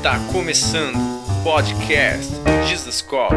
[0.00, 2.32] Está começando o podcast
[2.66, 3.34] Jesus Cop,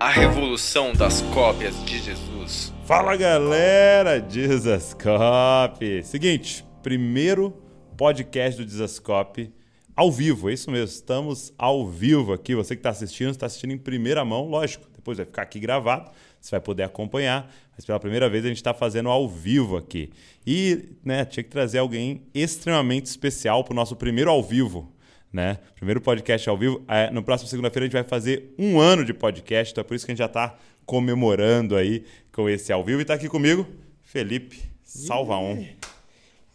[0.00, 2.72] a revolução das cópias de Jesus.
[2.86, 6.02] Fala galera, Jesus Cop.
[6.02, 7.50] Seguinte, primeiro
[7.94, 9.52] podcast do Jesus Cop
[9.94, 12.54] ao vivo, é isso mesmo, estamos ao vivo aqui.
[12.54, 16.10] Você que está assistindo, está assistindo em primeira mão, lógico, depois vai ficar aqui gravado,
[16.40, 20.10] você vai poder acompanhar, mas pela primeira vez a gente está fazendo ao vivo aqui.
[20.46, 24.90] E né, tinha que trazer alguém extremamente especial para o nosso primeiro ao vivo
[25.32, 25.58] né?
[25.74, 26.82] Primeiro podcast ao vivo.
[26.88, 29.94] É, no próximo segunda-feira a gente vai fazer um ano de podcast, então é por
[29.94, 33.00] isso que a gente já está comemorando aí com esse ao vivo.
[33.00, 33.66] E está aqui comigo,
[34.02, 35.64] Felipe Salvaon.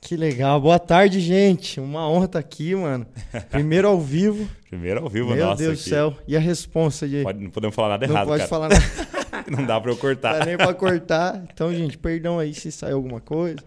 [0.02, 0.60] Que legal.
[0.60, 1.80] Boa tarde, gente.
[1.80, 3.06] Uma honra estar tá aqui, mano.
[3.50, 4.50] Primeiro ao vivo.
[4.70, 5.62] Primeiro ao vivo, Meu nossa.
[5.62, 6.18] Meu Deus do céu.
[6.28, 7.24] E a responsa de.
[7.24, 8.28] Pode, não podemos falar nada não errado.
[8.28, 8.50] Não pode cara.
[8.50, 8.70] falar
[9.32, 9.46] nada.
[9.50, 10.34] não dá para eu cortar.
[10.34, 11.46] Não dá nem para cortar.
[11.54, 13.64] Então, gente, perdão aí se saiu alguma coisa.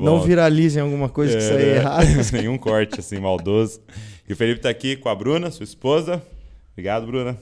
[0.00, 2.06] Não viralizem alguma coisa que é, sair errado.
[2.32, 3.80] Nenhum corte assim maldoso.
[4.28, 6.22] E o Felipe está aqui com a Bruna, sua esposa.
[6.72, 7.36] Obrigado, Bruna.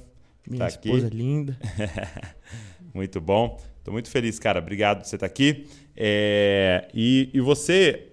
[0.46, 1.16] Minha tá esposa aqui.
[1.16, 1.58] linda.
[2.94, 3.60] muito bom.
[3.78, 4.60] Estou muito feliz, cara.
[4.60, 5.66] Obrigado por você estar tá aqui.
[5.96, 6.88] É...
[6.94, 8.08] E, e você,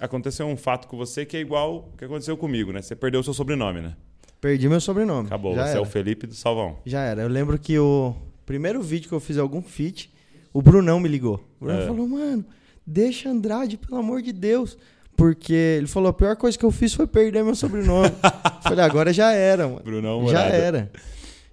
[0.00, 2.82] aconteceu um fato com você que é igual o que aconteceu comigo, né?
[2.82, 3.94] Você perdeu o seu sobrenome, né?
[4.40, 5.26] Perdi meu sobrenome.
[5.26, 5.54] Acabou.
[5.54, 5.78] Já você era.
[5.78, 6.78] é o Felipe do Salvão.
[6.84, 7.22] Já era.
[7.22, 10.12] Eu lembro que o primeiro vídeo que eu fiz algum feat,
[10.52, 11.36] o Brunão me ligou.
[11.60, 11.86] O Brunão é.
[11.86, 12.44] falou, mano
[12.86, 14.76] Deixa Andrade, pelo amor de Deus.
[15.16, 18.10] Porque ele falou: a pior coisa que eu fiz foi perder meu sobrenome.
[18.62, 19.82] Falei, agora já era, mano.
[19.84, 20.90] Brunão Já era.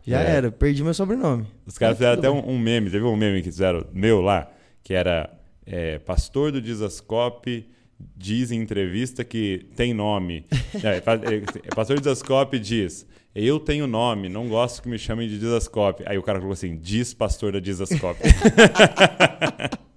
[0.06, 0.32] Já é.
[0.32, 1.46] era, perdi meu sobrenome.
[1.66, 4.50] Os caras fizeram até um, um, meme, teve um meme que fizeram meu lá,
[4.84, 5.30] que era
[5.66, 7.68] é, pastor do Dizascope
[8.16, 10.46] diz em entrevista que tem nome.
[10.84, 15.38] é, é, pastor do Dizascope diz: Eu tenho nome, não gosto que me chamem de
[15.38, 16.04] Dizascope.
[16.06, 18.22] Aí o cara falou assim: Diz pastor da Dizascope.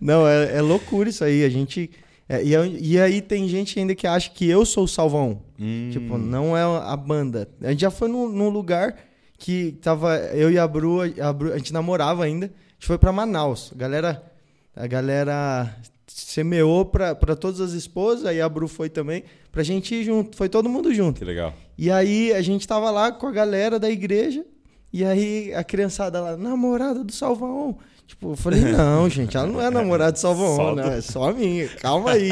[0.00, 1.44] Não, é, é, loucura isso aí.
[1.44, 1.90] A gente.
[2.28, 5.42] É, e, e, aí tem gente ainda que acha que eu sou o Salvão.
[5.58, 5.90] Hum.
[5.92, 7.48] Tipo, não é a banda.
[7.62, 8.96] A gente já foi num, num, lugar
[9.38, 12.46] que tava eu e a Bru, a Bru, a gente namorava ainda.
[12.46, 13.72] A gente foi para Manaus.
[13.72, 14.32] A galera,
[14.74, 15.76] a galera
[16.06, 20.36] semeou para todas as esposas, aí a Bru foi também, pra gente ir junto.
[20.36, 21.18] Foi todo mundo junto.
[21.18, 21.52] Que legal.
[21.76, 24.44] E aí a gente tava lá com a galera da igreja,
[24.92, 27.78] e aí a criançada lá, namorada do Salvão.
[28.06, 30.98] Tipo, eu falei, não, gente, ela não é namorada de Salvão, né?
[30.98, 31.68] É só a minha.
[31.68, 32.30] Calma aí.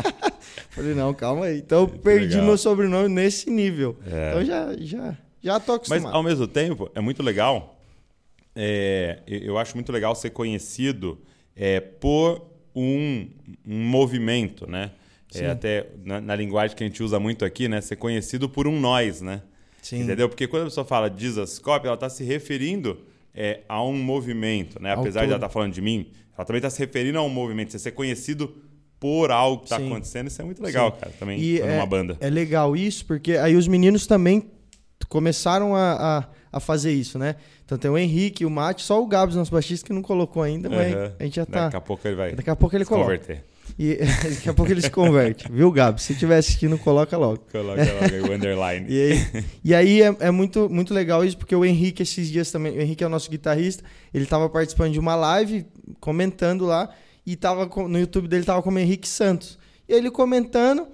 [0.70, 1.58] falei, não, calma aí.
[1.58, 2.44] Então eu perdi legal.
[2.44, 3.96] meu sobrenome nesse nível.
[4.06, 4.30] É.
[4.30, 6.02] Então já, já, já tô acostumado.
[6.04, 7.80] Mas ao mesmo tempo, é muito legal.
[8.54, 11.18] É, eu acho muito legal ser conhecido
[11.54, 12.42] é, por
[12.74, 13.28] um,
[13.66, 14.92] um movimento, né?
[15.34, 17.80] É, até na, na, linguagem que a gente usa muito aqui, né?
[17.80, 19.42] Ser conhecido por um nós, né?
[19.82, 20.02] Sim.
[20.02, 20.28] Entendeu?
[20.28, 22.98] Porque quando a pessoa fala Dizascope, ela está se referindo
[23.36, 24.92] é, a um movimento, né?
[24.92, 27.28] Apesar de ela estar tá falando de mim, ela também está se referindo a um
[27.28, 27.70] movimento.
[27.70, 28.56] Você ser conhecido
[28.98, 31.00] por algo que está acontecendo, isso é muito legal, Sim.
[31.00, 31.12] cara.
[31.18, 32.16] Também e é, uma banda.
[32.18, 34.50] É legal isso, porque aí os meninos também
[35.08, 36.24] começaram a, a,
[36.56, 37.36] a, fazer isso, né?
[37.64, 40.70] Então tem o Henrique, o Mate, só o Gabs, nosso baixista, que não colocou ainda,
[40.70, 41.12] mas uhum.
[41.18, 41.64] a gente já tá.
[41.64, 42.32] Daqui a pouco ele vai.
[42.32, 43.04] Daqui a pouco ele coloca.
[43.04, 43.44] Converter.
[43.78, 43.96] E
[44.30, 46.00] daqui a pouco ele se converte, viu, Gabi?
[46.00, 47.44] Se estiver assistindo, coloca logo.
[47.52, 48.86] Coloca logo o underline.
[48.88, 52.50] e aí, e aí é, é, muito, muito legal isso, porque o Henrique, esses dias
[52.50, 53.84] também, o Henrique é o nosso guitarrista,
[54.14, 55.66] ele estava participando de uma live,
[56.00, 56.88] comentando lá,
[57.26, 59.58] e tava no YouTube dele tava como Henrique Santos.
[59.86, 60.86] E ele comentando,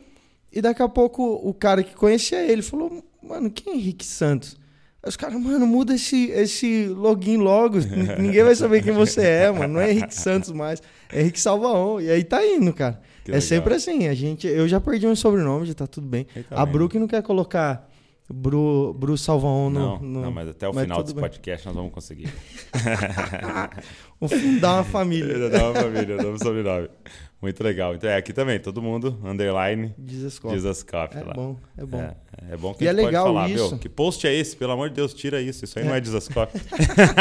[0.52, 4.60] e daqui a pouco o cara que conhecia ele falou: Mano, quem é Henrique Santos?
[5.02, 7.78] Aí os caras, mano, muda esse, esse login logo.
[8.18, 9.74] Ninguém vai saber quem você é, mano.
[9.74, 10.82] Não é Henrique Santos mais.
[11.12, 12.00] Henrique Salvaon.
[12.00, 13.00] E aí tá indo, cara.
[13.24, 13.48] Que é legal.
[13.48, 14.08] sempre assim.
[14.08, 16.26] A gente, eu já perdi meu sobrenome, já tá tudo bem.
[16.50, 17.88] A Bru que não quer colocar
[18.32, 20.22] Bru, Bru Salvaon no, não, no...
[20.22, 21.22] Não, mas até o mas final desse bem.
[21.22, 22.32] podcast nós vamos conseguir.
[24.18, 25.50] vamos fundar uma família.
[25.50, 26.88] Dar uma família, um sobrenome.
[27.42, 27.92] Muito legal.
[27.96, 30.54] Então é aqui também, todo mundo, underline, Dizascope.
[30.54, 31.34] Dizascope é lá.
[31.34, 31.98] bom, é bom.
[32.00, 32.14] É,
[32.52, 33.70] é bom que e a é gente é legal pode falar, isso.
[33.70, 34.56] meu, que post é esse?
[34.56, 35.64] Pelo amor de Deus, tira isso.
[35.64, 35.88] Isso aí é.
[35.88, 36.56] não é Dizascope.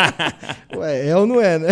[0.77, 1.69] Ué, é ou não é, né?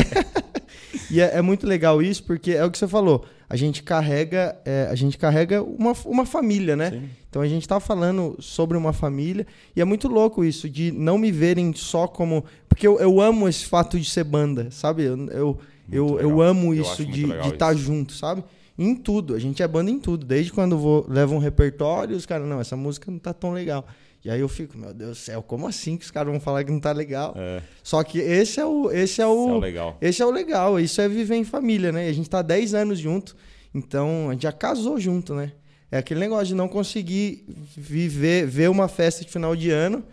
[1.12, 3.24] e é, é, muito legal isso, porque é o que você falou.
[3.48, 6.90] A gente carrega, é, a gente carrega uma, uma família, né?
[6.90, 7.10] Sim.
[7.30, 9.46] Então a gente tá falando sobre uma família.
[9.75, 12.44] E é muito louco isso, de não me verem só como.
[12.68, 15.04] Porque eu, eu amo esse fato de ser banda, sabe?
[15.04, 15.60] eu, eu
[15.91, 18.44] eu, eu amo eu isso de estar tá junto, sabe?
[18.77, 19.36] Em tudo.
[19.36, 20.25] A gente é banda em tudo.
[20.25, 23.86] Desde quando vou, levo um repertório, os caras, não, essa música não tá tão legal.
[24.24, 26.63] E aí eu fico, meu Deus do céu, como assim que os caras vão falar
[26.63, 27.33] que não tá legal?
[27.38, 27.62] É.
[27.81, 28.91] Só que esse é o.
[28.91, 29.97] Esse é o, esse é o legal.
[30.01, 30.80] Esse é o legal.
[30.80, 32.07] Isso é viver em família, né?
[32.07, 33.36] A gente tá 10 anos junto.
[33.74, 35.53] Então, a gente já casou junto, né?
[35.91, 37.45] É aquele negócio de não conseguir
[37.75, 40.03] viver, ver uma festa de final de ano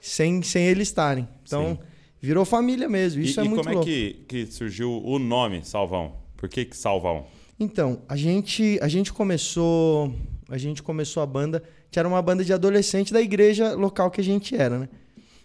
[0.00, 1.28] sem, sem eles estarem.
[1.42, 1.78] Então.
[1.80, 1.87] Sim
[2.20, 3.22] Virou família mesmo.
[3.22, 3.70] Isso e, é muito louco.
[3.70, 6.16] E como é que, que surgiu o nome Salvão?
[6.36, 7.26] Por que, que Salvão?
[7.58, 10.12] Então, a gente, a gente começou.
[10.48, 14.20] a gente começou a banda, que era uma banda de adolescente da igreja local que
[14.20, 14.88] a gente era, né?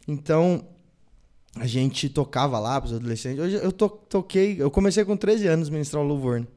[0.08, 0.68] Então,
[1.56, 3.40] a gente tocava lá para os adolescentes.
[3.40, 6.48] Hoje eu to toquei, eu comecei com 13 anos ministrar o louvor, né?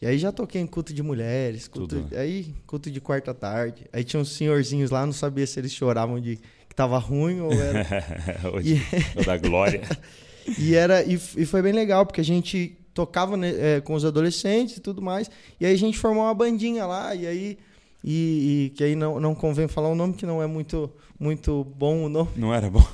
[0.00, 2.16] E aí já toquei em culto de mulheres, culto, Tudo.
[2.16, 3.84] aí culto de quarta tarde.
[3.92, 6.38] Aí tinha uns senhorzinhos lá, não sabia se eles choravam de
[6.78, 7.84] tava ruim ou era
[8.54, 8.80] Hoje,
[9.16, 9.82] o da glória.
[10.56, 14.04] e era e, e foi bem legal porque a gente tocava né, é, com os
[14.04, 15.28] adolescentes e tudo mais.
[15.60, 17.58] E aí a gente formou uma bandinha lá e aí
[18.04, 20.88] e, e que aí não, não convém falar o nome que não é muito
[21.18, 22.30] muito bom o nome.
[22.36, 22.86] Não era bom.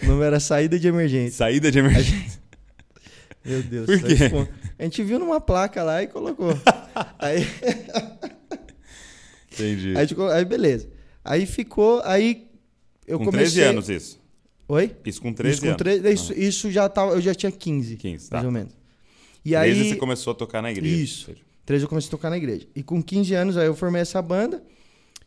[0.00, 1.36] O nome era Saída de Emergência.
[1.38, 2.40] Saída de emergência.
[3.44, 3.86] Meu Deus.
[3.86, 4.48] Por quê?
[4.78, 6.56] A gente viu numa placa lá e colocou.
[7.18, 7.46] aí,
[9.52, 9.94] Entendi.
[9.96, 10.99] aí, gente aí beleza.
[11.30, 12.46] Aí ficou, aí
[13.06, 14.20] eu com comecei 13 anos isso.
[14.68, 14.94] Oi?
[15.04, 15.78] Isso com 13 isso, com anos.
[15.78, 18.36] tre- isso, isso já tava, eu já tinha 15, 15, tá.
[18.36, 18.72] mais ou menos.
[19.44, 20.94] E 13 aí você começou a tocar na igreja.
[21.02, 21.30] Isso.
[21.66, 22.66] 13 eu comecei a tocar na igreja.
[22.74, 24.62] E com 15 anos aí eu formei essa banda.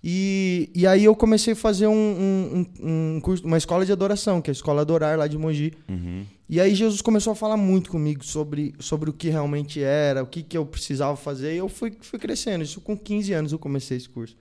[0.06, 3.92] E, e aí eu comecei a fazer um, um, um- um curso, uma escola de
[3.94, 5.72] adoração, que é a Escola Adorar lá de Mogi.
[5.88, 6.26] Uhum.
[6.50, 10.28] E aí Jesus começou a falar muito comigo sobre, sobre o que realmente era, o
[10.28, 11.54] que, que eu precisava fazer.
[11.54, 12.64] E eu fui, fui crescendo.
[12.66, 14.36] Isso com 15 anos eu comecei esse curso.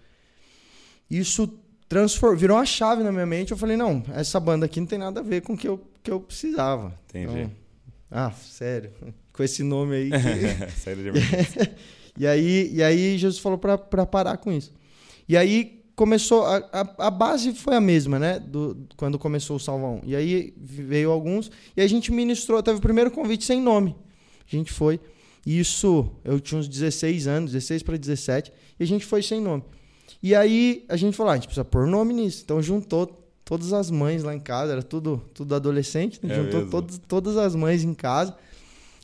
[1.19, 1.47] Isso
[1.88, 3.50] transfor- virou uma chave na minha mente.
[3.53, 5.81] Eu falei, não, essa banda aqui não tem nada a ver com o que eu,
[6.03, 6.94] que eu precisava.
[7.09, 7.41] Entendi.
[7.41, 7.50] Então,
[8.11, 8.91] ah, sério.
[9.32, 10.11] Com esse nome aí.
[10.11, 11.75] que- Saída de emergência.
[12.19, 14.70] e aí, e aí Jesus falou pra parar com isso.
[15.26, 18.38] E aí começou, a, a, a base foi a mesma, né?
[18.38, 20.03] Do, quando começou o Salvão.
[20.05, 23.97] E aí veio alguns, e a gente ministrou, teve o primeiro convite sem nome.
[24.47, 25.00] A gente foi.
[25.47, 29.65] Isso, eu tinha uns 16 anos, 16 para 17, e a gente foi sem nome.
[30.23, 32.43] E aí a gente falou, ah, a gente precisa pôr nome nisso.
[32.45, 33.07] Então juntou
[33.45, 36.33] todas as mães lá em casa, era tudo, tudo adolescente, né?
[36.33, 38.35] É juntou todos, todas as mães em casa.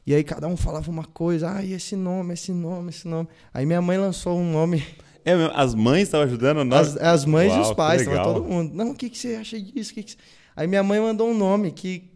[0.06, 3.28] E aí cada um falava uma coisa, ah, e esse nome, esse nome, esse nome.
[3.52, 4.82] Aí minha mãe lançou um nome,
[5.24, 6.96] É mesmo, as mães estavam ajudando nós.
[6.96, 8.72] as, as mães e Uau, os que pais, tava todo mundo.
[8.74, 9.92] Não, o que, que você acha disso?
[9.92, 10.18] Que que você-"
[10.56, 12.10] Aí minha mãe mandou um nome que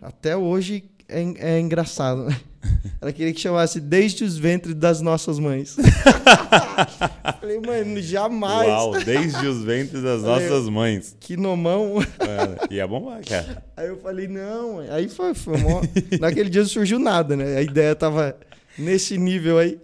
[0.00, 2.24] até hoje é, é engraçado.
[2.24, 2.38] né?
[3.00, 5.76] Ela queria que chamasse Desde os Ventres das Nossas Mães.
[7.40, 8.68] Falei, mãe, jamais.
[8.68, 11.16] Uau, desde os ventres das Falei, nossas mães.
[11.18, 12.02] Que nomão.
[12.02, 13.62] É, e é bom, cara.
[13.76, 15.80] Aí eu falei, não, aí foi, foi mó...
[16.20, 17.56] Naquele dia não surgiu nada, né?
[17.56, 18.36] A ideia tava
[18.78, 19.78] nesse nível aí.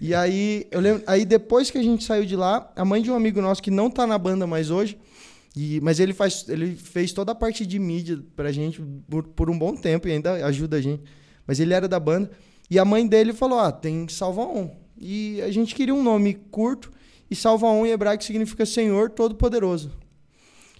[0.00, 3.10] E aí, eu lembro, aí depois que a gente saiu de lá, a mãe de
[3.10, 4.98] um amigo nosso que não tá na banda mais hoje,
[5.56, 9.50] e, mas ele faz, ele fez toda a parte de mídia pra gente por, por
[9.50, 11.02] um bom tempo e ainda ajuda a gente.
[11.46, 12.30] Mas ele era da banda.
[12.70, 14.70] E a mãe dele falou: Ah, tem Salva On.
[14.96, 16.90] E a gente queria um nome curto,
[17.30, 19.90] e Salva On em hebraico significa Senhor Todo-Poderoso.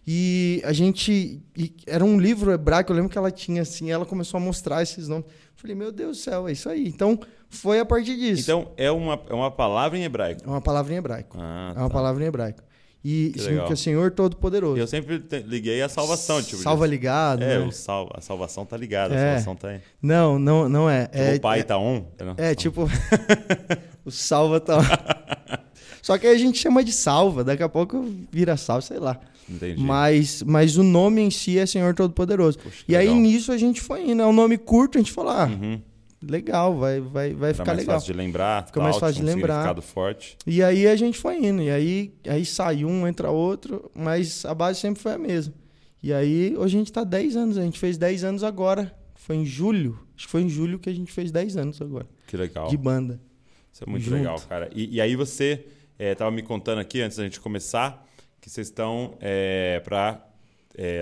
[0.07, 1.43] E a gente.
[1.57, 4.83] e era um livro hebraico, eu lembro que ela tinha assim, ela começou a mostrar
[4.83, 5.27] esses nomes.
[5.57, 6.89] Falei, meu Deus do céu, é isso aí.
[6.89, 7.19] Então,
[7.49, 8.43] foi a partir disso.
[8.43, 10.43] Então, é uma, é uma palavra em hebraico.
[10.45, 11.37] é uma palavra em hebraico.
[11.39, 11.95] Ah, é uma tá.
[11.95, 12.63] palavra em hebraico.
[13.03, 13.77] E Que significa legal.
[13.77, 14.79] Senhor Todo-Poderoso.
[14.79, 16.63] Eu sempre liguei a salvação, tipo.
[16.63, 17.43] Salva de- ligado.
[17.43, 17.65] É, né?
[17.67, 19.27] o sal, a salvação tá ligada, a É.
[19.29, 19.81] salvação tá aí.
[20.03, 21.07] Não, não, não é.
[21.07, 22.05] Tipo, é o pai é, tá on.
[22.23, 22.35] não?
[22.37, 22.87] É, tipo.
[24.05, 24.79] o salva tá.
[26.03, 29.19] Só que aí a gente chama de salva, daqui a pouco vira salva, sei lá.
[29.49, 29.83] Entendi.
[29.83, 32.59] Mas, mas o nome em si é Senhor Todo-Poderoso.
[32.59, 33.21] Que E aí legal.
[33.21, 34.23] nisso a gente foi indo.
[34.23, 35.81] É um nome curto, a gente falou, ah, Uhum.
[36.23, 37.97] Legal, vai, vai, vai Era ficar mais legal.
[37.97, 38.67] fácil de lembrar.
[38.67, 39.55] Fica mais tal, fácil de um lembrar.
[39.55, 40.37] significado forte.
[40.47, 41.63] E aí a gente foi indo.
[41.63, 45.55] E aí, aí sai um, entra outro, mas a base sempre foi a mesma.
[46.03, 48.95] E aí hoje a gente tá 10 anos, a gente fez 10 anos agora.
[49.15, 49.99] Foi em julho.
[50.17, 52.07] Acho que foi em julho que a gente fez 10 anos agora.
[52.27, 52.69] Que legal.
[52.69, 53.21] De banda.
[53.73, 54.17] Isso é muito Junto.
[54.17, 54.71] legal, cara.
[54.75, 55.65] E, e aí você
[55.99, 58.07] estava me contando aqui, antes da gente começar,
[58.41, 60.27] que vocês estão é, para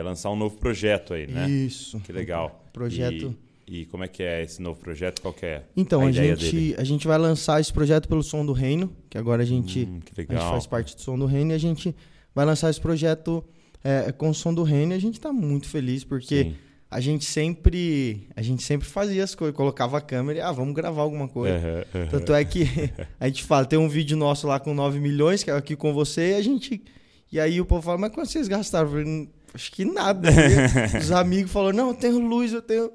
[0.05, 1.49] lançar um novo projeto aí, né?
[1.49, 2.01] Isso.
[2.01, 2.65] Que legal.
[2.73, 3.35] Projeto.
[3.45, 5.21] E, e como é que é esse novo projeto?
[5.21, 6.75] Qual que é Então, a, a, ideia gente, dele?
[6.79, 10.01] a gente vai lançar esse projeto pelo Som do Reino, que agora a gente, Hum,
[10.01, 11.95] que a gente faz parte do Som do Reino, e a gente
[12.35, 13.45] vai lançar esse projeto
[13.85, 16.55] é, com o Som do Reino, e a gente está muito feliz, porque Sim.
[16.91, 20.75] a gente sempre a gente sempre fazia as coisas, colocava a câmera e, ah, vamos
[20.75, 21.57] gravar alguma coisa.
[21.57, 22.07] Aham, aham.
[22.11, 22.65] Tanto é que
[23.21, 25.93] a gente fala, tem um vídeo nosso lá com 9 milhões, que é aqui com
[25.93, 26.83] você, e a gente...
[27.31, 28.87] E aí o povo fala, mas quanto vocês gastaram?
[28.87, 30.31] Eu falei, "Hum, acho que nada.
[30.99, 32.91] Os amigos falaram, não, eu tenho luz, eu tenho...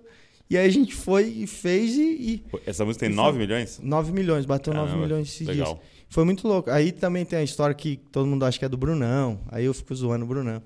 [0.53, 2.01] E aí a gente foi e fez e...
[2.03, 3.79] e Essa música tem E 9 foi- milhões?
[3.81, 5.57] 9 milhões, bateu 9 Caramba, milhões esses dias.
[5.57, 5.81] Legal.
[6.09, 6.69] Foi muito louco.
[6.69, 9.39] Aí também tem a história que todo mundo acha que é do Brunão.
[9.47, 10.61] Aí eu fico zoando o Brunão.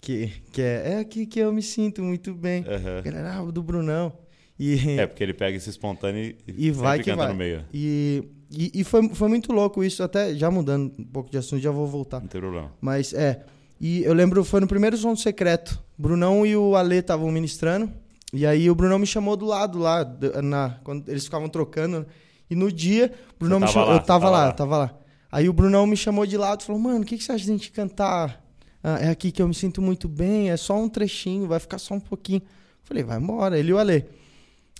[0.00, 2.64] Que, que é, é aqui que eu me sinto muito bem.
[2.66, 3.02] Aham.
[3.04, 4.12] Galera, ah, do Brunão.
[4.58, 6.36] E, É, porque ele pega esse espontâneo e,
[6.68, 7.28] E vai que vai.
[7.28, 7.62] no meio.
[7.74, 10.02] e, e, e foi, foi muito louco isso.
[10.02, 12.20] Até já mudando um pouco de assunto, já vou voltar.
[12.20, 12.72] Não tem problema.
[12.80, 13.44] Mas é.
[13.78, 15.78] E eu lembro, foi no primeiro som do secreto.
[15.98, 17.92] Brunão e o Ale estavam ministrando.
[18.32, 20.04] E aí o Brunão me chamou do lado lá,
[20.42, 22.06] na, quando eles ficavam trocando.
[22.50, 23.88] E no dia, o Brunão me chamou.
[23.88, 24.48] lá, eu tava, tava lá, lá.
[24.48, 24.94] eu tava lá.
[25.30, 27.44] Aí o Brunão me chamou de lado e falou: Mano, o que, que você acha
[27.44, 28.44] de a gente cantar?
[28.82, 31.78] Ah, é aqui que eu me sinto muito bem, é só um trechinho, vai ficar
[31.78, 32.42] só um pouquinho.
[32.84, 34.04] Falei, vai embora, ele e o Ale.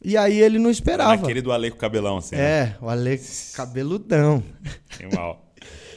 [0.05, 1.17] E aí ele não esperava.
[1.17, 2.37] Naquele do Ale com o cabelão, assim.
[2.37, 2.43] né?
[2.43, 3.21] É, o Ale
[3.55, 4.43] cabeludão.
[4.97, 5.53] Tem mal.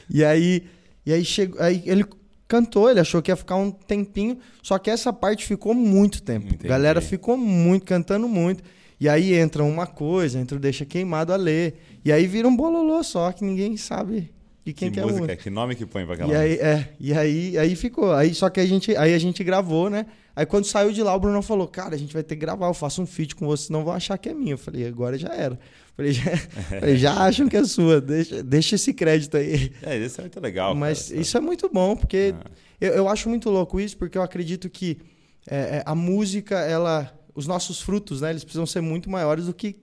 [0.08, 0.66] E aí,
[1.06, 2.04] e aí, chegou, aí ele
[2.50, 6.48] cantou, ele achou que ia ficar um tempinho, só que essa parte ficou muito tempo.
[6.48, 6.66] Entendi.
[6.66, 8.62] A galera ficou muito, cantando muito.
[8.98, 11.76] E aí entra uma coisa, entra o Deixa Queimado a ler.
[12.04, 14.32] E aí vira um bololô só, que ninguém sabe
[14.66, 15.36] de quem que que, é música.
[15.36, 16.66] que nome que põe pra aquela E aí, música?
[16.66, 18.12] é, e aí, aí ficou.
[18.12, 20.04] Aí, só que a gente, aí a gente gravou, né?
[20.34, 22.66] Aí quando saiu de lá, o Bruno falou, cara, a gente vai ter que gravar,
[22.66, 24.54] eu faço um feat com você, senão vão achar que é minha.
[24.54, 25.58] Eu falei, agora já era.
[26.00, 26.36] Falei, já,
[26.80, 29.70] falei, já acham que é sua, deixa, deixa esse crédito aí.
[29.82, 30.74] É, isso é muito legal.
[30.74, 31.20] Mas cara.
[31.20, 32.50] isso é muito bom, porque Ah.
[32.80, 34.98] eu, eu acho muito louco isso, porque eu acredito que
[35.46, 37.12] é, é, a música, ela.
[37.34, 38.30] Os nossos frutos, né?
[38.30, 39.76] Eles precisam ser muito maiores do que,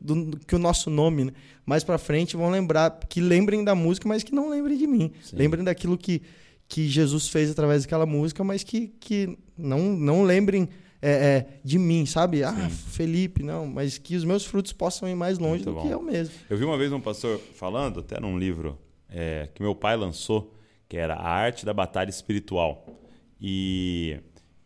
[0.00, 1.32] do, que o nosso nome, né?
[1.64, 5.10] Mais pra frente vão lembrar, que lembrem da música, mas que não lembrem de mim.
[5.22, 5.36] Sim.
[5.36, 6.20] Lembrem daquilo que,
[6.68, 10.68] que Jesus fez através daquela música, mas que, que não, não lembrem
[11.08, 12.42] é, é, de mim, sabe?
[12.42, 15.82] Ah, Felipe, não, mas que os meus frutos possam ir mais longe Muito do bom.
[15.86, 16.34] que eu mesmo.
[16.50, 20.54] Eu vi uma vez um pastor falando, até num livro é, que meu pai lançou,
[20.88, 22.86] que era A Arte da Batalha Espiritual.
[23.40, 24.18] E,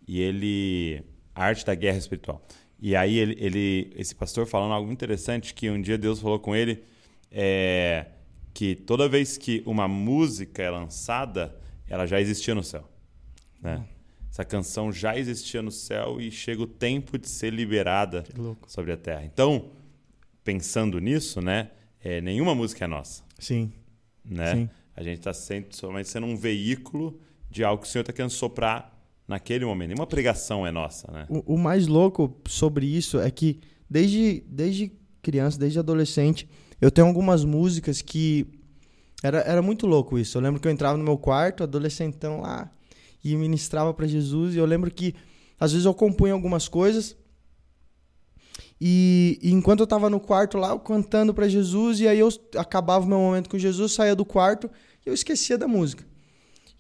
[0.06, 1.02] e ele.
[1.34, 2.42] A Arte da Guerra Espiritual.
[2.80, 6.56] E aí ele, ele- esse pastor falando algo interessante, que um dia Deus falou com
[6.56, 6.82] ele
[7.30, 8.06] é,
[8.54, 11.54] que toda vez que uma música é lançada,
[11.88, 12.88] ela já existia no céu.
[13.62, 13.84] Né?
[14.40, 18.24] Essa canção já existia no céu e chega o tempo de ser liberada
[18.66, 19.22] sobre a terra.
[19.22, 19.66] Então,
[20.42, 21.70] pensando nisso, né?
[22.02, 23.70] é, nenhuma música é nossa, Sim.
[24.24, 24.54] né?
[24.54, 24.70] Sim.
[24.96, 25.32] A gente está
[25.70, 27.20] somente sendo um veículo
[27.50, 29.88] de algo que o Senhor está querendo soprar naquele momento.
[29.88, 31.26] Nenhuma pregação é nossa, né?
[31.28, 34.92] O, o mais louco sobre isso é que desde, desde
[35.22, 36.48] criança, desde adolescente,
[36.80, 38.46] eu tenho algumas músicas que.
[39.22, 40.38] Era, era muito louco isso.
[40.38, 42.70] Eu lembro que eu entrava no meu quarto, adolescentão lá,
[43.22, 44.54] e ministrava para Jesus.
[44.54, 45.14] E eu lembro que
[45.58, 47.16] às vezes eu compunha algumas coisas.
[48.80, 52.28] E, e enquanto eu tava no quarto lá, eu cantando para Jesus, e aí eu
[52.56, 54.70] acabava o meu momento com Jesus, saía do quarto
[55.04, 56.02] e eu esquecia da música.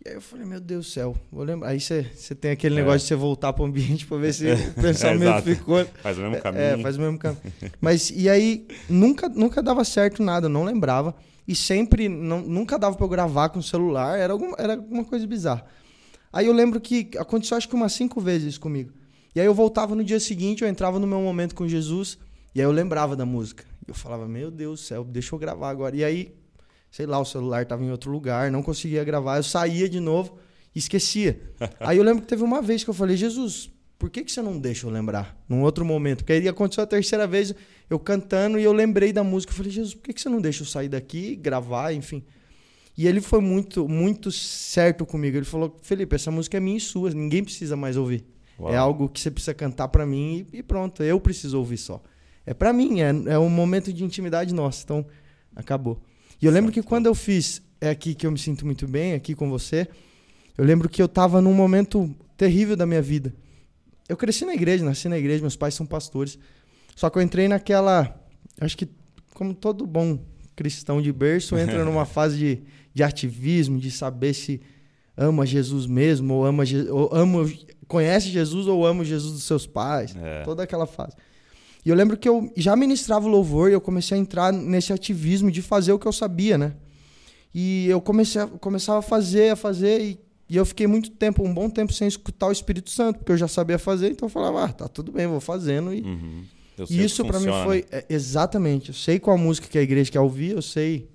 [0.02, 1.68] E aí eu falei, meu Deus do céu, vou lembrar.
[1.68, 2.02] Aí você
[2.34, 2.78] tem aquele É.
[2.78, 5.42] negócio de você voltar pro ambiente pra ver se o pensamento exato.
[5.54, 5.84] ficou.
[6.02, 6.64] Faz o mesmo caminho.
[6.64, 7.40] É, faz o mesmo caminho.
[7.82, 11.14] Mas e aí nunca, nunca dava certo nada, eu não lembrava.
[11.46, 15.26] E sempre, não, nunca dava pra eu gravar com o celular, era era alguma coisa
[15.26, 15.66] bizarra.
[16.32, 18.92] Aí eu lembro que aconteceu acho que umas cinco vezes isso comigo.
[19.34, 22.18] E aí eu voltava no dia seguinte, eu entrava no meu momento com Jesus,
[22.54, 23.64] e aí eu lembrava da música.
[23.86, 25.96] E eu falava, meu Deus do céu, deixa eu gravar agora.
[25.96, 26.34] E aí,
[26.90, 30.38] sei lá, o celular tava em outro lugar, não conseguia gravar, eu saía de novo
[30.74, 31.40] e esquecia.
[31.80, 34.40] aí eu lembro que teve uma vez que eu falei, Jesus, por que, que você
[34.40, 35.36] não deixa eu lembrar?
[35.48, 36.18] Num outro momento.
[36.18, 37.54] Porque aí aconteceu a terceira vez,
[37.88, 39.52] eu cantando e eu lembrei da música.
[39.52, 42.24] Eu falei, Jesus, por que, que você não deixa eu sair daqui, gravar, enfim.
[43.00, 45.34] E ele foi muito, muito certo comigo.
[45.34, 48.26] Ele falou, Felipe, essa música é minha e sua, ninguém precisa mais ouvir.
[48.58, 48.70] Uau.
[48.70, 52.02] É algo que você precisa cantar pra mim e, pronto, eu preciso ouvir só.
[52.44, 55.06] É pra mim, é, é um momento de intimidade nossa, então
[55.56, 55.98] acabou.
[56.42, 59.14] E eu lembro que quando eu fiz É Aqui Que Eu Me Sinto Muito Bem,
[59.14, 59.88] aqui com você,
[60.58, 63.32] eu lembro que eu tava num momento terrível da minha vida.
[64.10, 66.38] Eu cresci na igreja, nasci na igreja, meus pais são pastores.
[66.94, 68.14] Só que eu entrei naquela.
[68.60, 68.86] Acho que,
[69.32, 70.18] como todo bom
[70.54, 72.62] cristão de berço, entra numa fase de,
[72.94, 74.60] de ativismo, de saber se
[75.16, 77.50] ama Jesus mesmo, ou ama, ou ama
[77.86, 80.14] conhece Jesus ou ama Jesus dos seus pais.
[80.16, 80.42] É.
[80.42, 81.14] Toda aquela fase.
[81.84, 84.92] E eu lembro que eu já ministrava o louvor e eu comecei a entrar nesse
[84.92, 86.74] ativismo de fazer o que eu sabia, né?
[87.54, 91.42] E eu comecei a, começava a fazer, a fazer, e, e eu fiquei muito tempo,
[91.42, 94.30] um bom tempo, sem escutar o Espírito Santo, porque eu já sabia fazer, então eu
[94.30, 95.92] falava, ah, tá tudo bem, vou fazendo.
[95.92, 96.44] E, Uhum.
[96.88, 97.84] E isso pra mim foi.
[97.90, 98.88] é, exatamente.
[98.88, 101.09] Eu sei qual música que a igreja quer ouvir, eu sei.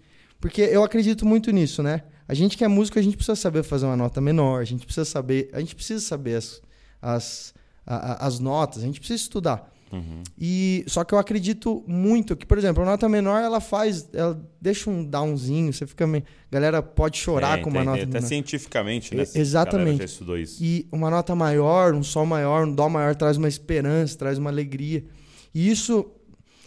[0.48, 2.04] Porque eu acredito muito nisso, né?
[2.28, 4.86] A gente que é músico, a gente precisa saber fazer uma nota menor, a gente
[4.86, 5.50] precisa saber.
[5.54, 6.62] A gente precisa saber as,
[7.02, 7.54] as,
[7.86, 9.72] a- as notas, a gente precisa estudar.
[9.92, 10.24] Uhum.
[10.38, 14.36] E só que eu acredito muito que, por exemplo, a nota menor ela faz, ela
[14.60, 18.02] deixa um downzinho, você fica meio, a galera pode chorar É, com uma tem- nota
[18.04, 18.28] Até menor.
[18.28, 19.24] cientificamente, né?
[19.36, 20.00] Exatamente.
[20.00, 20.62] Já estudou isso.
[20.64, 24.50] E uma nota maior, um sol maior, um dó maior traz uma esperança, traz uma
[24.50, 25.06] alegria.
[25.54, 26.06] E isso,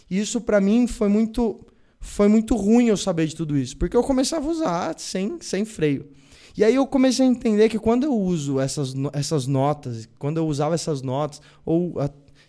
[0.09, 1.59] isso para mim foi muito,
[1.99, 5.65] foi muito ruim eu saber de tudo isso, porque eu começava a usar sem, sem
[5.65, 6.07] freio.
[6.57, 10.47] E aí eu comecei a entender que quando eu uso essas, essas notas, quando eu
[10.47, 11.95] usava essas notas, ou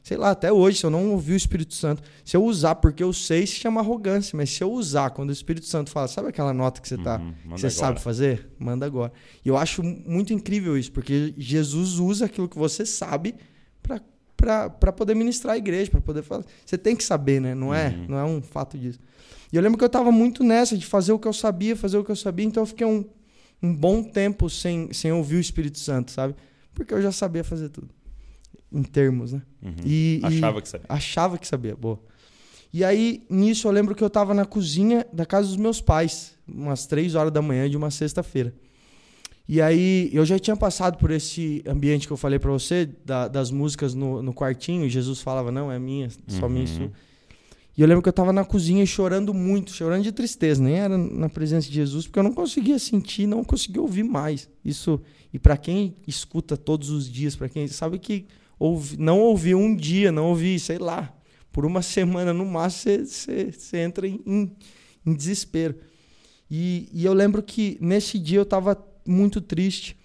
[0.03, 3.03] sei lá, até hoje, se eu não ouvir o Espírito Santo, se eu usar porque
[3.03, 6.29] eu sei, se chama arrogância, mas se eu usar quando o Espírito Santo fala, sabe
[6.29, 7.71] aquela nota que você tá, Uhum, manda você agora.
[7.71, 8.49] sabe fazer?
[8.59, 9.13] Manda agora.
[9.45, 13.35] E eu acho muito incrível isso, porque Jesus usa aquilo que você sabe
[14.37, 16.45] para poder ministrar a igreja, para poder falar.
[16.65, 17.55] Você tem que saber, né?
[17.55, 18.07] Não é, Uhum.
[18.09, 18.99] não é um fato disso.
[19.53, 21.99] E eu lembro que eu estava muito nessa de fazer o que eu sabia, fazer
[21.99, 23.05] o que eu sabia, então eu fiquei um,
[23.63, 26.35] um bom tempo sem, sem ouvir o Espírito Santo, sabe?
[26.75, 27.89] Porque eu já sabia fazer tudo.
[28.73, 29.43] Em termos, né?
[29.63, 29.75] Uhum.
[29.85, 30.87] E, Achava e que sabia.
[30.89, 31.99] Achava que sabia, boa.
[32.73, 36.37] E aí, nisso, eu lembro que eu estava na cozinha da casa dos meus pais,
[36.47, 38.55] umas três horas da manhã de uma sexta-feira.
[39.49, 43.27] E aí, eu já tinha passado por esse ambiente que eu falei para você, da,
[43.27, 46.67] das músicas no, no quartinho, e Jesus falava, não, é minha, só minha Uhum.
[46.77, 46.93] sua.
[47.81, 50.99] E eu lembro que eu tava na cozinha chorando muito, chorando de tristeza, nem era
[50.99, 54.51] na presença de Jesus, porque eu não conseguia sentir, não conseguia ouvir mais.
[54.63, 55.01] Isso,
[55.33, 58.27] e para quem escuta todos os dias, para quem sabe que
[58.59, 61.11] ouvi, não ouvir um dia, não ouvir, sei lá,
[61.51, 64.55] por uma semana no máximo, você, entra em, em,
[65.07, 65.77] em desespero.
[66.51, 69.97] E, e eu lembro que nesse dia eu tava muito triste,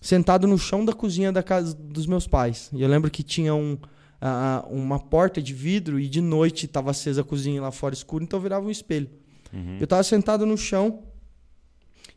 [0.00, 2.70] sentado no chão da cozinha da casa dos meus pais.
[2.72, 3.76] E eu lembro que tinha um,
[4.20, 8.24] ah, uma porta de vidro e de noite estava acesa a cozinha lá fora escuro,
[8.24, 9.08] então virava um espelho.
[9.52, 9.76] Uhum.
[9.78, 11.02] Eu estava sentado no chão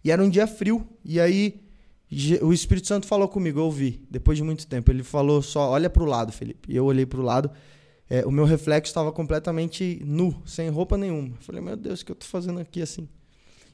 [0.04, 0.88] e era um dia frio.
[1.04, 1.62] E aí
[2.42, 4.92] o Espírito Santo falou comigo, eu ouvi, depois de muito tempo.
[4.92, 6.72] Ele falou só, olha para o lado, Felipe.
[6.72, 7.52] E eu olhei para o lado,
[8.10, 11.30] é, o meu reflexo estava completamente nu, sem roupa nenhuma.
[11.30, 13.08] Eu falei, meu Deus, o que eu tô fazendo aqui assim?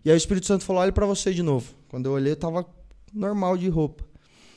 [0.04, 1.74] E aí o Espírito Santo falou, olha para você de novo.
[1.88, 2.66] Quando eu olhei, eu tava
[3.14, 4.04] normal de roupa.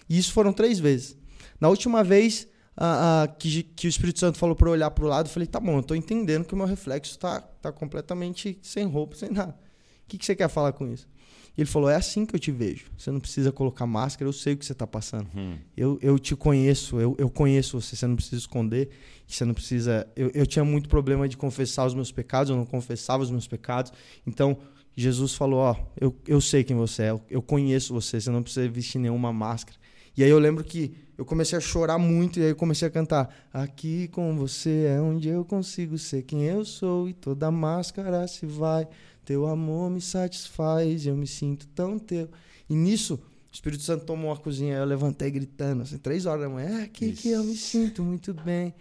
[0.09, 1.17] E isso foram três vezes.
[1.61, 2.49] Na última vez
[2.81, 5.33] ah, ah, que, que o Espírito Santo falou para eu olhar para o lado, eu
[5.33, 9.17] falei, tá bom, eu tô entendendo que o meu reflexo tá, tá completamente sem roupa,
[9.17, 9.51] sem nada.
[9.51, 11.09] O que, que você quer falar com isso?
[11.57, 12.85] Ele falou, é assim que eu te vejo.
[12.97, 15.29] Você não precisa colocar máscara, eu sei o que você tá passando.
[15.35, 15.59] Uhum.
[15.77, 18.91] Eu, eu te conheço, eu, eu conheço você, você não precisa esconder,
[19.27, 20.07] você não precisa.
[20.15, 23.49] Eu, eu tinha muito problema de confessar os meus pecados, eu não confessava os meus
[23.49, 23.93] pecados.
[24.25, 24.57] Então,
[24.97, 28.43] Jesus falou: Ó, eu, eu sei quem você é, eu, eu conheço você, você não
[28.43, 29.77] precisa vestir nenhuma máscara.
[30.19, 32.91] E aí eu lembro que eu comecei a chorar muito e aí eu comecei a
[32.91, 38.27] cantar: Aqui com você é onde eu consigo ser quem eu sou e toda máscara
[38.27, 38.89] se vai.
[39.25, 42.29] Teu amor me satisfaz, eu me sinto tão teu.
[42.69, 46.49] E nisso, o Espírito Santo tomou a cozinha, eu levantei gritando, assim, três horas da
[46.49, 48.75] manhã, é aqui que eu me sinto muito bem.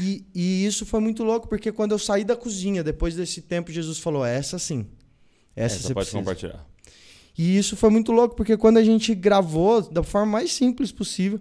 [0.00, 3.70] E, e isso foi muito louco, porque quando eu saí da cozinha, depois desse tempo,
[3.70, 4.84] Jesus falou, essa sim.
[5.54, 6.18] Essa, Essa você pode precisa.
[6.18, 6.71] compartilhar.
[7.36, 11.40] E isso foi muito louco, porque quando a gente gravou da forma mais simples possível,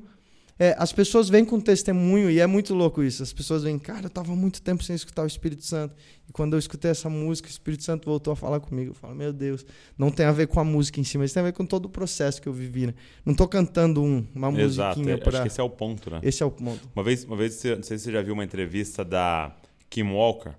[0.58, 3.24] é, as pessoas vêm com testemunho, e é muito louco isso.
[3.24, 5.96] As pessoas vêm, cara, eu tava muito tempo sem escutar o Espírito Santo.
[6.30, 8.92] E quando eu escutei essa música, o Espírito Santo voltou a falar comigo.
[8.92, 9.66] Eu falo, meu Deus,
[9.98, 11.86] não tem a ver com a música em si, mas tem a ver com todo
[11.86, 12.94] o processo que eu vivi, né?
[13.26, 15.00] Não tô cantando um, uma Exato.
[15.00, 15.42] musiquinha Acho pra.
[15.42, 16.20] que esse é o ponto, né?
[16.22, 16.80] Esse é o ponto.
[16.96, 19.56] Uma vez, uma vez, não sei se você já viu uma entrevista da
[19.90, 20.52] Kim Walker,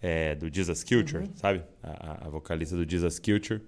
[0.00, 1.30] é, do Jesus Culture, Uhum.
[1.34, 1.62] sabe?
[1.82, 3.60] A- a vocalista do Jesus Culture.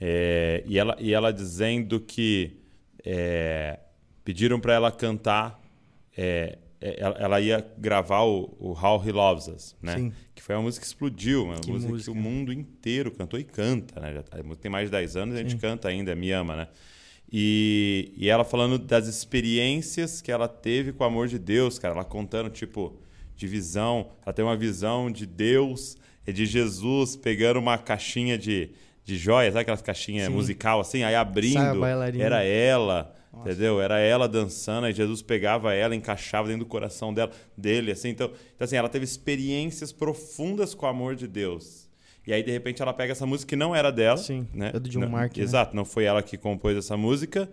[0.00, 2.56] É, e, ela, e ela dizendo que
[3.04, 3.78] é,
[4.24, 5.60] pediram para ela cantar.
[6.16, 9.96] é, é, ela, ela ia gravar o, o How He Loves Us, né?
[9.98, 10.12] Sim.
[10.34, 12.10] Que foi uma música que explodiu, uma Que música, música.
[12.10, 14.14] que o mundo inteiro cantou e canta, né?
[14.14, 15.58] Já tá- tem mais de 10 anos e a gente Sim.
[15.58, 16.68] canta ainda, Me Ama, né?
[17.32, 21.94] E, e ela falando das experiências que ela teve com o amor de Deus, cara.
[21.94, 22.98] Ela contando, tipo,
[23.36, 24.10] de visão.
[24.24, 28.70] Ela tem uma visão de Deus e de Jesus pegando uma caixinha de,
[29.10, 30.32] de joias, sabe aquelas caixinhas Sim.
[30.32, 31.02] musical assim?
[31.02, 31.84] Aí abrindo,
[32.18, 33.48] era ela, Nossa.
[33.50, 33.80] entendeu?
[33.80, 38.08] Era ela dançando, aí Jesus pegava ela, encaixava dentro do coração dela, dele, assim.
[38.10, 41.88] Então, então, assim, ela teve experiências profundas com o amor de Deus.
[42.26, 44.16] E aí, de repente, ela pega essa música que não era dela.
[44.18, 44.70] Sim, né?
[44.74, 45.42] é do John Não- Mark, né?
[45.42, 47.48] Exato, não foi ela que compôs essa música,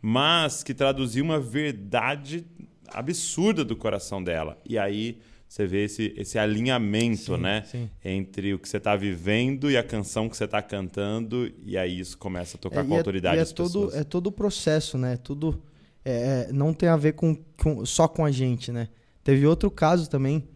[0.00, 2.44] mas que traduziu uma verdade
[2.88, 4.58] absurda do coração dela.
[4.68, 5.18] E aí
[5.52, 7.62] você vê esse, esse alinhamento, Sim, né?
[7.66, 7.90] sim.
[8.02, 12.00] Entre o que você está vivendo e a canção que você está cantando, e aí
[12.00, 13.94] isso começa a tocar É, com e é- autoridade e é as todo, pessoas.
[13.94, 15.18] é todo o processo, né?
[15.18, 15.62] Tudo
[16.02, 18.88] é, é, não tem a ver com, com- só com a gente, né?
[19.22, 20.48] Teve outro caso também,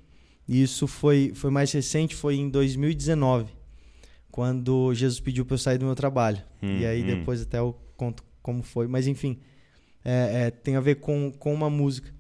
[0.48, 3.52] e isso foi, foi mais recente, foi em 2019,
[4.30, 6.42] quando Jesus pediu para eu sair do meu trabalho.
[6.62, 7.06] Hum, e aí hum.
[7.18, 9.38] depois até eu conto como foi, mas enfim,
[10.02, 12.10] é, é, tem a ver com, com uma música.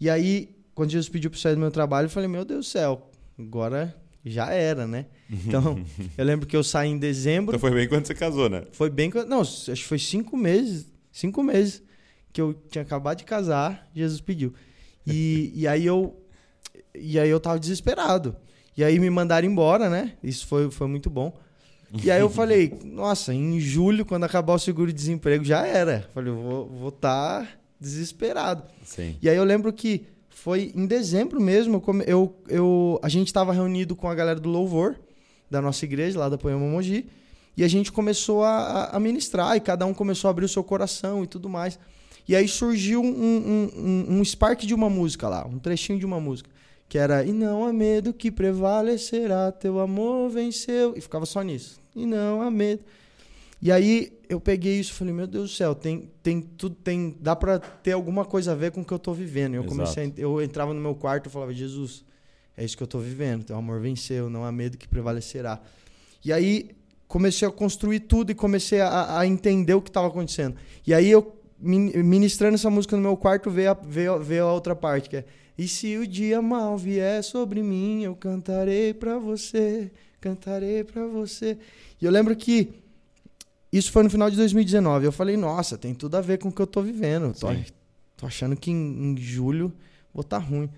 [0.00, 2.68] E aí, quando Jesus pediu para sair do meu trabalho, eu falei, meu Deus do
[2.68, 5.06] céu, agora já era, né?
[5.30, 5.82] Então,
[6.18, 7.56] eu lembro que eu saí em dezembro.
[7.56, 8.62] Então foi bem quando você casou, né?
[8.72, 9.10] Foi bem.
[9.10, 10.86] que- Não, acho que foi cinco meses.
[11.10, 11.82] Cinco meses
[12.30, 14.52] que eu tinha acabado de casar, Jesus pediu.
[15.06, 16.14] E, e aí eu.
[16.94, 18.36] E aí eu tava desesperado.
[18.76, 20.12] E aí me mandaram embora, né?
[20.22, 21.34] Isso foi, foi muito bom.
[22.04, 26.06] E aí eu falei, nossa, em julho, quando acabar o seguro-desemprego, já era.
[26.12, 27.48] Falei, eu vou estar vou tá
[27.80, 28.64] desesperado.
[28.84, 29.16] Sim.
[29.22, 30.04] E aí eu lembro que
[30.46, 34.94] foi em dezembro mesmo, eu eu, a gente estava reunido com a galera do Louvor,
[35.50, 37.06] da nossa igreja, lá da Poema Mogi,
[37.56, 40.48] e a gente começou a, a- a ministrar, e cada um começou a abrir o
[40.48, 41.80] seu coração e tudo mais.
[42.28, 46.06] E aí surgiu um, um, um, um spark de uma música lá, um trechinho de
[46.06, 46.48] uma música.
[46.88, 50.94] que era E não há medo que prevalecerá, teu amor venceu.
[50.96, 51.80] E ficava só nisso.
[51.96, 52.84] E não há medo.
[53.66, 57.16] E aí eu peguei isso e falei, meu Deus do céu, tem, tem tudo, tem,
[57.18, 59.54] dá para ter alguma coisa a ver com o que eu tô vivendo.
[59.54, 59.76] Eu Exato.
[59.76, 62.04] comecei, eu entrava no meu quarto e falava, Jesus,
[62.56, 65.60] é isso que eu tô vivendo, teu amor venceu, não há medo que prevalecerá.
[66.24, 66.76] E aí
[67.08, 70.54] comecei a construir tudo e comecei a, a entender o que estava acontecendo.
[70.86, 74.76] E aí eu ministrando essa música no meu quarto veio a, veio, veio a outra
[74.76, 75.24] parte que é
[75.58, 81.58] e se o dia mal vier sobre mim, eu cantarei para você, cantarei para você.
[82.00, 82.85] E eu lembro que
[83.76, 85.06] isso foi no final de 2019.
[85.06, 87.32] Eu falei, nossa, tem tudo a ver com o que eu tô vivendo.
[87.38, 87.48] Tô,
[88.16, 89.72] tô achando que em, em, julho
[90.12, 90.68] vou estar tá ruim.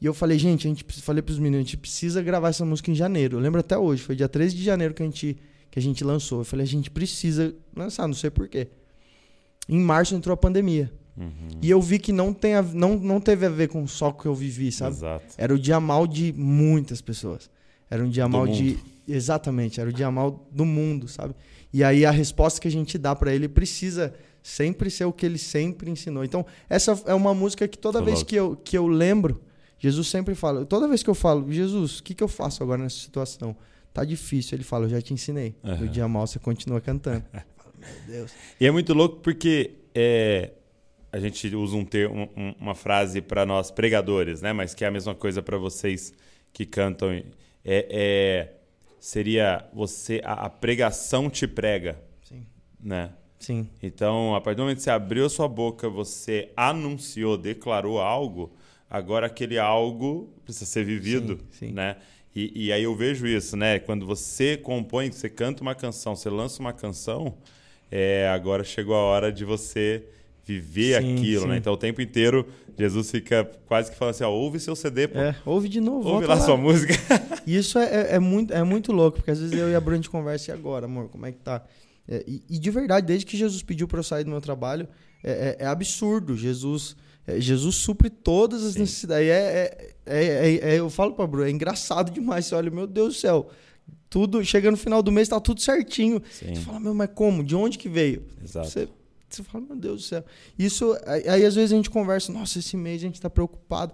[0.00, 2.90] E eu falei, gente, a gente falei pros meninos, a gente precisa gravar essa música
[2.90, 3.36] em janeiro.
[3.36, 5.36] Eu lembro até hoje, foi dia 13 de janeiro que a gente,
[5.70, 6.40] que a gente lançou.
[6.40, 8.68] Eu falei, a gente precisa lançar, não sei porquê.
[9.68, 10.92] Em março entrou a pandemia.
[11.16, 11.30] Uhum.
[11.60, 14.14] E eu vi que não, tem a, não, não teve a ver com só o
[14.14, 14.96] que eu vivi, sabe?
[14.96, 15.34] Exato.
[15.36, 17.50] Era o dia mal de muitas pessoas.
[17.90, 18.56] Era um dia do mal mundo.
[18.56, 18.78] de.
[19.06, 21.34] Exatamente, era o dia mal do mundo, sabe?
[21.72, 25.24] E aí a resposta que a gente dá para ele precisa sempre ser o que
[25.24, 26.24] ele sempre ensinou.
[26.24, 29.40] Então, essa é uma música que toda Tô vez que eu, que eu lembro,
[29.78, 30.64] Jesus sempre fala.
[30.64, 33.56] Toda vez que eu falo, Jesus, o que, que eu faço agora nessa situação?
[33.92, 34.56] Tá difícil.
[34.56, 35.54] Ele fala, eu já te ensinei.
[35.62, 35.78] Uhum.
[35.78, 37.24] No dia mal você continua cantando.
[37.32, 38.32] Meu Deus.
[38.60, 40.52] E é muito louco porque é,
[41.12, 42.28] a gente usa um ter, um,
[42.60, 44.52] uma frase para nós pregadores, né?
[44.52, 46.12] Mas que é a mesma coisa para vocês
[46.52, 47.10] que cantam.
[47.12, 47.24] É,
[47.64, 48.52] é,
[49.02, 52.46] seria você a, a, pregação te prega, Sim.
[52.80, 53.10] né?
[53.36, 53.68] Sim.
[53.82, 58.52] Então, a partir do momento que você abriu a sua boca, você anunciou, declarou algo,
[58.88, 61.72] agora aquele algo precisa ser vivido, sim, sim.
[61.72, 61.96] né?
[62.32, 63.80] E, e aí eu vejo isso, né?
[63.80, 67.36] Quando você compõe, você canta uma canção, você lança uma canção,
[67.90, 70.04] é, agora chegou a hora de você
[70.44, 71.48] viver sim, aquilo, sim.
[71.48, 71.56] né?
[71.56, 75.18] Então o tempo inteiro Jesus fica quase que falando assim, ó, ouve seu CD, pô.
[75.18, 76.08] É, ouve de novo.
[76.08, 76.94] Ouve lá, lá, sua música.
[77.46, 79.94] Isso é, é, é, muito, é muito louco, porque às vezes eu e a Bruna
[79.94, 81.62] a gente conversa e agora, amor, como é que tá?
[82.08, 84.88] É, e, e, de verdade, desde que Jesus pediu para eu sair do meu trabalho,
[85.22, 86.36] é, é, é absurdo.
[86.36, 86.96] Jesus,
[87.38, 88.80] Jesus supre todas as Sim.
[88.80, 89.28] necessidades.
[89.28, 92.46] É, eu falo pra Bruna, é engraçado demais.
[92.46, 93.50] Você olha, meu Deus do céu,
[94.08, 96.22] tudo, chega no final do mês, tá tudo certinho.
[96.30, 96.54] Sim.
[96.54, 97.44] Você fala, meu, mas como?
[97.44, 98.24] De onde que veio?
[98.42, 98.68] Exato.
[98.68, 98.88] Você,
[99.36, 100.24] você fala, meu Deus do céu.
[100.58, 103.92] Isso, aí, às vezes a gente conversa, nossa, esse mês a gente tá preocupado.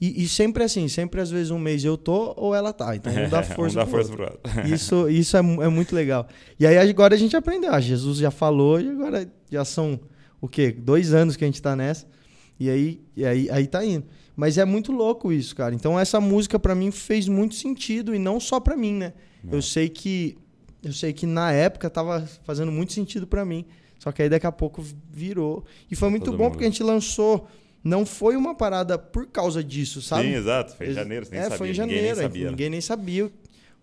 [0.00, 2.94] E, e, sempre assim, sempre às vezes um mês eu tô ou ela tá.
[2.94, 4.40] Então não dá força, não dá força pro outro.
[4.72, 6.28] Isso, isso é, é, muito legal.
[6.58, 7.72] E aí agora a gente aprendeu.
[7.72, 9.98] Ah, Jesus já falou e agora já são
[10.40, 10.70] o quê?
[10.70, 12.06] Dois anos que a gente tá nessa.
[12.60, 14.04] E aí, e aí, aí tá indo.
[14.36, 15.74] Mas é muito louco isso, cara.
[15.74, 19.12] Então essa música para mim fez muito sentido e não só para mim, né?
[19.42, 19.54] Não.
[19.54, 20.38] Eu sei que
[20.80, 23.66] eu sei que na época tava fazendo muito sentido para mim.
[24.08, 25.66] Só que aí daqui a pouco virou.
[25.90, 26.52] E foi muito Todo bom mundo.
[26.52, 27.46] porque a gente lançou.
[27.84, 30.28] Não foi uma parada por causa disso, sabe?
[30.28, 30.74] Sim, exato.
[30.76, 31.58] Foi em janeiro, você nem é, sabia.
[31.58, 32.00] foi em janeiro.
[32.00, 33.30] Ninguém nem sabia, ninguém nem sabia o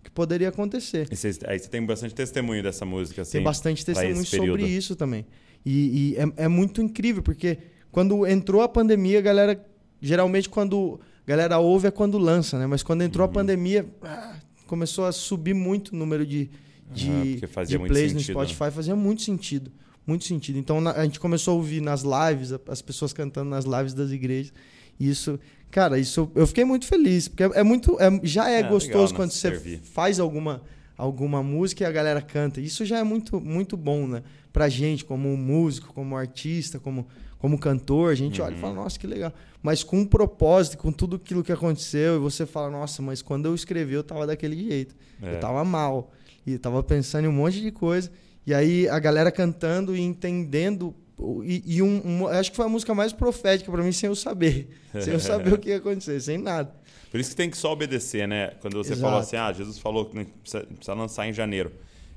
[0.02, 1.08] que poderia acontecer.
[1.08, 3.32] Você, aí você tem bastante testemunho dessa música, assim.
[3.32, 5.24] Tem bastante testemunho sobre isso também.
[5.64, 7.58] E, e é, é, muito incrível, porque
[7.92, 9.64] quando entrou a pandemia, a galera.
[10.00, 12.66] Geralmente, quando a galera ouve é quando lança, né?
[12.66, 13.30] Mas quando entrou uhum.
[13.30, 14.34] a pandemia, ah,
[14.66, 16.50] começou a subir muito o número de,
[16.90, 18.64] de, ah, de plays sentido, no Spotify.
[18.64, 18.70] Né?
[18.72, 19.72] Fazia muito sentido
[20.06, 20.58] muito sentido.
[20.58, 24.52] Então a gente começou a ouvir nas lives, as pessoas cantando nas lives das igrejas.
[24.98, 25.38] E isso,
[25.70, 28.00] cara, isso eu fiquei muito feliz, porque é muito.
[28.00, 29.80] É, já é, é gostoso legal, quando você servir.
[29.80, 30.62] faz alguma,
[30.96, 32.60] alguma música e a galera canta.
[32.60, 34.22] Isso já é muito, muito bom, né?
[34.52, 37.06] Pra gente, como músico, como artista, como,
[37.38, 38.46] como cantor, a gente uhum.
[38.46, 39.32] olha e fala, nossa, que legal.
[39.62, 43.46] Mas com um propósito, com tudo aquilo que aconteceu, e você fala, nossa, mas quando
[43.46, 44.94] eu escrevi, eu tava daquele jeito.
[45.20, 45.34] É.
[45.34, 46.12] Eu tava mal.
[46.46, 48.10] E tava pensando em um monte de coisa.
[48.46, 50.94] E aí a galera cantando e entendendo.
[51.42, 54.14] E, e um, um, acho que foi a música mais profética para mim, sem eu
[54.14, 54.68] saber.
[55.00, 56.72] sem eu saber o que ia acontecer, sem nada.
[57.10, 58.52] Por isso que tem que só obedecer, né?
[58.60, 59.08] Quando você Exato.
[59.08, 61.72] falou assim, ah, Jesus falou que precisa, precisa lançar em janeiro.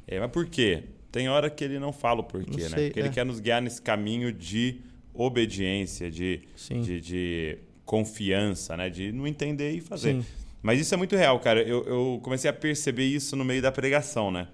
[0.07, 0.83] É, mas por quê?
[1.11, 2.85] Tem hora que ele não fala o porquê, não né?
[2.85, 3.03] Porque é.
[3.03, 4.81] ele quer nos guiar nesse caminho de
[5.13, 8.89] obediência, de, de, de, confiança, né?
[8.89, 10.15] De não entender e fazer.
[10.15, 10.25] Sim.
[10.61, 11.61] Mas isso é muito real, cara.
[11.61, 14.47] Eu, eu comecei a perceber isso no meio da pregação, né?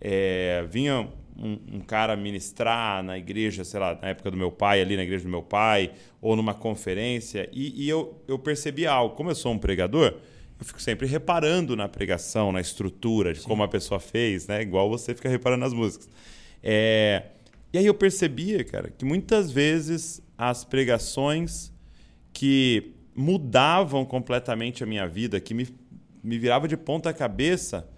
[0.00, 4.80] É, vinha um, um, cara ministrar na igreja, sei lá, na época do meu pai,
[4.80, 9.14] ali na igreja do meu pai, ou numa conferência, e, e eu, eu percebi algo.
[9.14, 10.14] Como eu sou um pregador,
[10.58, 13.48] eu fico sempre reparando na pregação, na estrutura, de Sim.
[13.48, 14.60] como a pessoa fez, né?
[14.60, 16.08] Igual você fica reparando nas músicas.
[16.62, 17.24] É...
[17.72, 21.72] E aí eu percebia, cara, que muitas vezes as pregações
[22.32, 25.68] que mudavam completamente a minha vida, que me,
[26.22, 27.88] me virava de ponta cabeça,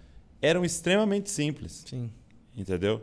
[0.40, 1.85] eram extremamente simples.
[1.87, 2.11] Sim.
[2.57, 3.03] Entendeu?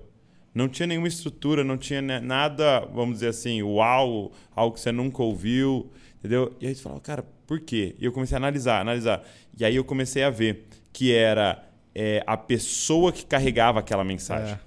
[0.60, 5.24] Não tinha nenhuma estrutura, não tinha nada, vamos dizer assim, uau, algo que você nunca
[5.24, 6.54] ouviu, entendeu?
[6.60, 7.95] E aí você falava, cara, por quê?
[7.98, 9.26] E eu comecei a analisar, analisar.
[9.58, 11.63] E aí eu comecei a ver que era
[11.95, 14.56] é, a pessoa que carregava aquela mensagem.
[14.56, 14.60] É.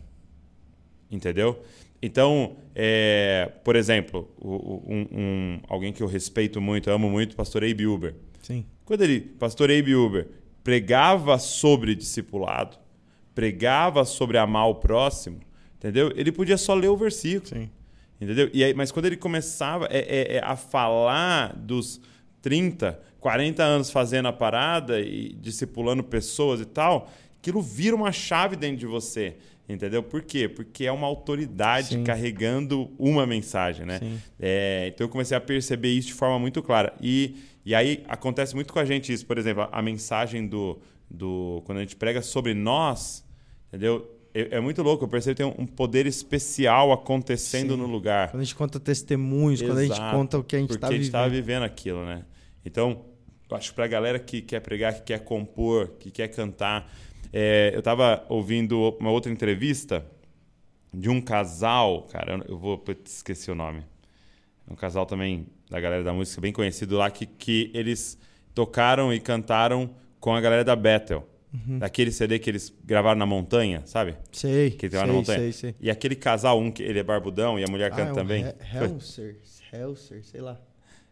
[1.14, 1.62] Entendeu?
[2.00, 7.86] Então, é, por exemplo, um, um, alguém que eu respeito muito, amo muito, pastor Abe
[7.86, 8.14] Uber.
[8.40, 8.64] Sim.
[8.86, 10.26] Quando ele, pastor Abe Uber,
[10.64, 12.78] pregava sobre discipulado,
[13.34, 15.38] pregava sobre amar o próximo,
[15.82, 16.12] entendeu?
[16.14, 17.48] Ele podia só ler o versículo.
[17.48, 17.68] Sim.
[18.20, 18.48] Entendeu?
[18.52, 22.00] E aí, mas quando ele começava é, é, é a falar dos
[22.40, 28.54] 30, 40 anos fazendo a parada e discipulando pessoas e tal, aquilo vira uma chave
[28.54, 29.34] dentro de você.
[29.68, 30.02] Entendeu?
[30.02, 30.48] Por quê?
[30.48, 32.04] Porque é uma autoridade Sim.
[32.04, 34.00] carregando uma mensagem, né?
[34.38, 36.92] É, então eu comecei a perceber isso de forma muito clara.
[37.00, 39.24] E, e aí acontece muito com a gente isso.
[39.24, 41.62] Por exemplo, a, a mensagem do, do.
[41.64, 43.24] Quando a gente prega sobre nós,
[43.68, 44.08] entendeu?
[44.34, 47.80] É, é muito louco, eu percebo que tem um poder especial acontecendo Sim.
[47.80, 48.30] no lugar.
[48.30, 50.88] Quando a gente conta testemunhos, Exato, quando a gente conta o que a gente está
[50.88, 50.90] vivendo.
[50.90, 52.24] Porque a gente estava vivendo aquilo, né?
[52.64, 53.04] Então,
[53.50, 56.90] eu acho que para a galera que quer pregar, que quer compor, que quer cantar.
[57.32, 60.04] É, eu estava ouvindo uma outra entrevista
[60.92, 63.82] de um casal, cara, eu vou esqueci o nome.
[64.70, 68.18] Um casal também da galera da música bem conhecido lá que, que eles
[68.54, 69.90] tocaram e cantaram
[70.20, 71.26] com a galera da Bethel.
[71.52, 71.78] Uhum.
[71.78, 74.16] Daquele CD que eles gravaram na montanha, sabe?
[74.32, 74.70] Sei.
[74.70, 75.38] Que sei, na montanha.
[75.38, 75.74] sei, sei.
[75.80, 78.14] E aquele casal, um que ele é barbudão e a mulher ah, canta é um
[78.14, 78.46] também.
[78.74, 79.36] Helser,
[79.72, 80.58] Helser, sei lá.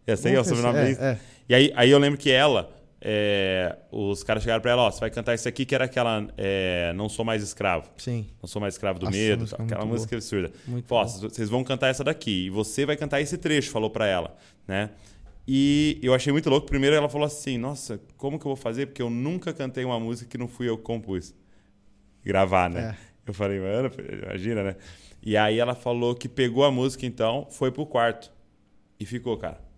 [0.07, 1.19] Eu sei, é o sobrenome é, é.
[1.49, 2.73] E aí, aí eu lembro que ela,
[3.03, 6.27] é, os caras chegaram pra ela, ó, você vai cantar isso aqui que era aquela
[6.37, 7.89] é, Não Sou Mais Escravo.
[7.99, 8.27] Sim.
[8.43, 10.19] Não Sou Mais Escravo do Nossa, Medo, música aquela música boa.
[10.19, 10.53] absurda.
[10.67, 14.07] Muito Pô, vocês vão cantar essa daqui e você vai cantar esse trecho, falou pra
[14.07, 14.91] ela, né?
[15.47, 16.67] E eu achei muito louco.
[16.67, 18.87] Primeiro ela falou assim, nossa, como que eu vou fazer?
[18.87, 21.35] Porque eu nunca cantei uma música que não fui eu que compus.
[22.25, 22.97] Gravar, né?
[22.97, 23.11] É.
[23.27, 23.91] Eu falei, mano,
[24.25, 24.77] imagina, né?
[25.23, 28.33] E aí ela falou que pegou a música então, foi pro quarto
[28.99, 29.71] e ficou, cara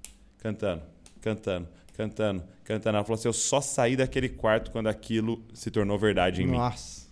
[0.43, 0.83] cantando,
[1.21, 2.97] cantando, cantando, cantando.
[2.97, 6.53] Ela falou assim: eu só saí daquele quarto quando aquilo se tornou verdade em Nossa.
[6.53, 6.59] mim.
[6.59, 7.03] Nossa.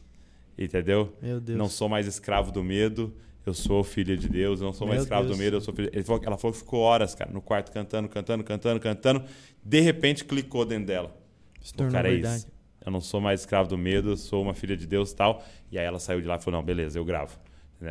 [0.59, 1.17] Entendeu?
[1.23, 1.57] Meu Deus.
[1.57, 3.15] Não sou mais escravo do medo.
[3.45, 5.37] Eu sou filho de Deus, não sou mais Meu escravo Deus.
[5.37, 5.75] do medo, eu sou.
[6.05, 9.25] Falou, ela falou que ficou horas, cara, no quarto cantando, cantando, cantando, cantando.
[9.65, 11.17] De repente clicou dentro dela.
[11.61, 12.35] Se tornou cara, verdade.
[12.35, 12.47] É isso.
[12.85, 15.45] Eu não sou mais escravo do medo, sou uma filha de Deus tal.
[15.71, 17.39] E aí ela saiu de lá e falou: não, beleza, eu gravo.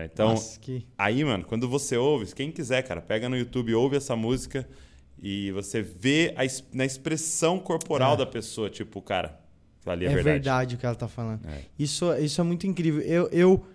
[0.05, 0.85] Então, Nossa, que...
[0.95, 4.67] aí, mano, quando você ouve, quem quiser, cara, pega no YouTube, ouve essa música.
[5.21, 8.17] E você vê a, na expressão corporal é.
[8.17, 9.37] da pessoa, tipo, cara,
[9.85, 10.33] ali é, é verdade.
[10.33, 11.45] verdade o que ela tá falando.
[11.45, 11.61] É.
[11.77, 13.01] Isso, isso é muito incrível.
[13.01, 13.65] Eu, eu,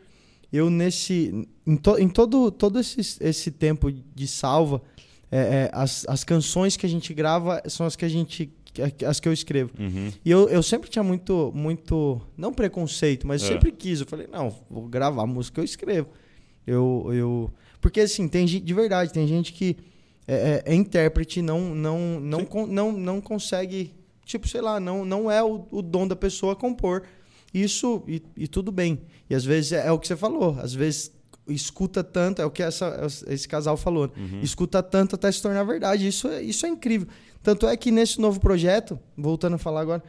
[0.54, 1.46] eu nesse.
[1.66, 4.80] Em, to, em todo, todo esse, esse tempo de salva,
[5.30, 8.52] é, é, as, as canções que a gente grava são as que a gente.
[9.06, 9.70] As que eu escrevo.
[9.78, 10.12] Uhum.
[10.24, 12.20] E eu, eu sempre tinha muito, muito.
[12.36, 13.52] Não preconceito, mas eu é.
[13.52, 14.00] sempre quis.
[14.00, 16.08] Eu falei, não, vou gravar a música que eu escrevo.
[16.66, 18.64] Eu, eu, porque assim, tem gente.
[18.64, 19.76] De verdade, tem gente que
[20.26, 23.92] é, é, é intérprete, não, não, não, con, não, não consegue,
[24.24, 27.02] tipo, sei lá, não, não é o, o dom da pessoa compor
[27.54, 29.00] isso e, e, tudo bem.
[29.30, 31.12] E às vezes é, é, o que você falou, às vezes
[31.46, 34.40] escuta tanto, é o que essa, esse casal falou, uhum.
[34.42, 36.06] escuta tanto até se tornar verdade.
[36.06, 37.06] Isso, é, isso é incrível.
[37.42, 40.02] Tanto é que nesse novo projeto, voltando a falar agora,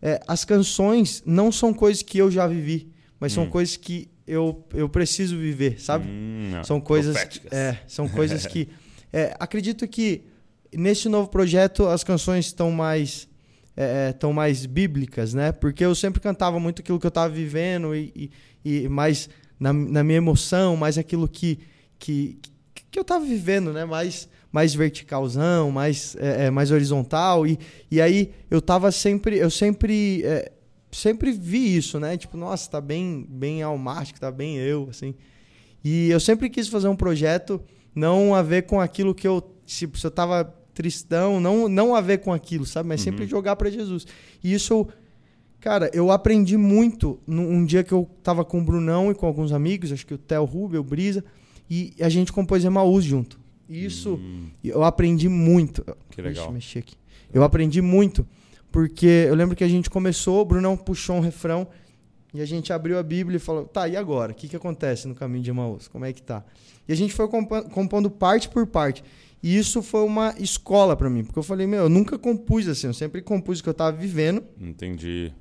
[0.00, 3.50] é, as canções não são coisas que eu já vivi, mas são hum.
[3.50, 6.06] coisas que eu, eu preciso viver, sabe?
[6.08, 7.16] Hum, são coisas,
[7.50, 8.68] é, são coisas que
[9.12, 10.24] É, acredito que
[10.72, 13.28] nesse novo projeto as canções estão mais
[13.76, 15.52] é, estão mais bíblicas, né?
[15.52, 18.30] Porque eu sempre cantava muito aquilo que eu estava vivendo e,
[18.64, 21.58] e, e mais na, na, minha emoção, mais aquilo que,
[21.98, 22.38] que,
[22.90, 23.84] que eu estava vivendo, né?
[23.84, 27.46] Mais, mais verticalzão, mais, é, é, mais horizontal.
[27.46, 27.58] E,
[27.90, 30.52] e aí eu tava sempre, eu sempre, é,
[30.92, 32.16] sempre vi isso, né?
[32.16, 35.14] Tipo, nossa, tá bem, bem almático, tá bem eu, assim.
[35.82, 37.60] E eu sempre quis fazer um projeto
[37.94, 39.42] não a ver com aquilo que eu.
[39.66, 42.88] Tipo, se eu tava tristão, não, não a ver com aquilo, sabe?
[42.88, 43.04] Mas uhum.
[43.04, 44.06] sempre jogar para Jesus.
[44.42, 44.86] E isso,
[45.60, 49.52] cara, eu aprendi muito num dia que eu tava com o Brunão e com alguns
[49.52, 51.24] amigos, acho que o Theo Rubio, o Brisa,
[51.70, 53.40] e a gente compôs Emaús junto.
[53.68, 54.50] Isso uhum.
[54.62, 55.82] eu aprendi muito.
[56.10, 56.34] Que legal.
[56.34, 56.96] Deixa eu mexer aqui.
[57.32, 58.26] Eu aprendi muito,
[58.70, 61.66] porque eu lembro que a gente começou, o Brunão puxou um refrão
[62.34, 64.32] e a gente abriu a Bíblia e falou: tá, e agora?
[64.32, 65.88] O que, que acontece no caminho de Emaús?
[65.88, 66.44] Como é que tá?
[66.86, 69.02] E a gente foi compondo parte por parte.
[69.44, 72.86] E isso foi uma escola para mim, porque eu falei, meu, eu nunca compus assim,
[72.86, 74.42] eu sempre compus o que eu tava vivendo.
[74.58, 75.34] Entendi.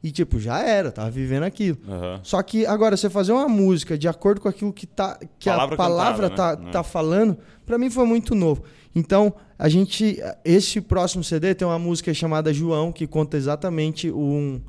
[0.00, 1.76] E, tipo, já era, eu tava vivendo aquilo.
[1.84, 2.20] Uhum.
[2.22, 5.74] Só que agora, você fazer uma música de acordo com aquilo que, tá, que palavra
[5.74, 6.70] a palavra cantada, tá, né?
[6.70, 8.62] tá falando, para mim foi muito novo.
[8.94, 10.20] Então, a gente.
[10.44, 14.60] Esse próximo CD tem uma música chamada João, que conta exatamente um.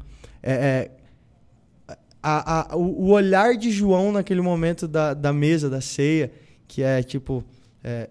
[0.41, 5.79] É, é, a, a, o, o olhar de João naquele momento da, da mesa, da
[5.79, 6.31] ceia,
[6.67, 7.43] que é tipo.
[7.83, 8.09] É,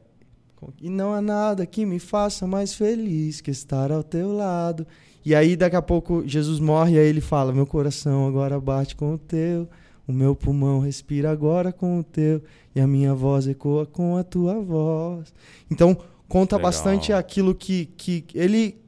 [0.80, 4.86] e não há nada que me faça mais feliz que estar ao teu lado.
[5.24, 8.96] E aí, daqui a pouco, Jesus morre e aí ele fala: Meu coração agora bate
[8.96, 9.68] com o teu,
[10.06, 12.42] o meu pulmão respira agora com o teu,
[12.74, 15.32] e a minha voz ecoa com a tua voz.
[15.70, 15.96] Então,
[16.28, 16.70] conta Legal.
[16.70, 18.80] bastante aquilo que, que ele.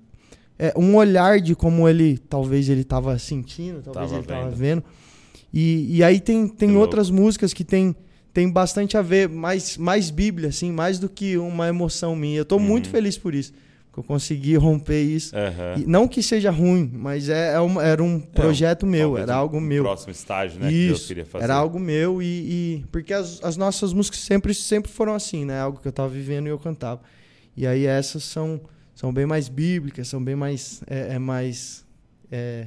[0.56, 4.84] É, um olhar de como ele, talvez ele estava sentindo, talvez tava ele estava vendo.
[5.52, 7.22] E, e aí tem, tem outras louco.
[7.22, 7.94] músicas que tem
[8.34, 12.38] tem bastante a ver, mais, mais Bíblia, assim, mais do que uma emoção minha.
[12.38, 12.64] Eu estou uhum.
[12.64, 13.52] muito feliz por isso.
[13.92, 15.32] Que eu consegui romper isso.
[15.36, 15.84] Uhum.
[15.86, 19.58] não que seja ruim, mas é, é uma, era um projeto é, meu, era algo
[19.58, 19.84] um meu.
[19.84, 20.66] próximo estágio, né?
[20.66, 21.44] Isso, que Deus queria fazer.
[21.44, 22.26] Era algo meu e.
[22.26, 25.60] e porque as, as, nossas músicas sempre, sempre foram assim, né?
[25.60, 27.00] Algo que eu estava vivendo e eu cantava.
[27.56, 28.60] E aí essas são,
[28.96, 30.82] são bem mais bíblicas, são bem mais.
[30.88, 31.86] É, é mais
[32.32, 32.66] é,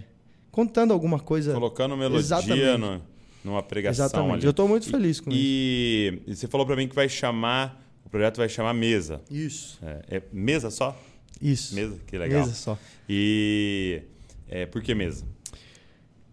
[0.50, 1.54] contando alguma coisa.
[1.54, 2.78] Colocando melodia Exatamente.
[2.78, 3.02] no
[3.48, 4.34] numa pregação Exatamente.
[4.34, 4.46] ali.
[4.46, 6.32] Eu estou muito feliz com e, isso.
[6.32, 9.22] E você falou para mim que vai chamar, o projeto vai chamar Mesa.
[9.32, 9.80] Isso.
[9.82, 10.96] É, é mesa só?
[11.42, 11.74] Isso.
[11.74, 12.42] Mesa, que legal.
[12.42, 12.78] Mesa só.
[13.08, 14.02] E
[14.48, 15.26] é, por que Mesa?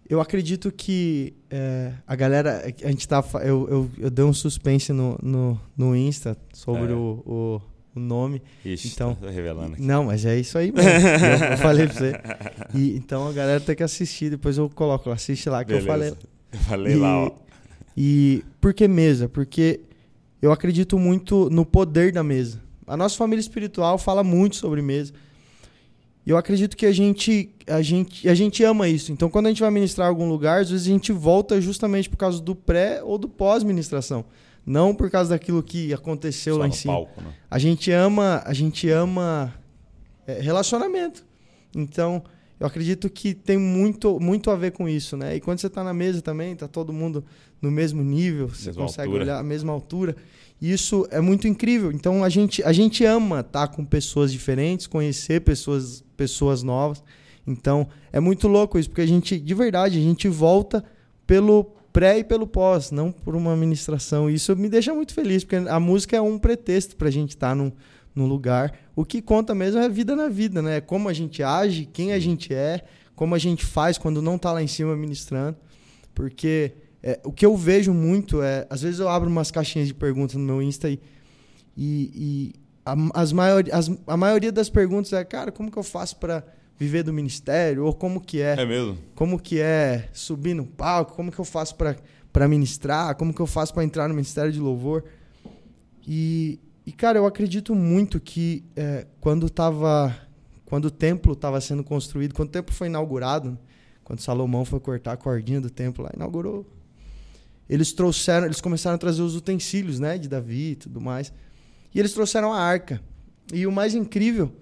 [0.09, 2.63] Eu acredito que é, a galera.
[2.83, 3.25] A gente tá.
[3.43, 6.95] Eu, eu, eu dei um suspense no, no, no Insta sobre é.
[6.95, 7.63] o, o,
[7.97, 8.43] o, nome.
[8.65, 9.83] Ixi, então, tô revelando aqui.
[9.83, 10.91] Não, mas é isso aí mesmo.
[10.91, 12.13] eu, eu falei pra você.
[12.75, 15.11] E, então a galera tem que assistir, depois eu coloco.
[15.11, 15.87] Assiste lá que Beleza.
[15.87, 16.34] eu falei.
[16.57, 17.33] Eu falei e, lá, ó.
[17.97, 19.29] E por que mesa?
[19.29, 19.81] Porque
[20.41, 22.61] eu acredito muito no poder da mesa.
[22.87, 25.13] A nossa família espiritual fala muito sobre mesa.
[26.27, 29.13] E eu acredito que a gente, a gente, a gente ama isso.
[29.13, 32.09] Então, quando a gente vai ministrar em algum lugar, às vezes a gente volta justamente
[32.09, 34.25] por causa do pré ou do pós-ministração,
[34.65, 36.95] não por causa daquilo que aconteceu Só lá em cima.
[36.95, 37.35] Palco, né?
[37.51, 39.55] A gente ama, a gente ama
[40.27, 41.25] é, relacionamento.
[41.75, 42.23] Então,
[42.65, 45.37] eu acredito que tem muito, muito a ver com isso, né?
[45.37, 47.23] E quando você está na mesa também, está todo mundo
[47.61, 49.25] no mesmo nível, você mesma consegue altura.
[49.25, 50.17] olhar a mesma altura.
[50.63, 51.93] Isso é muito incrível.
[51.93, 57.05] Então a gente, a gente ama estar tá com pessoas diferentes, conhecer pessoas, pessoas novas.
[57.47, 60.83] Então é muito louco isso, porque a gente, de verdade, a gente volta
[61.27, 64.31] pelo pré e pelo pós, não por uma ministração.
[64.31, 67.51] Isso me deixa muito feliz, porque a música é um pretexto para a gente estar
[67.51, 67.71] tá num,
[68.15, 68.73] no lugar.
[68.95, 70.81] O que conta mesmo é a vida na vida, né?
[70.81, 74.53] Como a gente age, quem a gente é, como a gente faz quando não está
[74.53, 75.57] lá em cima ministrando.
[76.15, 76.73] Porque
[77.03, 78.67] é, o que eu vejo muito é.
[78.71, 81.01] Às vezes eu abro umas caixinhas de perguntas no meu Insta e.
[81.77, 82.53] e, e
[82.87, 86.45] a, as maior, as, a maioria das perguntas é, cara, como que eu faço para
[86.79, 87.85] viver do ministério?
[87.85, 88.55] Ou como que é.
[88.59, 88.99] É mesmo?
[89.15, 91.15] Como que é subir no palco?
[91.15, 93.15] Como que eu faço para ministrar?
[93.17, 95.05] Como que eu faço para entrar no ministério de louvor?
[96.07, 100.15] E, e, cara, eu acredito muito que é, quando tava,
[100.67, 103.59] quando o templo estava sendo construído, quando o templo foi inaugurado,
[104.03, 106.67] quando Salomão foi cortar a cordinha do templo lá, inaugurou.
[107.69, 111.33] Eles trouxeram, eles começaram a trazer os utensílios, né, de Davi e tudo mais.
[111.95, 113.01] E eles trouxeram a arca.
[113.53, 114.53] E o mais incrível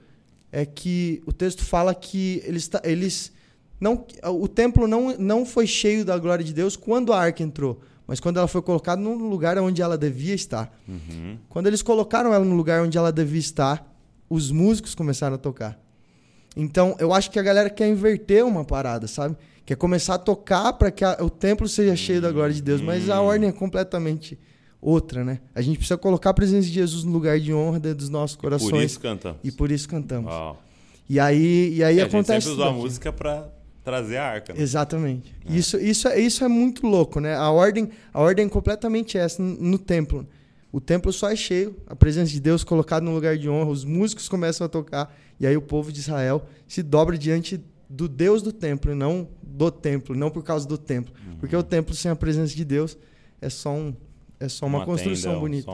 [0.53, 3.33] é que o texto fala que eles, eles
[3.81, 7.81] não, o templo não, não foi cheio da glória de Deus quando a arca entrou
[8.07, 10.77] mas quando ela foi colocada no lugar onde ela devia estar.
[10.89, 11.39] Uhum.
[11.49, 13.91] Quando eles colocaram ela no lugar onde ela devia estar,
[14.29, 15.79] os músicos começaram a tocar.
[16.57, 19.37] Então, eu acho que a galera quer inverter uma parada, sabe?
[19.65, 22.81] Quer começar a tocar para que a, o templo seja cheio da glória de Deus,
[22.81, 23.29] mas a uhum.
[23.29, 24.39] ordem é completamente
[24.81, 25.41] outra, né?
[25.55, 28.37] A gente precisa colocar a presença de Jesus no lugar de honra dentro dos nossos
[28.37, 28.71] corações.
[28.71, 29.39] Por isso cantamos.
[29.45, 30.31] E por isso cantamos.
[30.31, 30.61] Uau.
[31.09, 32.33] E aí, e aí é, acontece.
[32.33, 33.49] A gente sempre usa a música para
[33.85, 34.53] trazer a arca.
[34.53, 34.61] Né?
[34.61, 35.35] Exatamente.
[35.49, 35.53] É.
[35.53, 37.35] Isso, isso, é, isso é muito louco, né?
[37.35, 40.27] A ordem, a ordem é completamente essa no templo.
[40.71, 43.85] O templo só é cheio, a presença de Deus colocada no lugar de honra, os
[43.85, 48.41] músicos começam a tocar, e aí o povo de Israel se dobra diante do Deus
[48.41, 51.13] do templo, e não do templo, não por causa do templo.
[51.27, 51.37] Uhum.
[51.37, 52.97] Porque o templo sem a presença de Deus
[53.39, 53.95] é só um,
[54.41, 55.73] é só uma, uma construção tenda, bonita.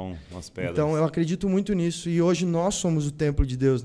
[0.52, 0.72] Pedras.
[0.72, 3.84] Então eu acredito muito nisso e hoje nós somos o templo de Deus.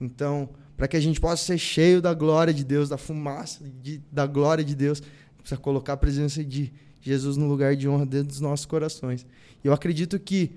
[0.00, 4.00] Então para que a gente possa ser cheio da glória de Deus, da fumaça de,
[4.10, 5.02] da glória de Deus,
[5.38, 9.26] precisa colocar a presença de Jesus no lugar de honra dentro dos nossos corações.
[9.62, 10.52] Eu acredito que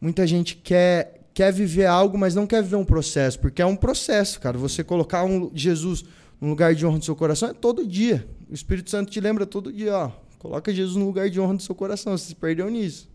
[0.00, 3.76] muita gente quer quer viver algo, mas não quer viver um processo, porque é um
[3.76, 4.58] processo, cara.
[4.58, 6.04] Você colocar um Jesus
[6.40, 8.26] no lugar de honra do seu coração é todo dia.
[8.50, 10.10] O Espírito Santo te lembra todo dia, ó.
[10.38, 12.16] Coloca Jesus no lugar de honra do seu coração.
[12.16, 13.08] Você se perdeu nisso.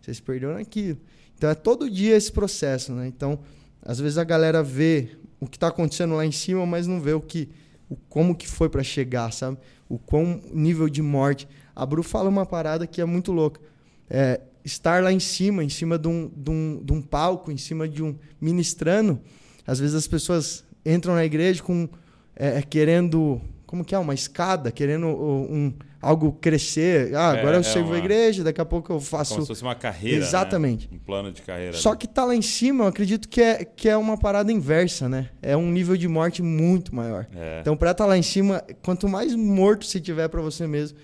[0.00, 0.98] Você se perdeu naquilo.
[1.36, 3.08] Então é todo dia esse processo, né?
[3.08, 3.38] Então,
[3.82, 7.12] às vezes a galera vê o que está acontecendo lá em cima, mas não vê
[7.12, 7.48] o que,
[7.88, 9.58] o como que foi para chegar, sabe?
[9.88, 11.48] O quão nível de morte.
[11.74, 13.60] A Bru fala uma parada que é muito louca.
[14.08, 17.56] É, estar lá em cima, em cima de um, de, um, de um palco, em
[17.56, 19.20] cima de um ministrando,
[19.66, 21.88] às vezes as pessoas entram na igreja com
[22.36, 25.74] é, é querendo como que é uma escada, querendo um,
[26.04, 27.14] algo crescer.
[27.14, 29.34] Ah, agora É, eu é sirvo uma- a igreja, daqui a pouco eu faço.
[29.34, 30.18] Como se fosse uma carreira.
[30.20, 30.24] né?
[30.26, 30.88] Exatamente.
[30.92, 31.72] Um plano de carreira.
[31.72, 35.08] Só que tá lá em cima, eu acredito que é, que é uma parada inversa,
[35.08, 35.30] né?
[35.42, 37.26] É um nível de morte muito maior.
[37.34, 37.60] É.
[37.60, 40.98] Então, pra estar lá em cima, quanto mais morto você tiver pra você mesmo,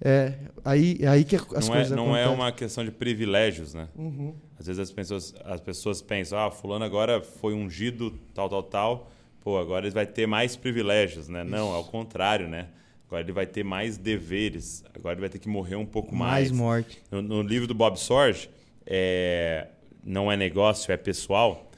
[0.00, 0.32] é
[0.64, 2.34] aí, é aí que as não é, coisas não é acontecem.
[2.34, 3.88] uma questão de privilégios, né?
[3.96, 4.34] Uhum.
[4.58, 9.10] Às vezes as pessoas, as pessoas pensam, ah, fulano agora foi ungido, tal, tal, tal.
[9.42, 11.44] Pô, agora ele vai ter mais privilégios, né?
[11.44, 12.66] Não, é o contrário, né?
[13.06, 14.84] Agora ele vai ter mais deveres.
[14.94, 16.52] Agora ele vai ter que morrer um pouco mais mais.
[16.52, 17.02] morte.
[17.10, 18.50] No, no livro do Bob Sorge,
[18.84, 19.68] é,
[20.04, 21.70] não é negócio, é pessoal.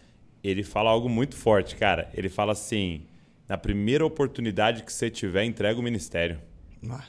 [0.43, 2.09] Ele fala algo muito forte, cara.
[2.15, 3.03] Ele fala assim:
[3.49, 6.39] na primeira oportunidade que você tiver, entrega o ministério.
[6.89, 7.05] Ah,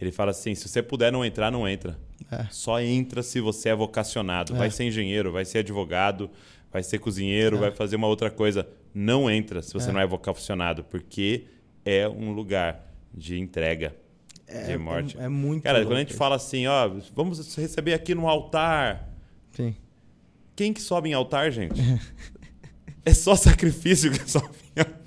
[0.00, 1.98] Ele fala assim: se você puder não entrar, não entra.
[2.30, 2.46] É.
[2.50, 4.54] Só entra se você é vocacionado.
[4.54, 6.30] Vai ser engenheiro, vai ser advogado,
[6.72, 8.68] vai ser cozinheiro, vai fazer uma outra coisa.
[8.94, 9.92] Não entra se você É.
[9.92, 11.44] não é vocacionado, porque
[11.84, 12.84] é um lugar
[13.16, 13.94] de entrega,
[14.46, 15.16] É, de morte.
[15.18, 15.62] é, é muito.
[15.62, 19.08] Cara, louco quando a gente fala assim, ó, vamos receber aqui no altar.
[19.52, 19.74] Sim.
[20.54, 21.80] Quem que sobe em altar, gente?
[23.04, 25.00] é só sacrifício que sobe em altar.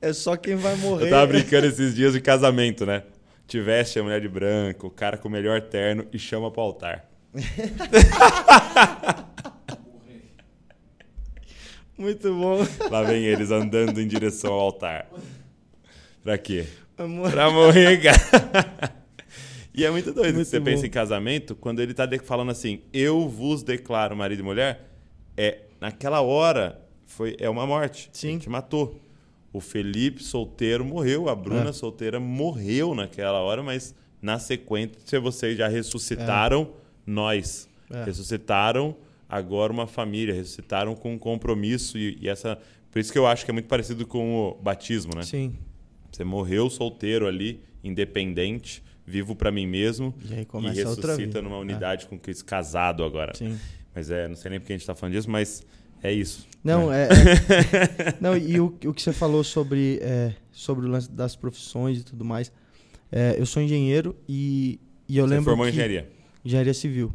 [0.00, 1.06] É só quem vai morrer.
[1.06, 3.02] Eu tava brincando esses dias de casamento, né?
[3.46, 7.08] Tiveste a mulher de branco, o cara com o melhor terno e chama pro altar.
[11.96, 12.58] Muito bom.
[12.90, 15.08] Lá vem eles andando em direção ao altar.
[16.22, 16.66] Pra quê?
[16.98, 17.30] Amor.
[17.30, 18.96] Pra morrer, cara.
[19.74, 20.34] E é muito doido.
[20.36, 20.64] Muito você bom.
[20.64, 24.88] pensa em casamento, quando ele tá falando assim, eu vos declaro marido e mulher,
[25.36, 28.08] é naquela hora foi é uma morte.
[28.12, 28.30] Sim.
[28.32, 29.00] Ele te matou.
[29.52, 31.72] O Felipe solteiro morreu, a Bruna É.
[31.72, 36.70] solteira morreu naquela hora, mas na sequência vocês já ressuscitaram
[37.06, 37.68] nós.
[37.90, 38.04] É.
[38.04, 38.94] Ressuscitaram
[39.28, 42.58] agora uma família, ressuscitaram com um compromisso e, e essa
[42.90, 45.22] por isso que eu acho que é muito parecido com o batismo, né?
[45.22, 45.54] Sim.
[46.16, 50.88] Você morreu solteiro ali, independente, vivo pra mim mesmo E aí e começa vida.
[50.88, 53.34] ressuscita numa unidade com Cristo casado agora.
[53.34, 53.58] Sim.
[53.94, 55.62] Mas é, não sei nem porque a gente tá falando disso, mas
[56.02, 56.48] é isso.
[56.64, 57.02] Não, né?
[57.02, 57.08] é.
[58.08, 61.98] é- não, e o, o que você falou sobre, é, sobre o lance das profissões
[62.00, 62.50] e tudo mais.
[63.12, 65.44] É, eu sou engenheiro e, e eu Você lembro.
[65.50, 66.08] formou que, engenharia.
[66.42, 67.14] engenharia civil.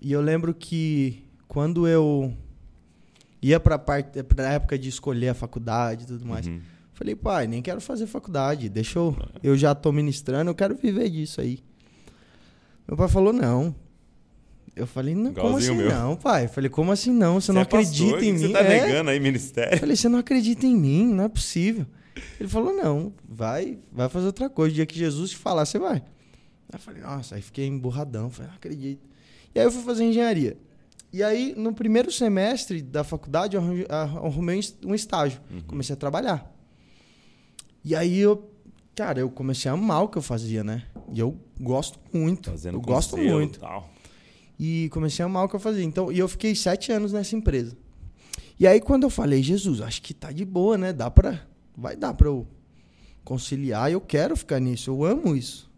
[0.00, 2.32] E eu lembro que quando eu
[3.42, 6.60] ia parte pra época de escolher a faculdade e tudo mais, Uhum.
[6.94, 9.16] Falei, pai, nem quero fazer faculdade, deixa eu.
[9.42, 11.62] Eu já tô ministrando, eu quero viver disso aí.
[12.86, 13.74] Meu pai falou, não.
[14.76, 15.88] Eu falei, não, como assim meu.
[15.88, 16.46] não, pai?
[16.46, 17.40] Eu falei, como assim não?
[17.40, 18.38] Você, não é pastor, acredita que em mim?
[18.38, 18.80] Você tá É.
[18.86, 19.74] negando aí ministério?
[19.74, 21.86] Eu falei, você não acredita em mim, não é possível.
[22.40, 24.72] Ele falou, não, vai, vai fazer outra coisa.
[24.72, 25.96] O dia que Jesus te falar, você vai.
[25.96, 26.02] Aí
[26.74, 29.02] eu falei, nossa, aí fiquei emburradão, falei, não acredito.
[29.54, 30.56] E aí eu fui fazer engenharia.
[31.12, 35.40] E aí, no primeiro semestre da faculdade, eu arrumei um estágio.
[35.48, 35.60] Uhum.
[35.68, 36.52] Comecei a trabalhar.
[37.84, 38.50] E aí eu,
[38.94, 40.84] cara, eu comecei a amar o que eu fazia, né?
[41.12, 42.50] E eu gosto muito.
[42.50, 43.60] Fazendo eu gosto muito.
[43.60, 43.90] Tal.
[44.58, 45.84] E comecei a amar o que eu fazia.
[45.84, 47.76] Então, e eu fiquei sete anos nessa empresa.
[48.58, 50.92] E aí, quando eu falei, Jesus, acho que tá de boa, né?
[50.92, 51.44] Dá pra.
[51.76, 52.46] Vai dar pra eu
[53.24, 53.90] conciliar.
[53.90, 54.90] Eu quero ficar nisso.
[54.90, 55.70] Eu amo isso.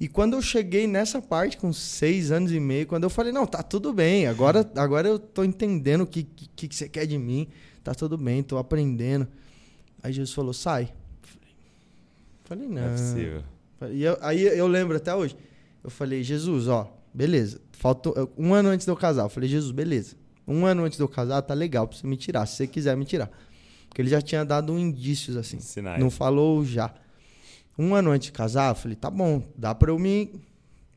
[0.00, 3.46] E quando eu cheguei nessa parte, com seis anos e meio, quando eu falei, não,
[3.46, 4.26] tá tudo bem.
[4.26, 7.46] Agora, agora eu tô entendendo o que, que, que você quer de mim.
[7.82, 9.28] Tá tudo bem, tô aprendendo.
[10.02, 10.92] Aí Jesus falou, sai.
[12.44, 12.82] Falei, Não não.
[12.82, 13.42] é possível.
[13.92, 15.36] E eu- aí eu lembro até hoje.
[15.82, 17.60] Eu falei, Jesus, ó, beleza.
[17.72, 19.24] Faltou um ano antes de eu casar.
[19.24, 20.16] Eu falei, Jesus, beleza.
[20.46, 22.96] Um ano antes de eu casar, tá legal pra você me tirar, se você quiser
[22.96, 23.30] me tirar.
[23.88, 25.58] Porque ele já tinha dado um indícios assim.
[25.60, 26.00] Sinais.
[26.00, 26.92] Não falou já.
[27.78, 30.32] Um ano antes de casar, eu falei, tá bom, dá pra eu me,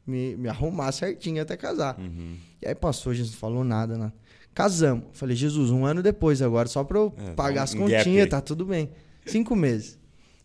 [0.06, 1.98] me, me arrumar certinho até casar.
[2.00, 2.36] Uhum.
[2.62, 4.14] E aí passou, Jesus não falou nada, nada.
[4.54, 5.06] Casamos.
[5.06, 8.30] Eu Falei, Jesus, um ano depois agora, só pra eu É, pagar um- as continhas,
[8.30, 8.90] tá tudo bem.
[9.26, 9.97] Cinco meses.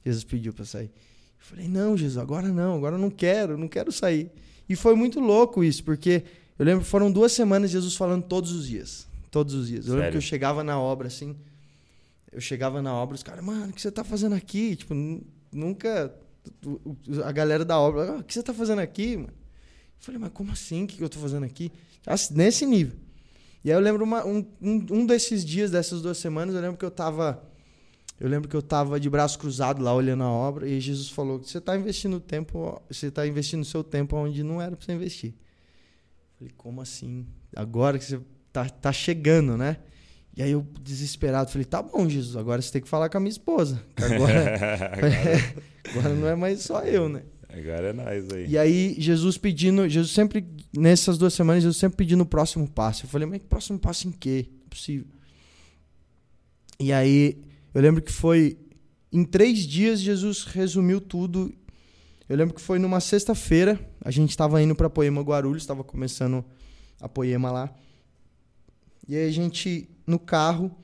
[0.04, 0.86] Jesus pediu pra sair.
[0.86, 4.30] Eu falei, não, Jesus, agora não, agora eu não quero, não quero sair.
[4.68, 6.22] E foi muito louco isso, porque
[6.58, 9.06] eu lembro que foram duas semanas Jesus falando todos os dias.
[9.30, 9.86] Todos os dias.
[9.86, 10.12] Eu lembro Sério?
[10.12, 11.34] que eu chegava na obra assim.
[12.30, 14.76] Eu chegava na obra, os caras, mano, o que você tá fazendo aqui?
[14.76, 15.22] Tipo, nu-
[15.52, 16.14] nunca.
[17.24, 19.28] A galera da obra, "Ah, o que você tá fazendo aqui, mano?
[19.28, 20.84] Eu falei, mas como assim?
[20.84, 21.70] O que que eu tô fazendo aqui?
[22.06, 22.96] Assim, Nesse nível.
[23.64, 26.76] E aí eu lembro uma- um, um, um desses dias, dessas duas semanas, eu lembro
[26.76, 27.42] que eu tava.
[28.22, 31.40] Eu lembro que eu tava de braço cruzado lá olhando a obra e Jesus falou
[31.40, 34.92] que você tá investindo tempo, você tá investindo seu tempo onde não era pra você
[34.92, 35.30] investir.
[35.30, 37.26] Eu falei, como assim?
[37.56, 38.20] Agora que você
[38.52, 39.78] tá, tá chegando, né?
[40.36, 43.20] E aí eu desesperado falei, tá bom, Jesus, agora você tem que falar com a
[43.20, 43.82] minha esposa.
[43.96, 44.54] Agora,
[44.92, 45.54] agora,
[45.90, 47.22] agora não é mais só eu, né?
[47.48, 48.46] agora é nós aí.
[48.46, 53.04] E aí, Jesus pedindo, Jesus sempre, nessas duas semanas, Jesus sempre pedindo o próximo passo.
[53.04, 54.46] Eu falei, mas próximo passo em quê?
[54.48, 55.06] Não é possível.
[56.78, 58.58] E aí, eu lembro que foi
[59.12, 61.52] em três dias, Jesus resumiu tudo.
[62.28, 66.44] Eu lembro que foi numa sexta-feira, a gente estava indo para Poema Guarulhos, estava começando
[67.00, 67.74] a Poema lá.
[69.06, 70.74] E aí a gente, no carro,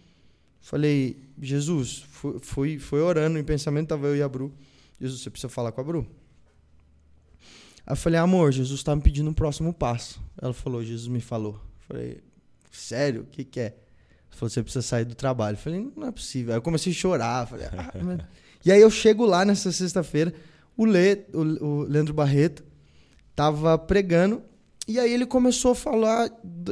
[0.61, 4.53] falei, Jesus, fui, fui, fui orando em pensamento, tava eu e a Bru.
[5.01, 6.07] Jesus, você precisa falar com a Bru.
[7.86, 10.20] Aí eu falei, amor, Jesus tá me pedindo um próximo passo.
[10.36, 11.55] Ela falou, Jesus me falou.
[11.55, 12.20] Eu falei,
[12.70, 13.22] sério?
[13.22, 13.76] O que que é?
[14.30, 15.54] Falou, você precisa sair do trabalho.
[15.54, 16.52] Eu falei, não é possível.
[16.52, 17.46] Aí eu comecei a chorar.
[17.46, 18.28] Falei, ah.
[18.64, 20.34] E aí eu chego lá nessa sexta-feira,
[20.76, 22.64] o, Le, o, o Leandro Barreto
[23.34, 24.42] tava pregando
[24.88, 26.30] e aí ele começou a falar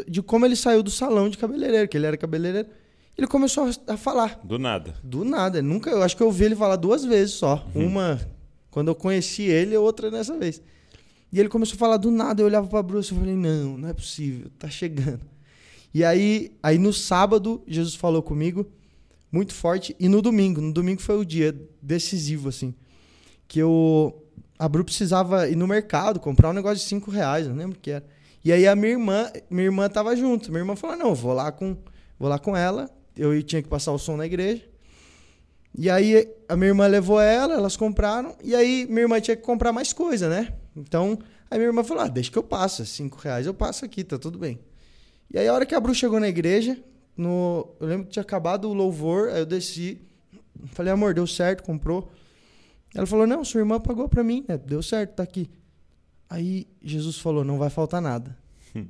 [0.08, 2.66] de como ele saiu do salão de cabeleireiro, que ele era cabeleireiro.
[3.16, 4.40] Ele começou a falar.
[4.42, 4.94] Do nada.
[5.04, 5.60] Do nada.
[5.60, 7.66] Nunca, eu acho que eu ouvi ele falar duas vezes só.
[7.74, 7.86] Uhum.
[7.86, 8.20] Uma
[8.70, 10.62] quando eu conheci ele outra nessa vez.
[11.30, 13.88] E ele começou a falar do nada, eu olhava para Bruce e falei: "Não, não
[13.88, 15.20] é possível, tá chegando".
[15.96, 18.66] E aí, aí no sábado Jesus falou comigo
[19.32, 22.74] muito forte e no domingo, no domingo foi o dia decisivo assim,
[23.48, 24.22] que eu
[24.58, 27.80] a Bru precisava ir no mercado comprar um negócio de cinco reais, não lembro o
[27.80, 28.04] que era.
[28.44, 30.50] E aí a minha irmã, minha irmã tava junto.
[30.50, 31.74] Minha irmã falou: "Não, vou lá com
[32.18, 34.68] vou lá com ela eu tinha que passar o som na igreja.
[35.74, 39.42] E aí a minha irmã levou ela, elas compraram, e aí minha irmã tinha que
[39.42, 40.52] comprar mais coisa, né?
[40.76, 41.18] Então,
[41.50, 44.04] a minha irmã falou: ah, deixa que eu passo, é cinco reais eu passo aqui,
[44.04, 44.60] tá tudo bem.
[45.32, 46.78] E aí a hora que a Bru chegou na igreja,
[47.16, 50.00] no, eu lembro que tinha acabado o louvor, aí eu desci,
[50.72, 52.10] falei, amor, deu certo, comprou.
[52.94, 54.56] Ela falou, não, sua irmã pagou pra mim, né?
[54.58, 55.50] Deu certo, tá aqui.
[56.28, 58.36] Aí Jesus falou, não vai faltar nada.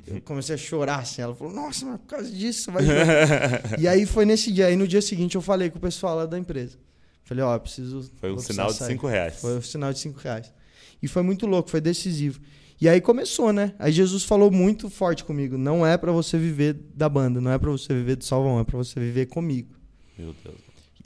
[0.06, 1.22] Eu comecei a chorar assim.
[1.22, 2.82] Ela falou, nossa, mas por causa disso vai
[3.78, 4.66] E aí foi nesse dia.
[4.66, 6.76] Aí no dia seguinte eu falei com o pessoal lá da empresa.
[7.24, 8.10] Falei, ó, oh, preciso.
[8.16, 9.40] Foi um sinal de cinco reais.
[9.40, 10.52] Foi um sinal de cinco reais.
[11.02, 12.40] E foi muito louco, foi decisivo.
[12.80, 13.74] E aí começou, né?
[13.78, 15.56] Aí Jesus falou muito forte comigo.
[15.56, 18.64] Não é para você viver da banda, não é para você viver do salvão, é
[18.64, 19.74] para você viver comigo.
[20.18, 20.56] Meu Deus.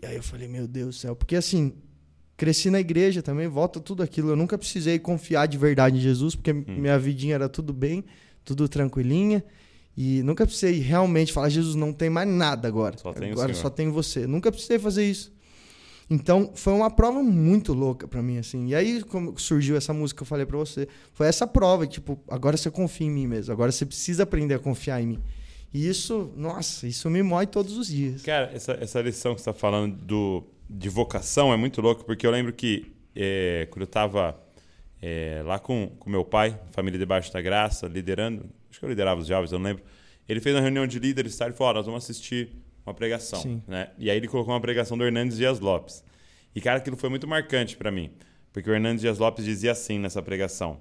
[0.03, 1.15] E aí eu falei, meu Deus do céu.
[1.15, 1.73] Porque assim,
[2.37, 4.31] cresci na igreja também, volta tudo aquilo.
[4.31, 6.65] Eu nunca precisei confiar de verdade em Jesus, porque hum.
[6.67, 8.05] minha vidinha era tudo bem
[8.45, 9.45] tudo tranquilinha.
[9.97, 12.97] E nunca precisei realmente falar, Jesus, não tem mais nada agora.
[12.97, 14.27] Só agora só tem você.
[14.27, 15.33] Nunca precisei fazer isso.
[16.13, 18.67] Então, foi uma prova muito louca para mim, assim.
[18.67, 22.21] E aí, como surgiu essa música que eu falei para você, foi essa prova, tipo,
[22.29, 23.53] agora você confia em mim mesmo.
[23.53, 25.23] Agora você precisa aprender a confiar em mim.
[25.73, 28.23] E isso, nossa, isso me mói todos os dias.
[28.23, 32.27] Cara, essa, essa lição que você tá falando do, de vocação é muito louco, porque
[32.27, 34.37] eu lembro que é, quando eu tava
[35.01, 39.21] é, lá com, com meu pai, família debaixo da graça, liderando, acho que eu liderava
[39.21, 39.85] os jovens, eu não lembro.
[40.29, 42.51] Ele fez uma reunião de líderes e falou: nós vamos assistir
[42.85, 43.63] uma pregação.
[43.67, 43.91] Né?
[43.99, 46.05] E aí ele colocou uma pregação do Hernandes Dias Lopes.
[46.55, 48.11] E, cara, aquilo foi muito marcante para mim,
[48.53, 50.81] porque o Hernandes Dias Lopes dizia assim nessa pregação: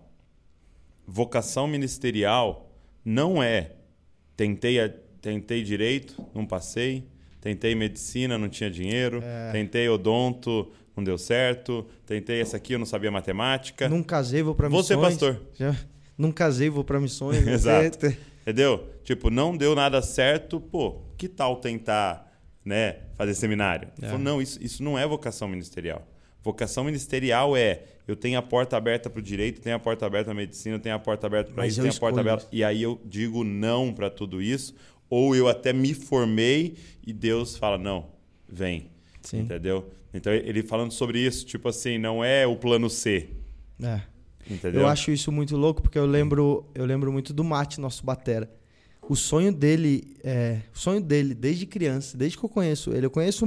[1.05, 2.71] vocação ministerial
[3.05, 3.73] não é
[4.35, 4.77] tentei,
[5.21, 7.07] tentei direito, não passei,
[7.41, 9.51] tentei medicina, não tinha dinheiro, é.
[9.51, 11.85] tentei odonto, não deu certo.
[12.05, 13.89] Tentei essa aqui, eu não sabia matemática.
[13.89, 14.87] Não casei, vou para missões.
[14.87, 15.41] Você, pastor.
[15.55, 15.75] Já.
[16.17, 17.45] Não casei, vou para missões.
[17.47, 18.15] Exato.
[18.41, 18.87] Entendeu?
[19.03, 22.31] Tipo, não deu nada certo, pô, que tal tentar,
[22.63, 23.89] né, fazer seminário?
[24.01, 24.07] É.
[24.07, 26.07] Falou, não, isso, isso não é vocação ministerial.
[26.41, 30.25] Vocação ministerial é eu tenho a porta aberta para o direito, tenho a porta aberta
[30.25, 32.47] para a medicina, tenho a porta aberta para isso, tenho a porta aberta.
[32.51, 34.73] E aí eu digo não para tudo isso,
[35.09, 36.75] ou eu até me formei
[37.05, 38.07] e Deus fala: não,
[38.47, 38.89] vem.
[39.21, 39.41] Sim.
[39.41, 39.91] Entendeu?
[40.13, 43.29] Então ele falando sobre isso, tipo assim, não é o plano C.
[43.83, 44.01] É.
[44.49, 44.81] Entendeu?
[44.81, 48.49] Eu acho isso muito louco porque eu lembro, eu lembro muito do Mate, nosso batera.
[49.01, 53.09] O sonho dele, é, o sonho dele desde criança, desde que eu conheço ele, eu
[53.09, 53.45] conheço,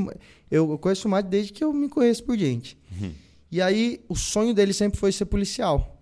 [0.51, 2.77] eu conheço o Mate desde que eu me conheço por gente.
[3.01, 3.13] Uhum.
[3.51, 6.01] E aí o sonho dele sempre foi ser policial.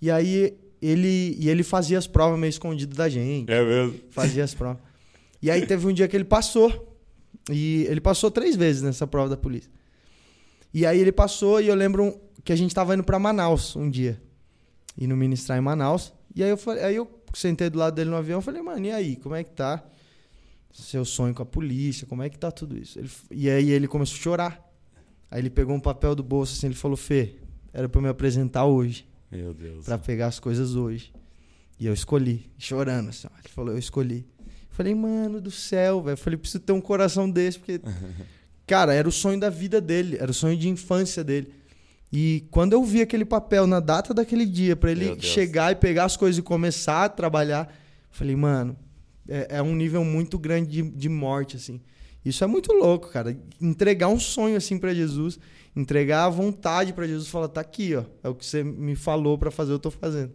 [0.00, 3.50] E aí ele, e ele fazia as provas meio escondido da gente.
[3.50, 4.00] É mesmo.
[4.10, 4.82] Fazia as provas.
[5.40, 6.96] E aí teve um dia que ele passou
[7.50, 9.70] e ele passou três vezes nessa prova da polícia.
[10.72, 13.88] E aí ele passou e eu lembro que a gente tava indo para Manaus um
[13.88, 14.20] dia.
[14.98, 16.12] Indo ministrar em Manaus.
[16.34, 18.84] E aí eu, falei, aí eu sentei do lado dele no avião e falei, mano,
[18.86, 19.82] e aí, como é que tá?
[20.72, 22.98] Seu sonho com a polícia, como é que tá tudo isso?
[22.98, 24.72] Ele, e aí ele começou a chorar.
[25.30, 27.36] Aí ele pegou um papel do bolso assim, ele falou, Fê,
[27.72, 29.06] era para me apresentar hoje.
[29.30, 29.84] Meu Deus.
[29.84, 31.12] Pra pegar as coisas hoje.
[31.78, 33.26] E eu escolhi, chorando assim.
[33.26, 33.38] Ó.
[33.38, 34.26] Ele falou, eu escolhi.
[34.70, 36.16] Falei, mano do céu, velho.
[36.16, 37.80] Falei, preciso ter um coração desse, porque.
[38.66, 41.52] cara, era o sonho da vida dele, era o sonho de infância dele.
[42.12, 46.04] E quando eu vi aquele papel na data daquele dia, para ele chegar e pegar
[46.04, 47.74] as coisas e começar a trabalhar,
[48.10, 48.76] falei, mano,
[49.26, 51.80] é, é um nível muito grande de, de, morte, assim.
[52.22, 53.34] Isso é muito louco, cara.
[53.60, 55.38] Entregar um sonho assim para Jesus,
[55.74, 59.38] entregar a vontade para Jesus, falar, tá aqui, ó, é o que você me falou
[59.38, 60.32] para fazer, eu tô fazendo.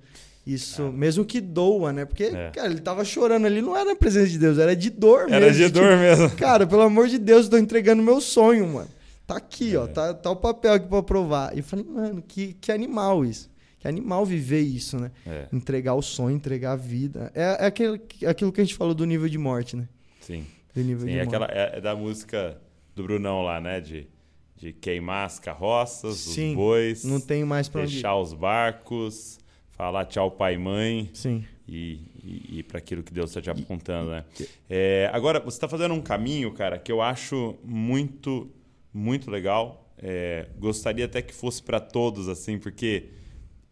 [0.48, 0.92] Isso, é.
[0.92, 2.06] mesmo que doa, né?
[2.06, 2.50] Porque, é.
[2.52, 5.36] cara, ele tava chorando ali, não era a presença de Deus, era de dor mesmo.
[5.36, 6.30] Era de dor tipo, mesmo.
[6.38, 8.88] Cara, pelo amor de Deus, eu tô entregando meu sonho, mano.
[9.28, 11.54] Tá aqui, ó, tá, tá o papel aqui pra provar.
[11.54, 13.52] E eu falei, mano, que, que animal isso.
[13.78, 15.12] Que animal viver isso, né?
[15.26, 15.48] É.
[15.52, 17.30] Entregar o sonho, entregar a vida.
[17.36, 19.88] É, é aquilo, aquilo que a gente falou do nível de morte, né?
[20.22, 20.46] Sim.
[20.74, 21.36] Do nível Sim, de é, morte.
[21.36, 22.58] aquela, é, é da música
[22.96, 23.82] do Brunão lá, né?
[23.82, 24.08] De,
[24.56, 29.40] de queimar as carroças, Sim, os bois, Não tem mais pra onde deixar os barcos,
[29.72, 31.46] falar tchau pai e mãe Sim.
[31.68, 34.26] e, e, e para aquilo que Deus está te apontando, né?
[34.70, 38.50] É, agora, você está fazendo um caminho, cara, que eu acho muito,
[38.98, 39.90] muito legal.
[39.98, 43.10] É, gostaria até que fosse para todos, assim, porque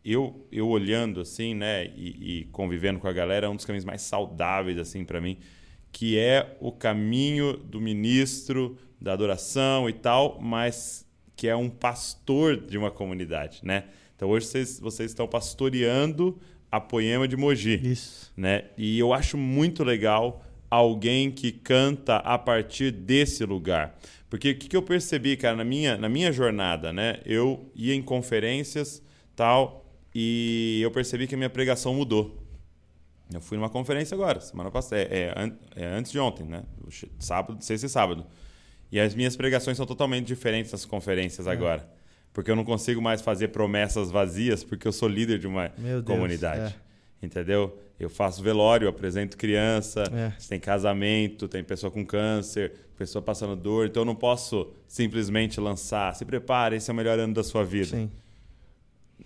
[0.03, 3.85] eu, eu olhando assim, né, e, e convivendo com a galera, é um dos caminhos
[3.85, 5.37] mais saudáveis, assim, para mim,
[5.91, 11.05] que é o caminho do ministro da adoração e tal, mas
[11.35, 13.85] que é um pastor de uma comunidade, né?
[14.15, 16.39] Então hoje vocês, vocês estão pastoreando
[16.71, 18.31] a Poema de Mogi Isso.
[18.37, 18.65] né?
[18.77, 23.97] E eu acho muito legal alguém que canta a partir desse lugar.
[24.29, 27.19] Porque o que, que eu percebi, cara, na minha, na minha jornada, né?
[27.25, 29.01] Eu ia em conferências,
[29.35, 32.41] tal, e eu percebi que a minha pregação mudou.
[33.33, 35.33] Eu fui numa conferência agora, semana passada, é,
[35.75, 36.63] é é antes de ontem, né?
[37.19, 38.25] Sábado, sexta e sábado.
[38.91, 41.89] E as minhas pregações são totalmente diferentes das conferências agora.
[42.31, 46.01] Porque eu não consigo mais fazer promessas vazias, porque eu sou líder de uma Meu
[46.01, 46.75] Deus, comunidade.
[47.25, 47.77] Entendeu?
[47.99, 50.31] Eu faço velório, eu apresento criança, É.
[50.47, 53.87] tem casamento, tem pessoa com câncer, pessoa passando dor.
[53.87, 57.63] Então eu não posso simplesmente lançar, se prepare, esse é o melhor ano da sua
[57.63, 57.87] vida.
[57.97, 58.11] Sim.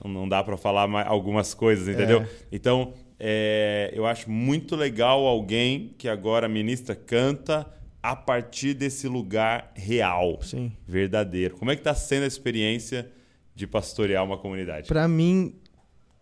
[0.04, 2.22] Não, não dá para falar mais algumas coisas, entendeu?
[2.22, 2.28] É.
[2.52, 7.68] Então, é, eu acho muito legal alguém que agora ministra, canta
[8.02, 10.72] a partir desse lugar real, Sim.
[10.88, 11.58] verdadeiro.
[11.58, 13.10] Como é que está sendo a experiência
[13.54, 14.88] de pastorear uma comunidade?
[14.88, 15.54] Pra mim,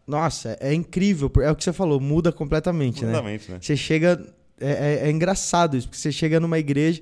[0.07, 1.31] nossa, é incrível.
[1.41, 3.11] É o que você falou, muda completamente, né?
[3.11, 3.59] Completamente, né?
[3.61, 4.23] Você chega.
[4.59, 7.01] É, é- é engraçado isso, porque você chega numa igreja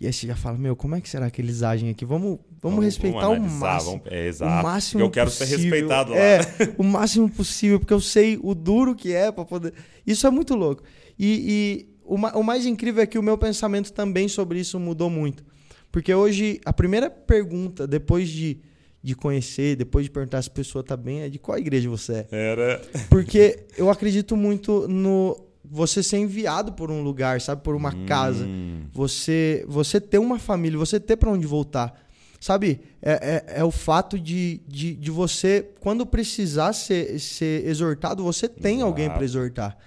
[0.00, 2.04] e aí você já fala, meu, como é que será que eles agem aqui?
[2.04, 3.90] Vamos, vamos, respeitar o analisar, máximo.
[3.92, 4.62] vamos- é, o exato.
[4.66, 5.70] máximo eu quero ser possível.
[5.70, 6.18] respeitado lá.
[6.18, 6.40] É,
[6.76, 9.72] o máximo possível, porque eu sei o duro que é para poder.
[10.06, 10.82] Isso é muito louco.
[11.18, 15.08] E, e o, o mais incrível é que o meu pensamento também sobre isso mudou
[15.08, 15.44] muito.
[15.92, 18.58] Porque hoje, a primeira pergunta, depois de,
[19.06, 22.26] de conhecer, depois de perguntar se a pessoa tá bem, é de qual igreja você
[22.28, 22.50] é.
[22.50, 22.82] Era.
[23.08, 27.62] Porque eu acredito muito no você ser enviado por um lugar, sabe?
[27.62, 28.44] Por uma casa.
[28.44, 31.94] Hum, Você, você ter uma família, você ter para onde voltar.
[32.40, 32.80] Sabe?
[33.00, 38.48] É, é, é o fato de, de, de você, quando precisar ser, ser exortado, você
[38.48, 38.86] tem Exato.
[38.86, 39.78] alguém para exortar.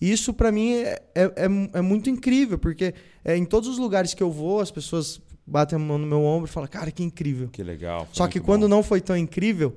[0.00, 2.92] E Isso para mim é, é, é, é muito incrível, porque
[3.24, 6.22] é, em todos os lugares que eu vou, as pessoas batem a mão no meu
[6.22, 7.48] ombro e falam, cara, que incrível.
[7.48, 8.08] que legal.
[8.12, 8.68] Só que quando bom.
[8.68, 9.76] não foi tão incrível,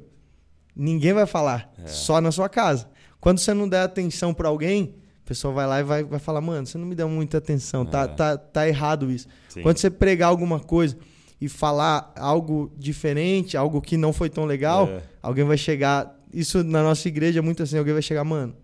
[0.76, 1.72] ninguém vai falar.
[1.84, 1.88] É.
[1.88, 2.88] Só na sua casa.
[3.20, 6.40] Quando você não der atenção pra alguém, a pessoa vai lá e vai, vai falar,
[6.42, 8.08] mano, você não me deu muita atenção, tá, É.
[8.08, 9.28] tá, tá errado isso.
[9.50, 9.62] Sim.
[9.62, 10.98] Quando você pregar alguma coisa
[11.42, 15.02] e falar algo diferente, algo que não foi tão legal, É.
[15.22, 16.16] alguém vai chegar.
[16.34, 18.56] Isso na nossa igreja é muito assim, alguém vai chegar, mano.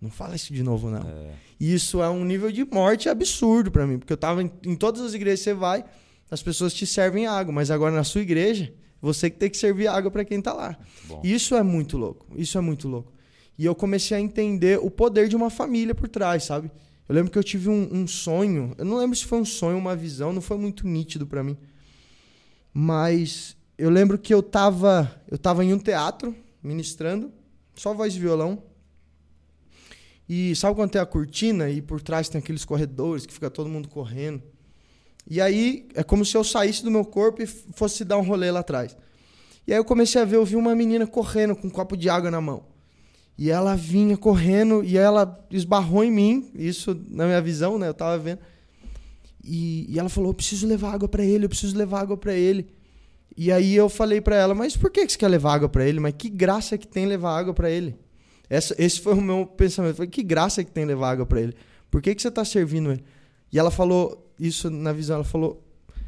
[0.00, 1.00] Não fala isso de novo, não.
[1.08, 1.30] É.
[1.58, 5.00] Isso é um nível de morte absurdo pra mim, porque eu tava em, em todas
[5.00, 5.84] as igrejas que você vai,
[6.30, 9.86] as pessoas te servem água, mas agora na sua igreja, você que tem que servir
[9.86, 10.78] água pra quem tá lá.
[11.06, 11.20] Bom.
[11.22, 12.26] Isso é muito louco.
[12.36, 13.12] Isso é muito louco.
[13.58, 16.70] E eu comecei a entender o poder de uma família por trás, sabe?
[17.08, 19.74] Eu lembro que eu tive um, um sonho, eu não lembro se foi um sonho
[19.74, 21.56] ou uma visão, não foi muito nítido pra mim.
[22.72, 27.30] Mas eu lembro que eu tava, eu tava em um teatro ministrando,
[27.76, 28.62] só voz e violão.
[30.26, 33.68] E sabe quando tem a cortina e por trás tem aqueles corredores que fica todo
[33.68, 34.42] mundo correndo?
[35.26, 38.50] E aí é como se eu saísse do meu corpo e fosse dar um rolê
[38.50, 38.96] lá atrás.
[39.66, 42.08] E aí eu comecei a ver, eu vi uma menina correndo com um copo de
[42.08, 42.64] água na mão.
[43.36, 47.88] E ela vinha correndo e ela esbarrou em mim, isso na minha visão, né?
[47.88, 48.38] Eu tava vendo.
[49.42, 52.34] E, e ela falou: "Eu preciso levar água para ele, eu preciso levar água para
[52.34, 52.68] ele".
[53.36, 55.86] E aí eu falei para ela: "Mas por que que você quer levar água para
[55.86, 55.98] ele?
[55.98, 57.98] Mas que graça que tem levar água para ele?"
[58.48, 59.96] Essa, esse foi o meu pensamento.
[59.96, 61.54] Falei, que graça que tem levar água para ele.
[61.90, 63.04] Por que, que você está servindo ele?
[63.52, 65.16] E ela falou isso na visão.
[65.16, 65.62] Ela falou,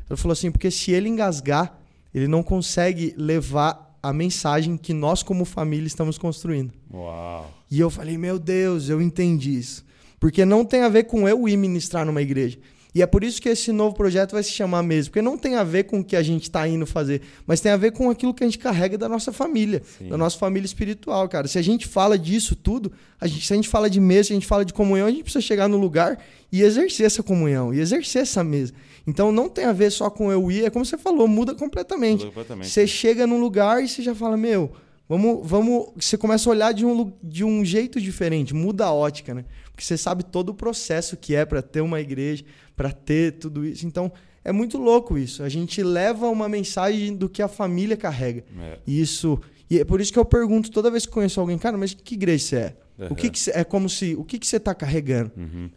[0.08, 1.78] ela falou assim, porque se ele engasgar,
[2.14, 6.72] ele não consegue levar a mensagem que nós como família estamos construindo.
[6.92, 7.52] Uau.
[7.70, 9.84] E eu falei, meu Deus, eu entendi isso.
[10.20, 12.58] Porque não tem a ver com eu ir ministrar numa igreja.
[12.96, 15.10] E é por isso que esse novo projeto vai se chamar mesmo.
[15.10, 17.70] Porque não tem a ver com o que a gente está indo fazer, mas tem
[17.70, 20.08] a ver com aquilo que a gente carrega da nossa família, Sim.
[20.08, 21.46] da nossa família espiritual, cara.
[21.46, 22.90] Se a gente fala disso tudo,
[23.20, 25.10] a gente, se a gente fala de mesa, se a gente fala de comunhão, a
[25.10, 28.72] gente precisa chegar no lugar e exercer essa comunhão, e exercer essa mesa.
[29.06, 32.20] Então não tem a ver só com eu ir, é como você falou, muda completamente.
[32.20, 32.70] Muda completamente.
[32.70, 34.72] Você chega num lugar e você já fala, meu,
[35.06, 35.88] vamos, vamos.
[36.00, 39.44] Você começa a olhar de um, de um jeito diferente, muda a ótica, né?
[39.76, 42.42] Porque você sabe todo o processo que é para ter uma igreja,
[42.76, 43.86] para ter tudo isso.
[43.86, 44.12] Então,
[44.44, 45.42] é muito louco isso.
[45.42, 48.44] A gente leva uma mensagem do que a família carrega.
[48.60, 48.78] É.
[48.86, 49.40] E isso.
[49.68, 52.14] E é por isso que eu pergunto toda vez que conheço alguém, cara, mas que
[52.14, 52.76] igreja você é?
[53.10, 54.14] O que, que cê- é como se.
[54.14, 55.32] O que, que você tá carregando?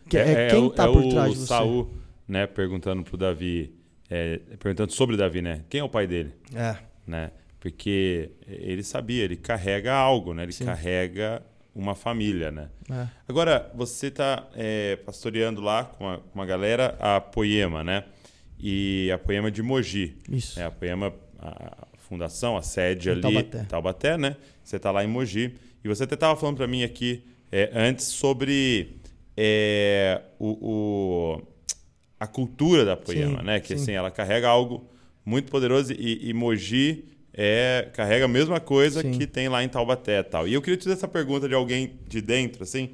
[0.07, 1.47] Que é, quem o- tá é por trás de você.
[1.47, 1.89] Saul,
[2.27, 3.73] né, perguntando pro Davi,
[4.09, 5.61] é, perguntando sobre Davi, né?
[5.69, 6.31] Quem é o pai dele?
[6.53, 6.75] É.
[7.07, 7.31] né?
[7.59, 10.43] Porque ele sabia, ele carrega algo, né?
[10.43, 10.63] Ele Sim.
[10.65, 11.43] carrega
[11.75, 12.69] uma família, né?
[12.89, 13.07] é.
[13.27, 14.47] Agora, você está
[15.05, 18.03] pastoreando lá com uma, uma galera a Poema, né?
[18.59, 20.17] E a Poema de Mogi.
[20.29, 20.59] Isso.
[20.59, 23.63] É, a Poema, a fundação, a sede Em ali, Taubaté.
[23.69, 24.35] Taubaté, né?
[24.63, 25.55] Você está lá em Mogi.
[25.83, 28.97] E você até estava falando para mim aqui é, antes sobre
[29.37, 30.47] é, o,
[31.37, 31.41] o-
[32.19, 33.59] a cultura da Poema, Sim, né?
[33.61, 33.83] Que sim.
[33.83, 34.89] assim, ela carrega algo
[35.23, 39.11] muito poderoso e, e Mogi é, carrega a mesma coisa Sim.
[39.11, 40.47] que tem lá em Taubaté e tal.
[40.47, 42.91] E eu queria te fazer essa pergunta de alguém de dentro, assim,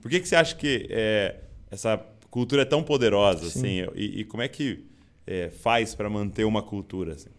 [0.00, 1.36] por que, que você acha que é,
[1.70, 1.96] essa
[2.30, 3.82] cultura é tão poderosa, Sim.
[3.82, 3.92] assim?
[3.94, 4.84] E, e como é que
[5.26, 7.30] é, faz para manter uma cultura, assim?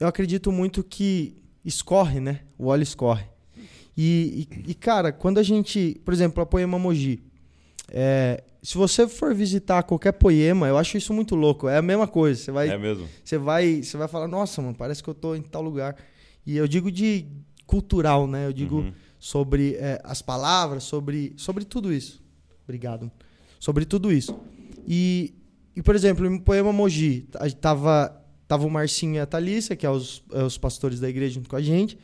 [0.00, 2.40] Eu acredito muito que escorre, né?
[2.58, 3.24] O óleo escorre.
[3.96, 6.00] E, e- e, cara, quando a gente.
[6.04, 7.20] Por exemplo, a Poema Mogi.
[7.90, 11.68] É, se você for visitar qualquer poema, eu acho isso muito louco.
[11.68, 12.40] É a mesma coisa.
[12.40, 13.08] Você vai, É mesmo?
[13.24, 15.96] você vai, você vai falar, nossa, mano, parece que eu tô em tal lugar.
[16.46, 17.26] E eu digo de
[17.66, 18.46] cultural, né?
[18.46, 18.92] Eu digo Uhum.
[19.18, 22.22] sobre é, as palavras, sobre, sobre tudo isso.
[22.64, 23.10] Obrigado.
[23.60, 24.38] Sobre tudo isso.
[24.86, 25.34] E,
[25.76, 29.84] e por exemplo, no poema Mogi, a- tava, tava o Marcinho e a Thalissa, que
[29.86, 31.98] é os, é os pastores da igreja junto com a gente,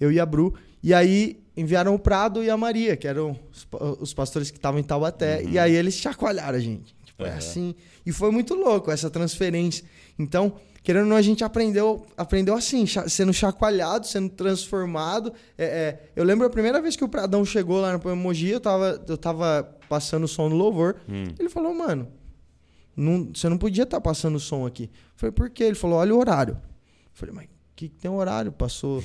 [0.00, 0.54] eu e a Bru.
[0.82, 3.66] E aí enviaram o Prado e a Maria, que eram os,
[4.00, 5.42] os pastores que estavam em Taubaté.
[5.44, 6.94] E aí eles chacoalharam a gente.
[7.04, 7.36] Tipo, é Uhum.
[7.38, 7.74] assim.
[8.04, 9.84] E foi muito louco essa transferência.
[10.18, 10.52] Então,
[10.82, 15.32] querendo ou não, a gente aprendeu, aprendeu assim, sendo chacoalhado, sendo transformado.
[15.56, 18.60] É, é, eu lembro a primeira vez que o Pradão chegou lá no Mogi, eu
[18.60, 20.96] tava, eu tava passando o som no louvor.
[21.08, 21.24] Hum.
[21.38, 22.06] Ele falou, mano,
[22.96, 24.84] não- você não podia estar passando o som aqui.
[24.84, 25.64] Eu falei, por quê?
[25.64, 26.54] Ele falou, olha o horário.
[26.54, 28.52] Eu falei, mas o que, que tem horário?
[28.52, 29.02] Passou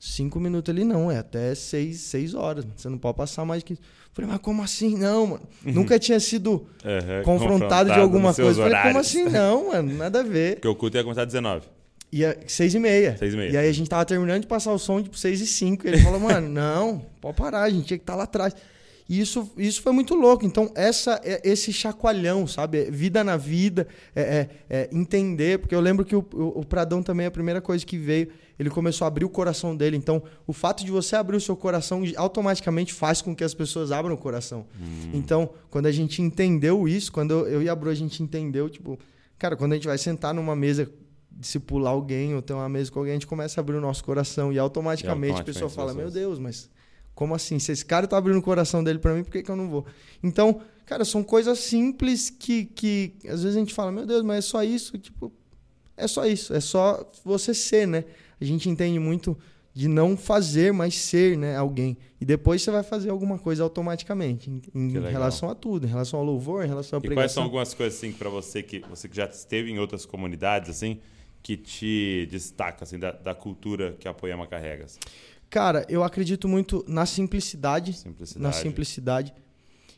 [0.00, 2.64] cinco minutos ali, não, é até seis, seis horas.
[2.64, 2.76] mano.
[2.76, 3.76] Você não pode passar mais que
[4.12, 4.96] falei, mas como assim?
[4.96, 5.42] Não, mano.
[5.64, 8.62] Nunca tinha sido Uhum, confrontado de alguma coisa.
[8.62, 9.24] Falei, como assim?
[9.24, 10.54] Não, mano, nada a ver.
[10.56, 11.66] Porque o culto ia começar às 19.
[12.12, 13.16] Ia seis e meia.
[13.16, 13.50] Seis e meia.
[13.52, 15.86] E aí a gente tava terminando de passar o som, tipo, seis e cinco.
[15.86, 18.52] E ele falou, mano, não, pode parar, a gente tinha que estar lá atrás.
[19.08, 20.44] E isso, isso foi muito louco.
[20.46, 22.78] Então, essa, é- esse chacoalhão, sabe?
[22.78, 24.48] É Vida na vida, é, é-
[24.82, 25.58] é entender.
[25.58, 28.28] Porque eu lembro que o, o, o Pradão também, a primeira coisa que veio,
[28.60, 29.96] ele começou a abrir o coração dele.
[29.96, 33.90] Então, o fato de você abrir o seu coração automaticamente faz com que as pessoas
[33.90, 34.66] abram o coração.
[35.14, 38.68] Então, quando a gente entendeu isso, quando eu, eu e a Bru, a gente entendeu,
[38.68, 38.98] tipo,
[39.38, 40.92] cara, quando a gente vai sentar numa mesa
[41.30, 44.04] discipular alguém ou ter uma mesa com alguém, a gente começa a abrir o nosso
[44.04, 46.68] coração e automaticamente, E a pessoa automaticamente fala: Meu Deus, mas
[47.14, 47.58] como assim?
[47.58, 49.70] Se esse cara tá abrindo o coração dele para mim, por que, que eu não
[49.70, 49.86] vou?
[50.22, 54.38] Então, cara, são coisas simples que, que às vezes a gente fala: Meu Deus, mas
[54.38, 54.98] é só isso?
[54.98, 55.32] Tipo,
[56.00, 58.04] é só isso, é só você ser, né?
[58.40, 59.36] A gente entende muito
[59.72, 61.96] de não fazer, mas ser, né, alguém.
[62.20, 66.18] E depois você vai fazer alguma coisa automaticamente, em, em relação a tudo, em relação
[66.18, 69.08] ao louvor, em relação à E quais são algumas coisas, assim, para você que você
[69.08, 70.98] que já esteve em outras comunidades, assim,
[71.42, 74.84] que te destaca, assim, da, da cultura que a Poema carrega?
[74.84, 74.98] assim?
[75.48, 78.42] Cara, eu acredito muito na simplicidade, Simplicidade.
[78.42, 79.34] na simplicidade.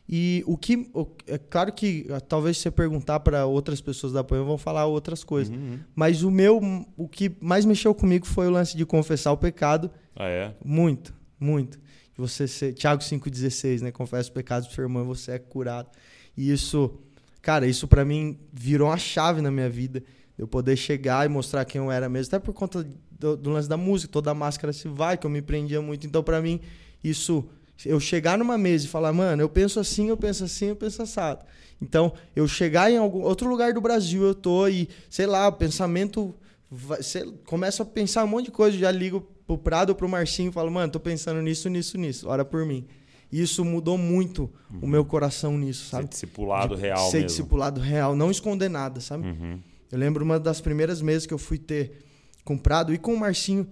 [0.07, 0.89] E o que.
[0.93, 4.57] o- é claro que ah, talvez se você perguntar para outras pessoas da Poema vão
[4.57, 5.55] falar outras coisas.
[5.55, 5.79] Uhum.
[5.95, 6.59] Mas o meu.
[6.97, 9.89] O que mais mexeu comigo foi o lance de confessar o pecado.
[10.15, 10.53] Ah, é?
[10.63, 11.79] Muito, muito.
[12.17, 12.73] Você ser.
[12.73, 13.91] Tiago 5,16, né?
[13.91, 15.89] Confessa os pecados do seu irmão e você é curado.
[16.35, 16.99] E isso.
[17.41, 20.03] Cara, isso para mim virou uma chave na minha vida.
[20.37, 22.27] Eu poder chegar e mostrar quem eu era mesmo.
[22.35, 25.29] Até por conta do, do lance da música, toda a máscara se vai, que eu
[25.29, 26.05] me prendia muito.
[26.07, 26.59] Então, para mim,
[27.03, 27.45] isso.
[27.85, 31.01] Eu chegar numa mesa e falar, mano, eu penso assim, eu penso assim, eu penso
[31.01, 31.43] assado.
[31.81, 35.51] Então, eu chegar em algum outro lugar do Brasil, eu tô e, sei lá, o
[35.53, 36.33] pensamento.
[36.75, 40.09] vai- sei- começo a pensar um monte de coisa, já ligo pro Prado ou pro
[40.09, 42.85] Marcinho e falo, mano, tô pensando nisso, nisso, nisso, ora por mim.
[43.31, 44.49] Isso mudou muito
[44.81, 46.07] o meu coração nisso, Ser sabe?
[46.09, 47.27] discipulado De real Ser mesmo.
[47.27, 49.27] discipulado real, não esconder nada, sabe?
[49.27, 49.59] Uhum.
[49.91, 51.99] Eu lembro uma das primeiras mesas que eu fui ter
[52.43, 53.67] com o Prado e com o Marcinho.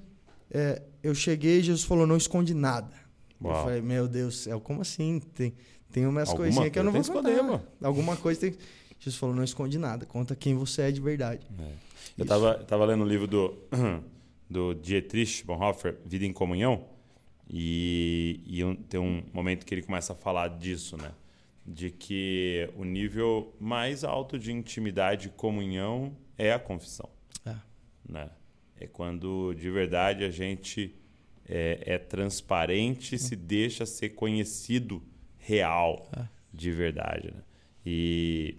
[0.51, 2.91] é, eu cheguei e Jesus falou: não esconde nada.
[3.43, 3.63] Eu Uau.
[3.63, 5.19] falei: meu Deus do céu, como assim?
[5.33, 5.53] Tem,
[5.91, 7.53] tem umas Alguma coisinhas que eu não vou coisa tem que contar.
[7.55, 8.55] esconder, Alguma coisa tem.
[8.99, 11.45] Jesus falou: não esconde nada, conta quem você é de verdade.
[12.17, 13.57] Eu tava, tava lendo um livro do,
[14.49, 16.85] do Dietrich Bonhoeffer, Vida em Comunhão,
[17.49, 21.11] e, e um- tem um momento que ele começa a falar disso, né?
[21.65, 27.09] De que o nível mais alto de intimidade e comunhão é a confissão,
[27.45, 27.55] É.
[28.07, 28.29] né?
[28.79, 30.95] É quando de verdade a gente
[31.51, 35.03] é, é transparente e se deixa ser conhecido
[35.37, 36.23] real É.
[36.53, 37.41] de verdade, né?
[37.85, 38.55] E,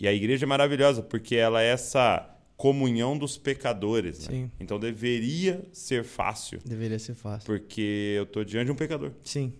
[0.00, 4.28] E a igreja é maravilhosa porque ela é essa comunhão dos pecadores.
[4.28, 4.48] Né?
[4.60, 7.46] Então deveria ser fácil, Deveria ser fácil.
[7.46, 9.52] porque eu estou diante de um pecador Sim.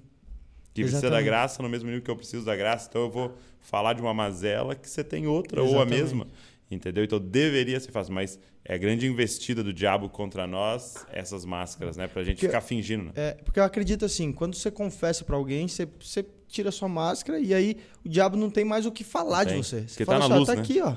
[0.74, 1.24] que precisa da Exatamente.
[1.26, 2.86] graça no mesmo nível que eu preciso da graça.
[2.88, 6.00] Então eu vou falar de uma mazela que você tem outra ou a Exatamente.
[6.02, 6.26] mesma.
[6.70, 7.02] Entendeu?
[7.04, 11.96] Então deveria ser fácil, mas é a grande investida do diabo contra nós essas máscaras,
[11.96, 12.06] né?
[12.06, 13.12] Pra gente Porque- ficar fingindo, né?
[13.16, 17.40] É, porque eu acredito assim, quando você confessa pra alguém, você, você tira sua máscara
[17.40, 19.62] e aí o diabo não tem mais o que falar de Tem.
[19.62, 19.80] você.
[19.80, 20.60] Você Porque fala tá assim, na ó, luz, tá né?
[20.60, 20.96] aqui, ó.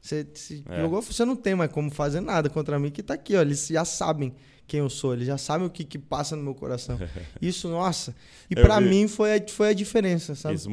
[0.00, 0.80] Você se É.
[0.80, 3.40] jogou, você não tem mais como fazer nada contra mim, que tá aqui, ó.
[3.42, 4.32] Eles já sabem
[4.66, 6.96] quem eu sou, eles já sabem o que, que passa no meu coração.
[7.42, 8.14] Isso, nossa.
[8.48, 10.54] E vi- mim foi a, foi a diferença, sabe?
[10.54, 10.70] Isso,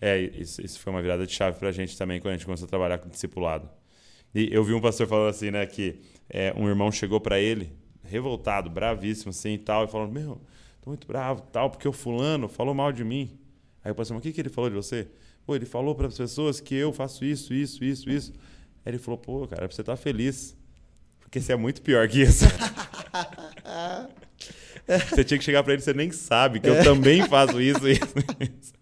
[0.00, 2.66] é, isso, isso foi uma virada de chave pra gente também quando a gente começou
[2.66, 3.68] a trabalhar com discipulado.
[4.34, 7.72] E eu vi um pastor falando assim, né, que é, um irmão chegou pra ele,
[8.04, 10.40] revoltado, bravíssimo assim e tal, e falando: Meu,
[10.82, 13.38] tô muito bravo tal, porque o fulano falou mal de mim.
[13.84, 15.08] Aí o pastor, mas o que, que ele falou de você?
[15.44, 18.32] Pô, ele falou para as pessoas que eu faço isso, isso, isso, isso.
[18.84, 20.56] Aí ele falou: Pô, cara, é pra você estar feliz.
[21.20, 22.44] Porque você é muito pior que isso.
[25.10, 28.14] você tinha que chegar pra ele, você nem sabe que eu também faço isso, isso,
[28.40, 28.75] isso.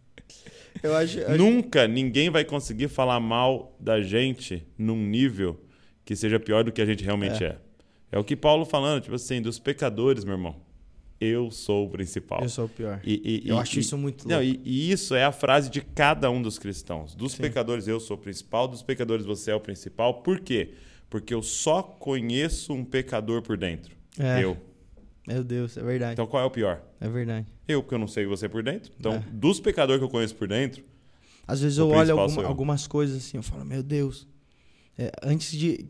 [0.84, 1.18] Eu acho.
[1.18, 5.58] eu- Nunca ninguém vai conseguir falar mal da gente num nível
[6.04, 7.58] que seja pior do que a gente realmente é.
[8.12, 10.56] É, o que Paulo falando, tipo assim, dos pecadores, meu irmão.
[11.20, 12.42] Eu sou o principal.
[12.42, 13.00] Eu sou o pior.
[13.02, 14.60] E- e- Eu e- acho isso muito Não, louco.
[14.64, 17.14] e, e isso é a frase de cada um dos cristãos.
[17.14, 17.42] Dos Sim.
[17.42, 20.22] pecadores eu sou o principal, dos pecadores você é o principal.
[20.22, 20.74] Por quê?
[21.08, 23.96] Porque eu só conheço um pecador por dentro.
[24.18, 24.44] É.
[24.44, 24.56] Eu.
[25.26, 26.12] Meu Deus, é verdade.
[26.12, 26.82] Então qual é o pior?
[27.00, 27.46] É verdade.
[27.66, 28.92] Eu, porque eu não sei você por dentro.
[28.98, 29.24] Então, É.
[29.32, 30.84] dos pecadores que eu conheço por dentro,
[31.46, 32.48] Às vezes eu olho alguma- eu.
[32.48, 34.26] algumas coisas assim, eu falo, meu Deus.
[34.98, 35.86] É, antes de.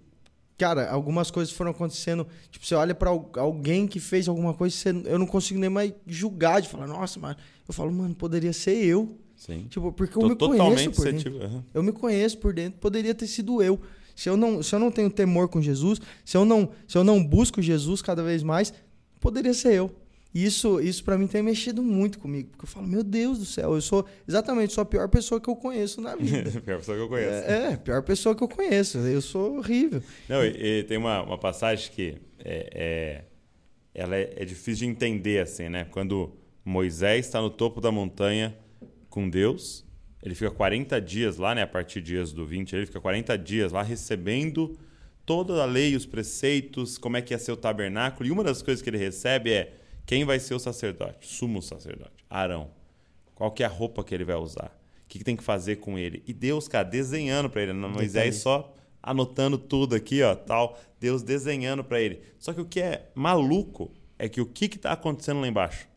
[0.57, 2.27] Cara, algumas coisas foram acontecendo.
[2.49, 5.69] Tipo, você olha pra al- alguém que fez alguma coisa, você- eu não consigo nem
[5.69, 7.37] mais julgar, de falar, nossa, mas.
[7.67, 9.19] Eu falo, mano, poderia ser eu.
[9.37, 9.67] sim.
[9.69, 11.43] Tipo, porque eu Tô me conheço por dentro.
[11.43, 11.65] aham.
[11.75, 13.81] Eu me conheço por dentro, poderia ter sido eu.
[14.15, 17.03] Se eu não, se eu não tenho temor com Jesus, se eu não, se eu
[17.03, 18.73] não busco Jesus cada vez mais,
[19.25, 19.91] poderia ser eu.
[20.35, 23.47] E isso, isso para mim tem mexido muito comigo, porque eu falo, meu Deus do
[23.47, 26.51] céu, eu sou exatamente sou a pior pessoa que eu conheço na vida.
[26.61, 27.31] Pior pessoa que eu conheço.
[27.49, 28.99] é, é, a pior pessoa que eu conheço.
[28.99, 30.03] Eu sou horrível.
[30.29, 33.25] Não, e, e tem uma, uma passagem que é, é-
[33.95, 35.87] ela é, é difícil de entender, assim, né?
[35.91, 36.33] Quando
[36.65, 38.55] Moisés está no topo da montanha
[39.09, 39.85] com Deus,
[40.21, 41.63] ele fica 40 dias lá, né?
[41.63, 44.77] A partir de Êxodo 20, ele fica 40 dias lá recebendo
[45.27, 48.29] toda a lei, os preceitos, como é que ia ser o tabernáculo.
[48.29, 49.75] E uma das coisas que ele recebe é
[50.07, 52.71] quem vai ser o sacerdote, sumo sacerdote, Arão.
[53.35, 54.77] Qual que é a roupa que ele vai usar?
[55.05, 56.23] O que, que tem que fazer com ele?
[56.27, 57.73] E Deus, cara, desenhando para ele.
[57.73, 58.43] Moisés Detalhista.
[58.43, 60.79] só anotando tudo aqui, ó, tal.
[61.01, 62.23] Deus desenhando para ele.
[62.39, 65.89] Só que o que é maluco é que o que que tá acontecendo lá embaixo?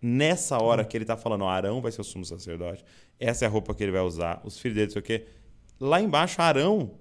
[0.00, 2.84] Nessa hora que ele tá falando, ó, Arão vai ser o sumo sacerdote.
[3.18, 4.40] Essa é a roupa que ele vai usar.
[4.44, 5.26] Os filhos dele, não sei o quê.
[5.80, 6.92] Lá embaixo, Arão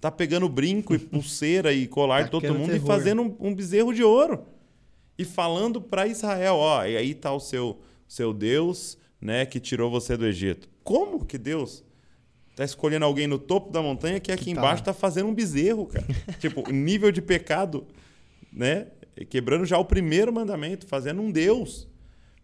[0.00, 2.86] tá pegando brinco e pulseira e colar de todo Tacando mundo e terror.
[2.86, 4.44] fazendo um, um bezerro de ouro.
[5.18, 7.78] E falando para Israel, ó, e aí tá o seu,
[8.08, 10.66] seu Deus, né, que tirou você do Egito.
[10.82, 11.84] Como que Deus
[12.56, 14.86] tá escolhendo alguém no topo da montanha que aqui Que tá embaixo lá.
[14.86, 16.06] tá fazendo um bezerro, cara?
[16.40, 17.86] tipo, nível de pecado,
[18.50, 18.86] né?
[19.28, 21.86] Quebrando já o primeiro mandamento, fazendo um Deus.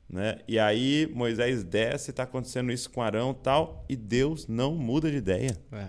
[0.08, 0.38] Né?
[0.46, 5.10] E aí Moisés desce, tá acontecendo isso com Arão e tal, e Deus não muda
[5.10, 5.56] de ideia.
[5.72, 5.88] É.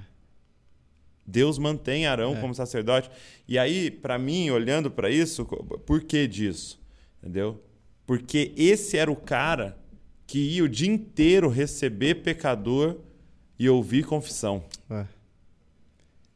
[1.28, 2.40] Deus mantém Arão É.
[2.40, 3.12] como sacerdote.
[3.46, 5.46] E aí, para mim, olhando para isso,
[5.86, 6.80] por que disso?
[7.22, 7.62] Entendeu?
[8.06, 9.78] Porque esse era o cara
[10.26, 12.98] que ia o dia inteiro receber pecador
[13.60, 14.64] e ouvir confissão.
[14.90, 15.06] É.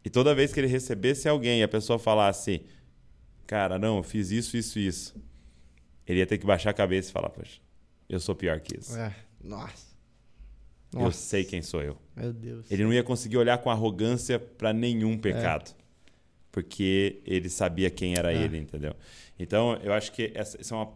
[0.03, 2.63] E toda vez que ele recebesse alguém e a pessoa falasse,
[3.47, 5.15] cara, não, eu fiz isso, isso, isso,
[6.07, 7.61] ele ia ter que baixar a cabeça e falar, poxa,
[8.09, 8.97] eu sou pior que isso.
[8.97, 9.15] É.
[9.41, 9.90] Nossa.
[10.93, 11.17] Eu Nossa.
[11.17, 11.97] sei quem sou eu.
[12.15, 12.69] Meu Deus.
[12.69, 15.73] Ele não ia conseguir olhar com arrogância para nenhum pecado.
[16.51, 18.35] Porque ele sabia quem era É.
[18.43, 18.93] ele, entendeu?
[19.39, 20.89] Então, eu acho que essa, essa é uma,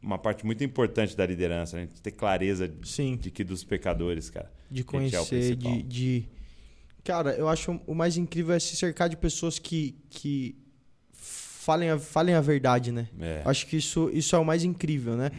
[0.00, 3.16] uma parte muito importante da liderança, a gente ter clareza Sim.
[3.16, 4.50] de que dos pecadores, cara.
[4.70, 5.26] de é conhecer,
[5.56, 5.72] principal.
[5.72, 6.24] de, de.
[7.02, 10.54] Cara, eu acho o mais incrível é se cercar de pessoas que, que
[11.12, 13.08] falem, a, falem a verdade, né?
[13.18, 13.42] É.
[13.44, 15.30] Acho que isso, isso é o mais incrível, né?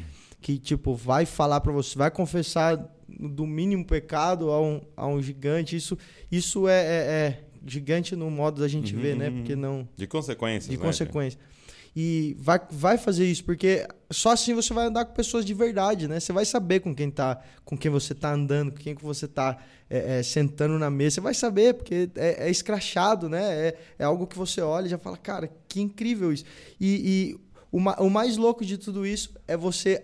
[0.42, 2.78] Que, tipo, vai falar pra você, vai confessar
[3.22, 5.76] do mínimo pecado a um, a um gigante.
[5.76, 5.98] Isso,
[6.32, 6.88] isso é, é-
[7.28, 9.30] é gigante no modo da gente Uhum, ver, né?
[9.30, 9.36] uhum.
[9.38, 9.88] Porque não.
[9.96, 11.40] De consequências, De né, consequência.
[11.94, 16.08] E vai, vai fazer isso, porque só assim você vai andar com pessoas de verdade,
[16.08, 16.22] né?
[16.22, 19.28] Você vai saber com quem tá, com quem você tá andando, com quem que você
[19.28, 19.58] tá
[19.90, 21.16] é, é, sentando na mesa.
[21.16, 23.42] Você vai saber, porque é, é escrachado, né?
[23.68, 26.46] É, é algo que você olha e já fala, cara, que incrível isso.
[26.80, 30.02] E, e o, ma- o mais louco de tudo isso é você,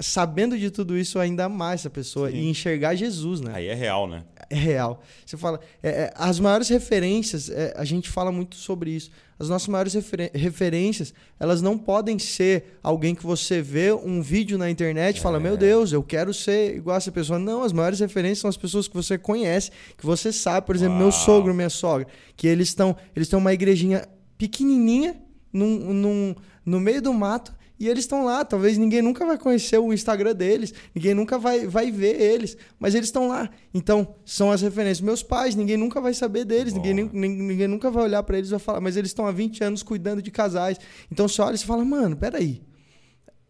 [0.00, 2.36] sabendo de tudo isso, ainda amar essa pessoa Sim.
[2.36, 3.52] e enxergar Jesus, né?
[3.54, 4.24] Aí é real, né?
[4.50, 5.02] é real.
[5.24, 9.10] Você fala, é, é, as maiores referências, é, a gente fala muito sobre isso.
[9.38, 14.58] As nossas maiores refer referências, elas não podem ser alguém que você vê um vídeo
[14.58, 17.38] na internet e fala, meu Deus, eu quero ser igual essa pessoa.
[17.38, 20.66] Não, as maiores referências são as pessoas que você conhece, que você sabe.
[20.66, 21.02] Por exemplo, Uau.
[21.02, 25.16] meu sogro, minha sogra, que eles estão eles têm uma igrejinha pequenininha
[25.52, 26.34] num, num,
[26.64, 30.34] no meio do mato e eles estão lá, talvez ninguém nunca vai conhecer o Instagram
[30.34, 33.48] deles, ninguém nunca vai, vai ver eles, mas eles estão lá.
[33.72, 35.00] Então, são as referências.
[35.00, 38.48] Meus pais, ninguém nunca vai saber deles, ninguém, ninguém, ninguém nunca vai olhar para eles
[38.48, 40.78] e vai falar, mas eles estão há 20 anos cuidando de casais.
[41.10, 42.62] Então, você olha e fala, mano, peraí.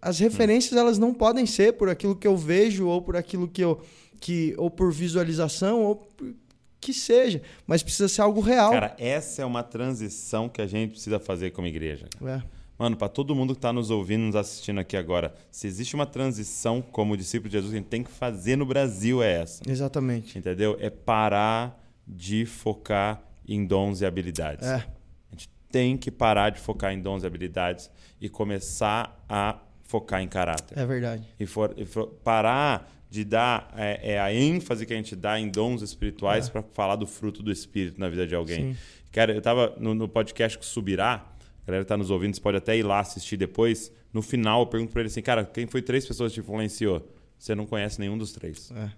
[0.00, 0.80] As referências, hum.
[0.80, 3.80] elas não podem ser por aquilo que eu vejo, ou por aquilo que eu.
[4.20, 6.34] Que, ou por visualização, ou por,
[6.80, 8.70] que seja, mas precisa ser algo real.
[8.70, 12.06] Cara, essa é uma transição que a gente precisa fazer como igreja.
[12.24, 12.57] É.
[12.78, 16.06] Mano, para todo mundo que está nos ouvindo, nos assistindo aqui agora, se existe uma
[16.06, 19.62] transição como discípulo de Jesus que a gente tem que fazer no Brasil é essa.
[19.68, 20.38] Exatamente.
[20.38, 20.76] Entendeu?
[20.80, 24.66] É parar de focar em dons e habilidades.
[24.66, 24.74] É.
[24.76, 30.22] A gente tem que parar de focar em dons e habilidades e começar a focar
[30.22, 30.78] em caráter.
[30.78, 31.24] É verdade.
[31.40, 35.40] E, for, e for, parar de dar é, é, a ênfase que a gente dá
[35.40, 36.50] em dons espirituais é.
[36.50, 38.74] para falar do fruto do Espírito na vida de alguém.
[38.74, 38.78] Sim.
[39.10, 41.26] Cara, eu estava no, no podcast que Subirá,
[41.68, 43.92] galera que tá nos ouvindo, você pode até ir lá assistir depois.
[44.12, 47.06] No final, eu pergunto para ele assim, cara, quem foi três pessoas que te influenciou?
[47.38, 48.72] Você não conhece nenhum dos três.
[48.72, 48.90] É.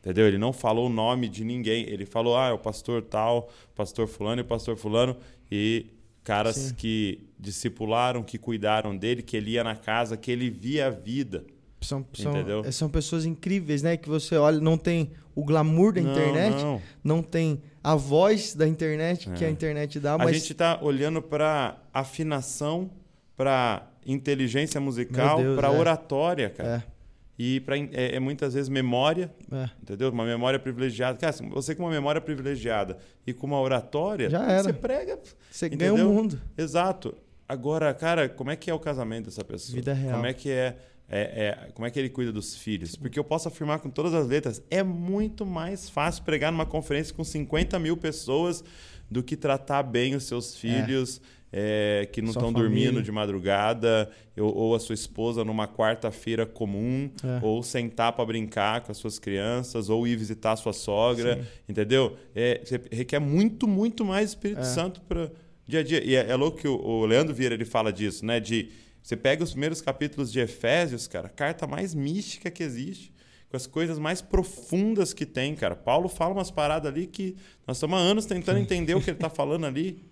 [0.00, 0.28] Entendeu?
[0.28, 1.88] Ele não falou o nome de ninguém.
[1.88, 5.16] Ele falou, ah, é o pastor tal, pastor fulano e o pastor fulano.
[5.50, 5.86] E
[6.22, 6.74] caras Sim.
[6.74, 11.44] que discipularam, que cuidaram dele, que ele ia na casa, que ele via a vida.
[11.80, 13.96] São, são, são pessoas incríveis, né?
[13.96, 16.82] Que você olha, não tem o glamour da não, internet, não.
[17.04, 19.50] não tem a voz da internet que a é.
[19.50, 20.16] internet dá.
[20.16, 20.28] Mas...
[20.28, 22.90] A gente está olhando para afinação,
[23.36, 25.78] para inteligência musical, para é.
[25.78, 26.84] oratória, cara.
[26.90, 26.96] É.
[27.38, 29.68] E para é, é, muitas vezes memória, é.
[29.82, 30.08] entendeu?
[30.08, 31.18] Uma memória privilegiada.
[31.18, 34.62] Cara, você com uma memória privilegiada e com uma oratória, Já era.
[34.62, 35.18] você prega.
[35.50, 35.96] Você entendeu?
[35.96, 36.40] ganha o mundo.
[36.56, 37.14] Exato.
[37.46, 39.76] Agora, cara, como é que é o casamento dessa pessoa?
[39.76, 40.14] Vida real.
[40.14, 40.76] Como é que é
[41.08, 42.96] é, é, como é que ele cuida dos filhos?
[42.96, 47.14] Porque eu posso afirmar com todas as letras, é muito mais fácil pregar numa conferência
[47.14, 48.64] com 50 mil pessoas
[49.08, 51.20] do que tratar bem os seus filhos
[51.52, 52.00] é.
[52.02, 57.08] é que não estão dormindo de madrugada, ou, ou, a sua esposa numa quarta-feira comum,
[57.22, 57.38] é.
[57.40, 61.48] ou sentar para brincar com as suas crianças, ou ir visitar a sua sogra, Sim.
[61.68, 62.16] entendeu?
[62.34, 64.64] É, requer muito, muito mais Espírito é.
[64.64, 65.30] Santo para
[65.66, 66.04] dia a dia.
[66.04, 68.40] E é, louco que o, o Leandro Vieira ele fala disso, né?
[68.40, 68.70] De
[69.06, 73.12] você pega os primeiros capítulos de Efésios, cara, a carta mais mística que existe,
[73.48, 75.76] com as coisas mais profundas que tem, cara.
[75.76, 79.16] Paulo fala umas paradas ali que nós estamos há anos tentando entender o que ele
[79.16, 80.02] está falando ali.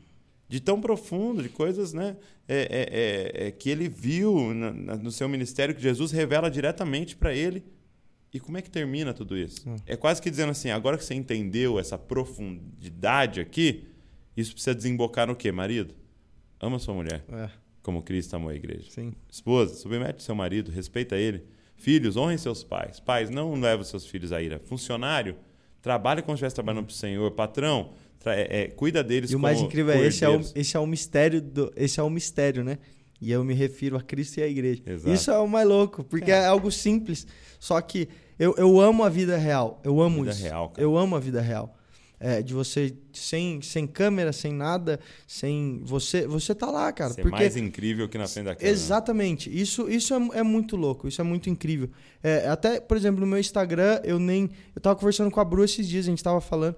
[0.49, 2.17] De tão profundo, de coisas né,
[2.47, 7.17] é, é, é, é que ele viu no, no seu ministério, que Jesus revela diretamente
[7.17, 7.65] para ele.
[8.33, 9.69] E como é que termina tudo isso?
[9.69, 9.75] Hum.
[9.87, 13.89] É quase que dizendo assim: agora que você entendeu essa profundidade aqui,
[14.37, 15.97] isso precisa desembocar no quê, marido?
[16.61, 17.25] Ama sua mulher.
[17.29, 18.91] É como Cristo amou a igreja.
[18.91, 19.13] Sim.
[19.31, 21.45] Esposa, submete seu marido, respeita ele.
[21.77, 22.99] Filhos, honrem seus pais.
[22.99, 24.59] Pais, não levem seus filhos à ira.
[24.59, 25.37] Funcionário,
[25.83, 27.31] trabalhe como se estivesse trabalhando para o Senhor.
[27.33, 27.91] Patrão,
[28.25, 30.87] é, é, cuida deles E o mais incrível é esse, é o, esse é o
[30.87, 32.79] mistério do, esse é o mistério, né?
[33.21, 34.83] E eu me refiro a Cristo e à igreja.
[34.87, 35.15] Exato.
[35.15, 37.27] Isso é o mais louco, porque é, é algo simples.
[37.61, 38.09] Só que
[38.39, 39.79] eu, eu amo a vida real.
[39.85, 40.43] Eu amo vida isso.
[40.43, 41.77] Real, eu amo a vida real
[42.25, 47.13] é, de você sem, sem câmera, sem nada, sem você você tá lá, cara.
[47.13, 48.75] Ser porque mais incrível que na frente da câmera.
[48.75, 49.51] Exatamente.
[49.55, 51.07] Isso isso é, é muito louco.
[51.07, 51.91] Isso é muito incrível.
[52.23, 55.65] É, até por exemplo no meu Instagram eu nem eu tava conversando com a Bru
[55.65, 56.77] esses dias a gente tava falando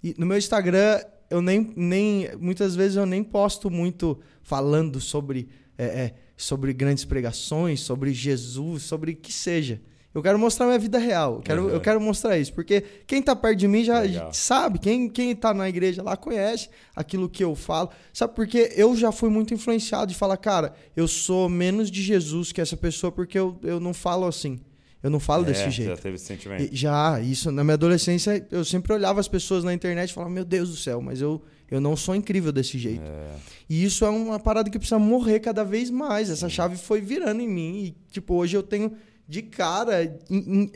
[0.00, 5.48] e no meu Instagram eu nem nem muitas vezes eu nem posto muito falando sobre
[5.76, 9.80] é, é sobre grandes pregações, sobre Jesus, sobre que seja.
[10.14, 11.34] Eu quero mostrar minha vida real.
[11.34, 11.70] Eu quero, uhum.
[11.70, 12.52] eu quero mostrar isso.
[12.52, 14.32] Porque quem está perto de mim já Legal.
[14.32, 14.78] sabe.
[14.78, 17.90] Quem, quem tá na igreja lá conhece aquilo que eu falo.
[18.12, 22.52] Sabe porque eu já fui muito influenciado de falar, cara, eu sou menos de Jesus
[22.52, 24.60] que essa pessoa porque eu, eu não falo assim.
[25.02, 25.90] Eu não falo é, desse jeito.
[25.90, 26.72] Já teve esse sentimento.
[26.72, 27.50] E, já, isso.
[27.50, 30.76] Na minha adolescência, eu sempre olhava as pessoas na internet e falava, meu Deus do
[30.76, 33.04] céu, mas eu, eu não sou incrível desse jeito.
[33.04, 33.34] É.
[33.68, 36.30] E isso é uma parada que precisa morrer cada vez mais.
[36.30, 37.84] Essa chave foi virando em mim.
[37.84, 38.92] E, tipo, hoje eu tenho
[39.26, 40.18] de cara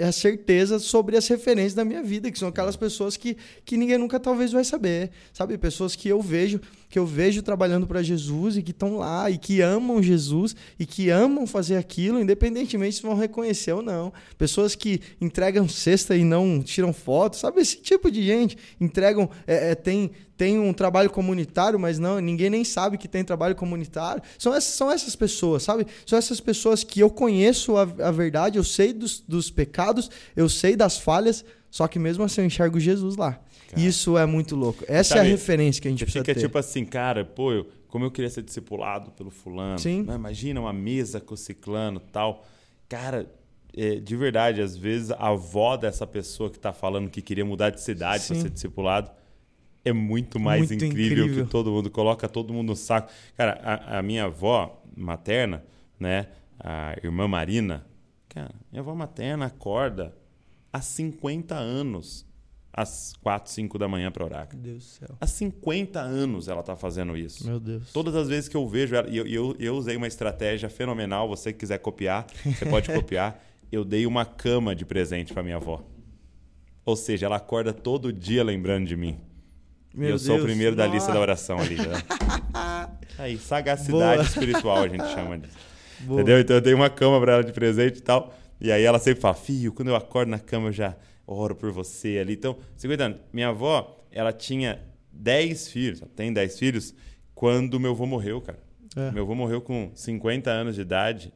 [0.00, 3.98] a certeza sobre as referências da minha vida, que são aquelas pessoas que, que ninguém
[3.98, 5.58] nunca talvez vai saber, sabe?
[5.58, 9.36] Pessoas que eu vejo, que eu vejo trabalhando para Jesus e que estão lá e
[9.36, 14.12] que amam Jesus e que amam fazer aquilo, independentemente se vão reconhecer ou não.
[14.38, 17.60] Pessoas que entregam cesta e não tiram foto, sabe?
[17.60, 22.48] Esse tipo de gente entregam, é, é, tem tem um trabalho comunitário, mas não, ninguém
[22.48, 24.22] nem sabe que tem trabalho comunitário.
[24.38, 25.84] São essas, são essas pessoas, sabe?
[26.06, 30.48] São essas pessoas que eu conheço a, a verdade, eu sei dos, dos pecados, eu
[30.48, 33.32] sei das falhas, só que mesmo assim eu enxergo Jesus lá.
[33.32, 33.82] Cara.
[33.82, 34.84] Isso é muito louco.
[34.86, 36.40] Essa Sabe, é a referência que a gente precisa fica ter.
[36.40, 39.78] tipo assim, cara, pô, eu, como eu queria ser discipulado pelo fulano.
[39.80, 40.04] Sim.
[40.04, 40.14] Né?
[40.14, 42.46] Imagina uma mesa com o ciclano tal.
[42.88, 43.28] Cara,
[43.76, 47.70] é, de verdade, às vezes a avó dessa pessoa que está falando que queria mudar
[47.70, 49.10] de cidade para ser discipulado
[49.88, 51.90] é muito mais muito incrível, incrível, que todo mundo.
[51.90, 53.10] Coloca todo mundo no saco.
[53.36, 55.64] Cara, a, a minha avó materna,
[55.98, 56.28] né?
[56.58, 57.86] A irmã Marina,
[58.28, 60.14] cara, minha avó materna acorda
[60.72, 62.26] há 50 anos
[62.72, 64.48] às 4, 5 da manhã para orar.
[64.52, 65.16] Meu Deus do céu.
[65.20, 67.46] Há 50 anos ela está fazendo isso.
[67.46, 67.92] Meu Deus.
[67.92, 71.28] Todas as vezes que eu vejo ela, e eu, eu, eu usei uma estratégia fenomenal,
[71.28, 73.42] você que quiser copiar, você pode copiar.
[73.70, 75.84] Eu dei uma cama de presente para minha avó.
[76.86, 79.20] Ou seja, ela acorda todo dia lembrando de mim.
[79.94, 80.22] Meu eu Deus.
[80.22, 80.96] sou o primeiro da Nossa.
[80.96, 81.76] lista da oração ali.
[81.76, 82.02] Já.
[83.18, 84.22] Aí, sagacidade Boa.
[84.22, 85.56] espiritual a gente chama disso.
[86.00, 86.20] Boa.
[86.20, 86.38] Entendeu?
[86.40, 88.34] Então eu dei uma cama para ela de presente e tal.
[88.60, 91.70] E aí ela sempre fala, filho, quando eu acordo na cama eu já oro por
[91.70, 92.34] você ali.
[92.34, 94.80] Então, se cuidando, minha avó, ela tinha
[95.12, 96.94] 10 filhos, ela tem 10 filhos,
[97.34, 98.58] quando meu avô morreu, cara.
[98.96, 99.10] É.
[99.12, 101.32] Meu avô morreu com 50 anos de idade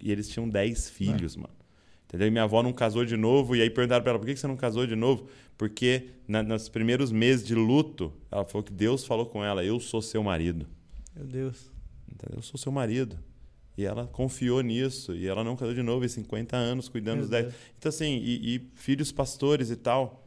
[0.00, 1.54] e eles tinham 10 filhos, mano.
[2.12, 2.28] Entendeu?
[2.28, 3.56] E minha avó não casou de novo.
[3.56, 5.26] E aí perguntaram pra ela, por que você não casou de novo?
[5.56, 9.80] Porque na, nos primeiros meses de luto, ela falou que Deus falou com ela, eu
[9.80, 10.66] sou seu marido.
[11.16, 11.70] Meu Deus.
[12.06, 12.38] Entendeu?
[12.38, 13.18] Eu sou seu marido.
[13.78, 15.14] E ela confiou nisso.
[15.14, 17.44] E ela não casou de novo, e 50 anos cuidando Meu dos 10.
[17.44, 17.56] Deus.
[17.78, 20.22] Então, assim, e, e filhos pastores e tal.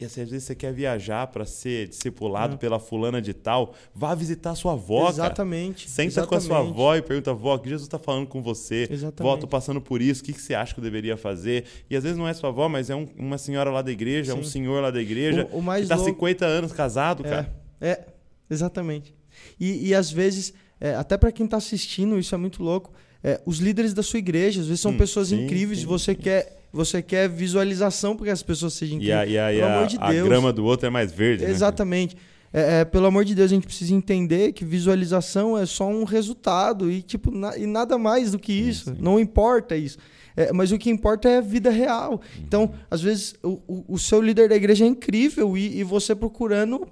[0.00, 2.58] E assim, às vezes você quer viajar para ser discipulado Não.
[2.58, 3.74] pela fulana de tal.
[3.94, 5.10] Vá visitar sua avó, cara.
[5.12, 5.90] Exatamente.
[5.90, 6.72] Senta com a sua Exatamente.
[6.72, 8.88] avó e pergunta, avó, o que Jesus está falando com você?
[8.90, 9.30] Exatamente.
[9.34, 11.64] Vó, tô passando por isso, o que, que você acha que eu deveria fazer?
[11.90, 14.32] E às vezes não é sua avó, mas é um- uma senhora lá da igreja,
[14.32, 14.50] é um Sim.
[14.50, 17.52] senhor lá da igreja, O- o mais que tá louco- 50 anos casado, cara.
[17.78, 18.06] É, é
[18.48, 19.14] exatamente.
[19.58, 22.90] E, e às vezes, é, até para quem está assistindo, isso é muito louco.
[23.22, 26.14] é, os líderes da sua igreja, às vezes são Hum, pessoas sim, incríveis sim, você
[26.14, 29.32] quer você quer visualização porque as pessoas sejam E a, incríveis.
[29.34, 30.28] e a, e Pelo a- amor de a Deus.
[30.28, 31.50] grama do outro é mais verde, né?
[31.50, 32.16] Exatamente.
[32.52, 36.02] É, é, pelo amor de Deus, a gente precisa entender que visualização é só um
[36.04, 38.94] resultado e, tipo, na- e nada mais do que isso.
[38.98, 39.98] Não importa isso.
[40.36, 42.12] É, mas o que importa é a vida real.
[42.14, 42.42] Uhum.
[42.44, 46.14] Então, às vezes, o, o- o seu líder da igreja é incrível e, e você
[46.14, 46.86] procurando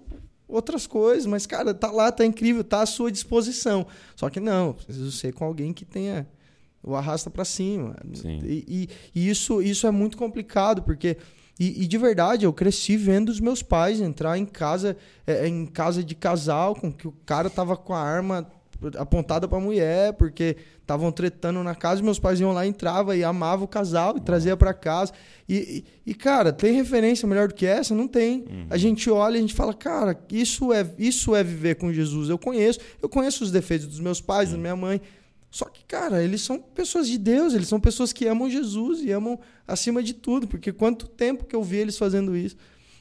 [0.47, 3.87] outras coisas, mas, cara, tá lá, tá incrível, tá à sua disposição.
[4.17, 6.27] Só que não, preciso ser com alguém que tenha
[6.83, 7.97] o arrasta pra cima.
[8.45, 11.17] E, e- e isso, isso é muito complicado, porque.
[11.61, 15.67] E, e de verdade, eu cresci vendo os meus pais entrar em casa, é, em
[15.67, 18.47] casa de casal, com que o cara tava com a arma
[18.97, 23.25] apontada pra mulher, porque estavam tretando na casa, e meus pais iam lá, entrava e
[23.25, 25.13] amava o casal e trazia pra casa.
[25.49, 27.93] E, e, e, cara, tem referência melhor do que essa?
[27.93, 28.45] Não tem.
[28.71, 32.29] A gente olha e a gente fala, cara, isso é, isso é viver com Jesus.
[32.31, 35.01] Eu conheço, eu conheço os defeitos dos meus pais, da minha mãe.
[35.51, 39.11] Só que, cara, eles são pessoas de Deus, eles são pessoas que amam Jesus e
[39.11, 42.57] amam acima de tudo, porque quanto tempo que eu vi eles fazendo isso.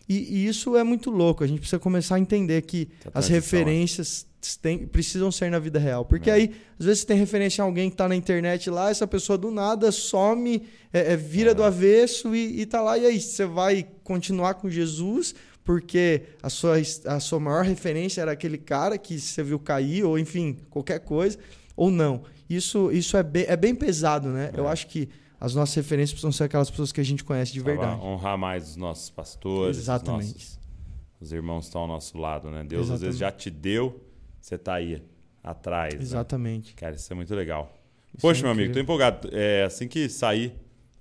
[0.07, 1.43] E, e isso é muito louco.
[1.43, 4.25] A gente precisa começar a entender que as transição, referências
[4.61, 6.05] têm- precisam ser na vida real.
[6.05, 6.33] Porque É.
[6.33, 9.37] aí, às vezes, você tem referência a alguém que está na internet lá, essa pessoa
[9.37, 12.97] do nada some, é, é, vira do avesso e, e tá lá.
[12.97, 15.35] E aí, você vai continuar com Jesus
[15.65, 16.75] porque a sua,
[17.07, 21.37] a sua maior referência era aquele cara que você viu cair, ou enfim, qualquer coisa,
[21.75, 22.23] ou não.
[22.49, 24.51] Isso, isso é, bem, é bem pesado, né?
[24.55, 27.59] Eu acho que as nossas referências precisam ser aquelas pessoas que a gente conhece de
[27.61, 27.99] verdade.
[28.01, 30.25] honrar mais os nossos pastores, Exatamente.
[30.27, 30.59] Os, nossos-
[31.21, 32.63] os irmãos estão ao nosso lado, né?
[32.63, 33.19] Deus às vezes Exatamente.
[33.19, 34.01] já te deu,
[34.39, 35.01] você tá aí
[35.43, 35.93] atrás.
[35.95, 36.01] né?
[36.01, 36.73] Exatamente.
[36.75, 37.73] Cara, isso é muito legal.
[38.13, 39.29] Isso Poxa, é meu amigo, tô empolgado.
[39.31, 40.53] É, assim que sair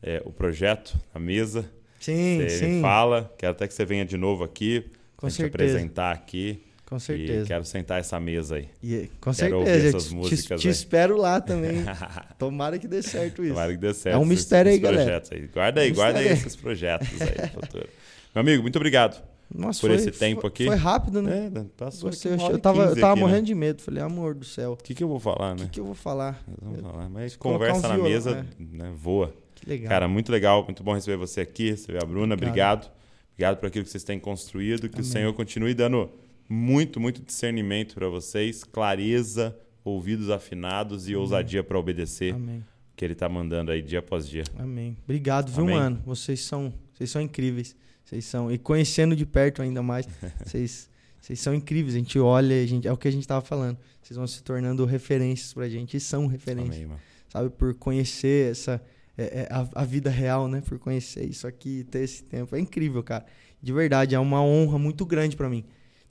[0.02, 1.70] é, o projeto, a mesa,
[2.00, 2.80] Sim, você sim.
[2.82, 3.32] fala.
[3.38, 4.82] Quero até que você venha de novo aqui.
[5.16, 5.72] Com pra certeza.
[5.72, 6.62] apresentar aqui.
[6.88, 7.46] Com E certeza.
[7.46, 8.68] quero sentar essa mesa aí.
[8.82, 9.88] E, com Quero ouvir certeza.
[9.88, 10.72] essas Te- te, músicas te aí.
[10.72, 11.78] espero lá também.
[12.38, 13.52] Tomara que dê certo isso.
[13.54, 14.14] Tomara que dê certo.
[14.14, 15.22] É um mistério aí, galera.
[15.32, 15.46] aí.
[15.48, 17.88] Guarda aí, Um guarda aí esses projetos aí, futuro.
[18.34, 19.20] Meu amigo, muito obrigado.
[19.52, 20.66] Nossa, por foi- esse tempo foi- aqui.
[20.66, 21.50] Foi rápido, né?
[21.54, 23.26] É, passou Você- aqui eu e tava, eu 15 tava aqui, né?
[23.28, 23.82] morrendo de medo.
[23.82, 25.64] Falei, amor do céu, O que, que eu vou falar, o né?
[25.64, 26.40] que, que eu vou falar?
[26.62, 27.08] Vamos falar.
[27.08, 29.32] Mas conversa um na mesa, né, voa.
[29.56, 29.88] Que legal.
[29.88, 32.34] Cara, muito legal, muito bom receber você aqui, receber a Bruna.
[32.34, 32.84] Obrigado.
[32.84, 32.96] Obrigado.
[33.34, 34.88] Obrigado por aquilo que vocês têm construído.
[34.88, 35.08] Que Amém.
[35.08, 36.10] o Senhor continue dando
[36.48, 42.58] muito, muito discernimento para vocês, clareza, ouvidos afinados e ousadia para obedecer Amém.
[42.58, 44.44] o que Ele está mandando aí dia após dia.
[44.58, 44.96] Amém.
[45.04, 45.76] Obrigado, viu, Amém.
[45.76, 46.02] mano?
[46.04, 47.76] Vocês são, vocês são incríveis.
[48.04, 48.50] Vocês são.
[48.50, 50.06] E conhecendo de perto ainda mais,
[50.44, 50.88] vocês,
[51.20, 51.94] vocês são incríveis.
[51.94, 53.78] A gente olha, a gente, é o que a gente tava falando.
[54.02, 56.76] Vocês vão se tornando referências pra gente e são referências.
[56.76, 57.00] Amém, mano.
[57.28, 57.50] Sabe?
[57.50, 58.80] Por conhecer essa.
[59.18, 60.60] é, é, a, a vida real, né?
[60.60, 62.54] Por conhecer isso aqui, ter esse tempo.
[62.54, 63.26] É incrível, cara.
[63.60, 65.64] De verdade, é uma honra muito grande pra mim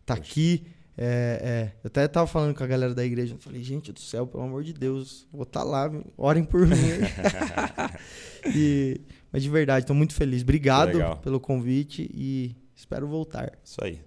[0.05, 0.65] tá aqui.
[0.97, 3.33] É, é, eu até tava falando com a galera da igreja.
[3.33, 6.65] Eu falei, gente do céu, pelo amor de Deus, vou estar tá lá, orem por
[6.65, 6.75] mim.
[8.55, 9.01] e,
[9.31, 10.41] mas de verdade, tô muito feliz.
[10.41, 13.51] Obrigado pelo convite e espero voltar.
[13.63, 13.99] Isso aí.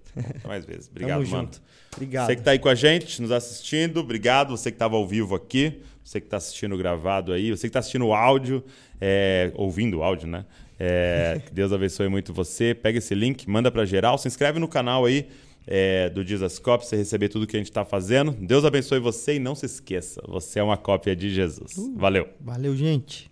[0.46, 0.88] Mais vezes.
[0.90, 1.44] Obrigado, Tamo mano.
[1.44, 1.62] Junto.
[1.94, 2.26] Obrigado.
[2.26, 4.56] Você que tá aí com a gente, nos assistindo, obrigado.
[4.56, 7.80] Você que estava ao vivo aqui, você que está assistindo gravado aí, você que está
[7.80, 8.64] assistindo o áudio,
[9.00, 10.46] é, ouvindo o áudio, né?
[10.80, 12.72] É, que Deus abençoe muito você.
[12.72, 15.28] Pega esse link, manda para geral, se inscreve no canal aí
[15.70, 18.32] é, do Dizascope, você receber tudo que a gente está fazendo.
[18.32, 21.76] Deus abençoe você e não se esqueça, você é uma cópia de Jesus.
[21.76, 22.26] Uh, Valeu.
[22.40, 23.30] Valeu, gente.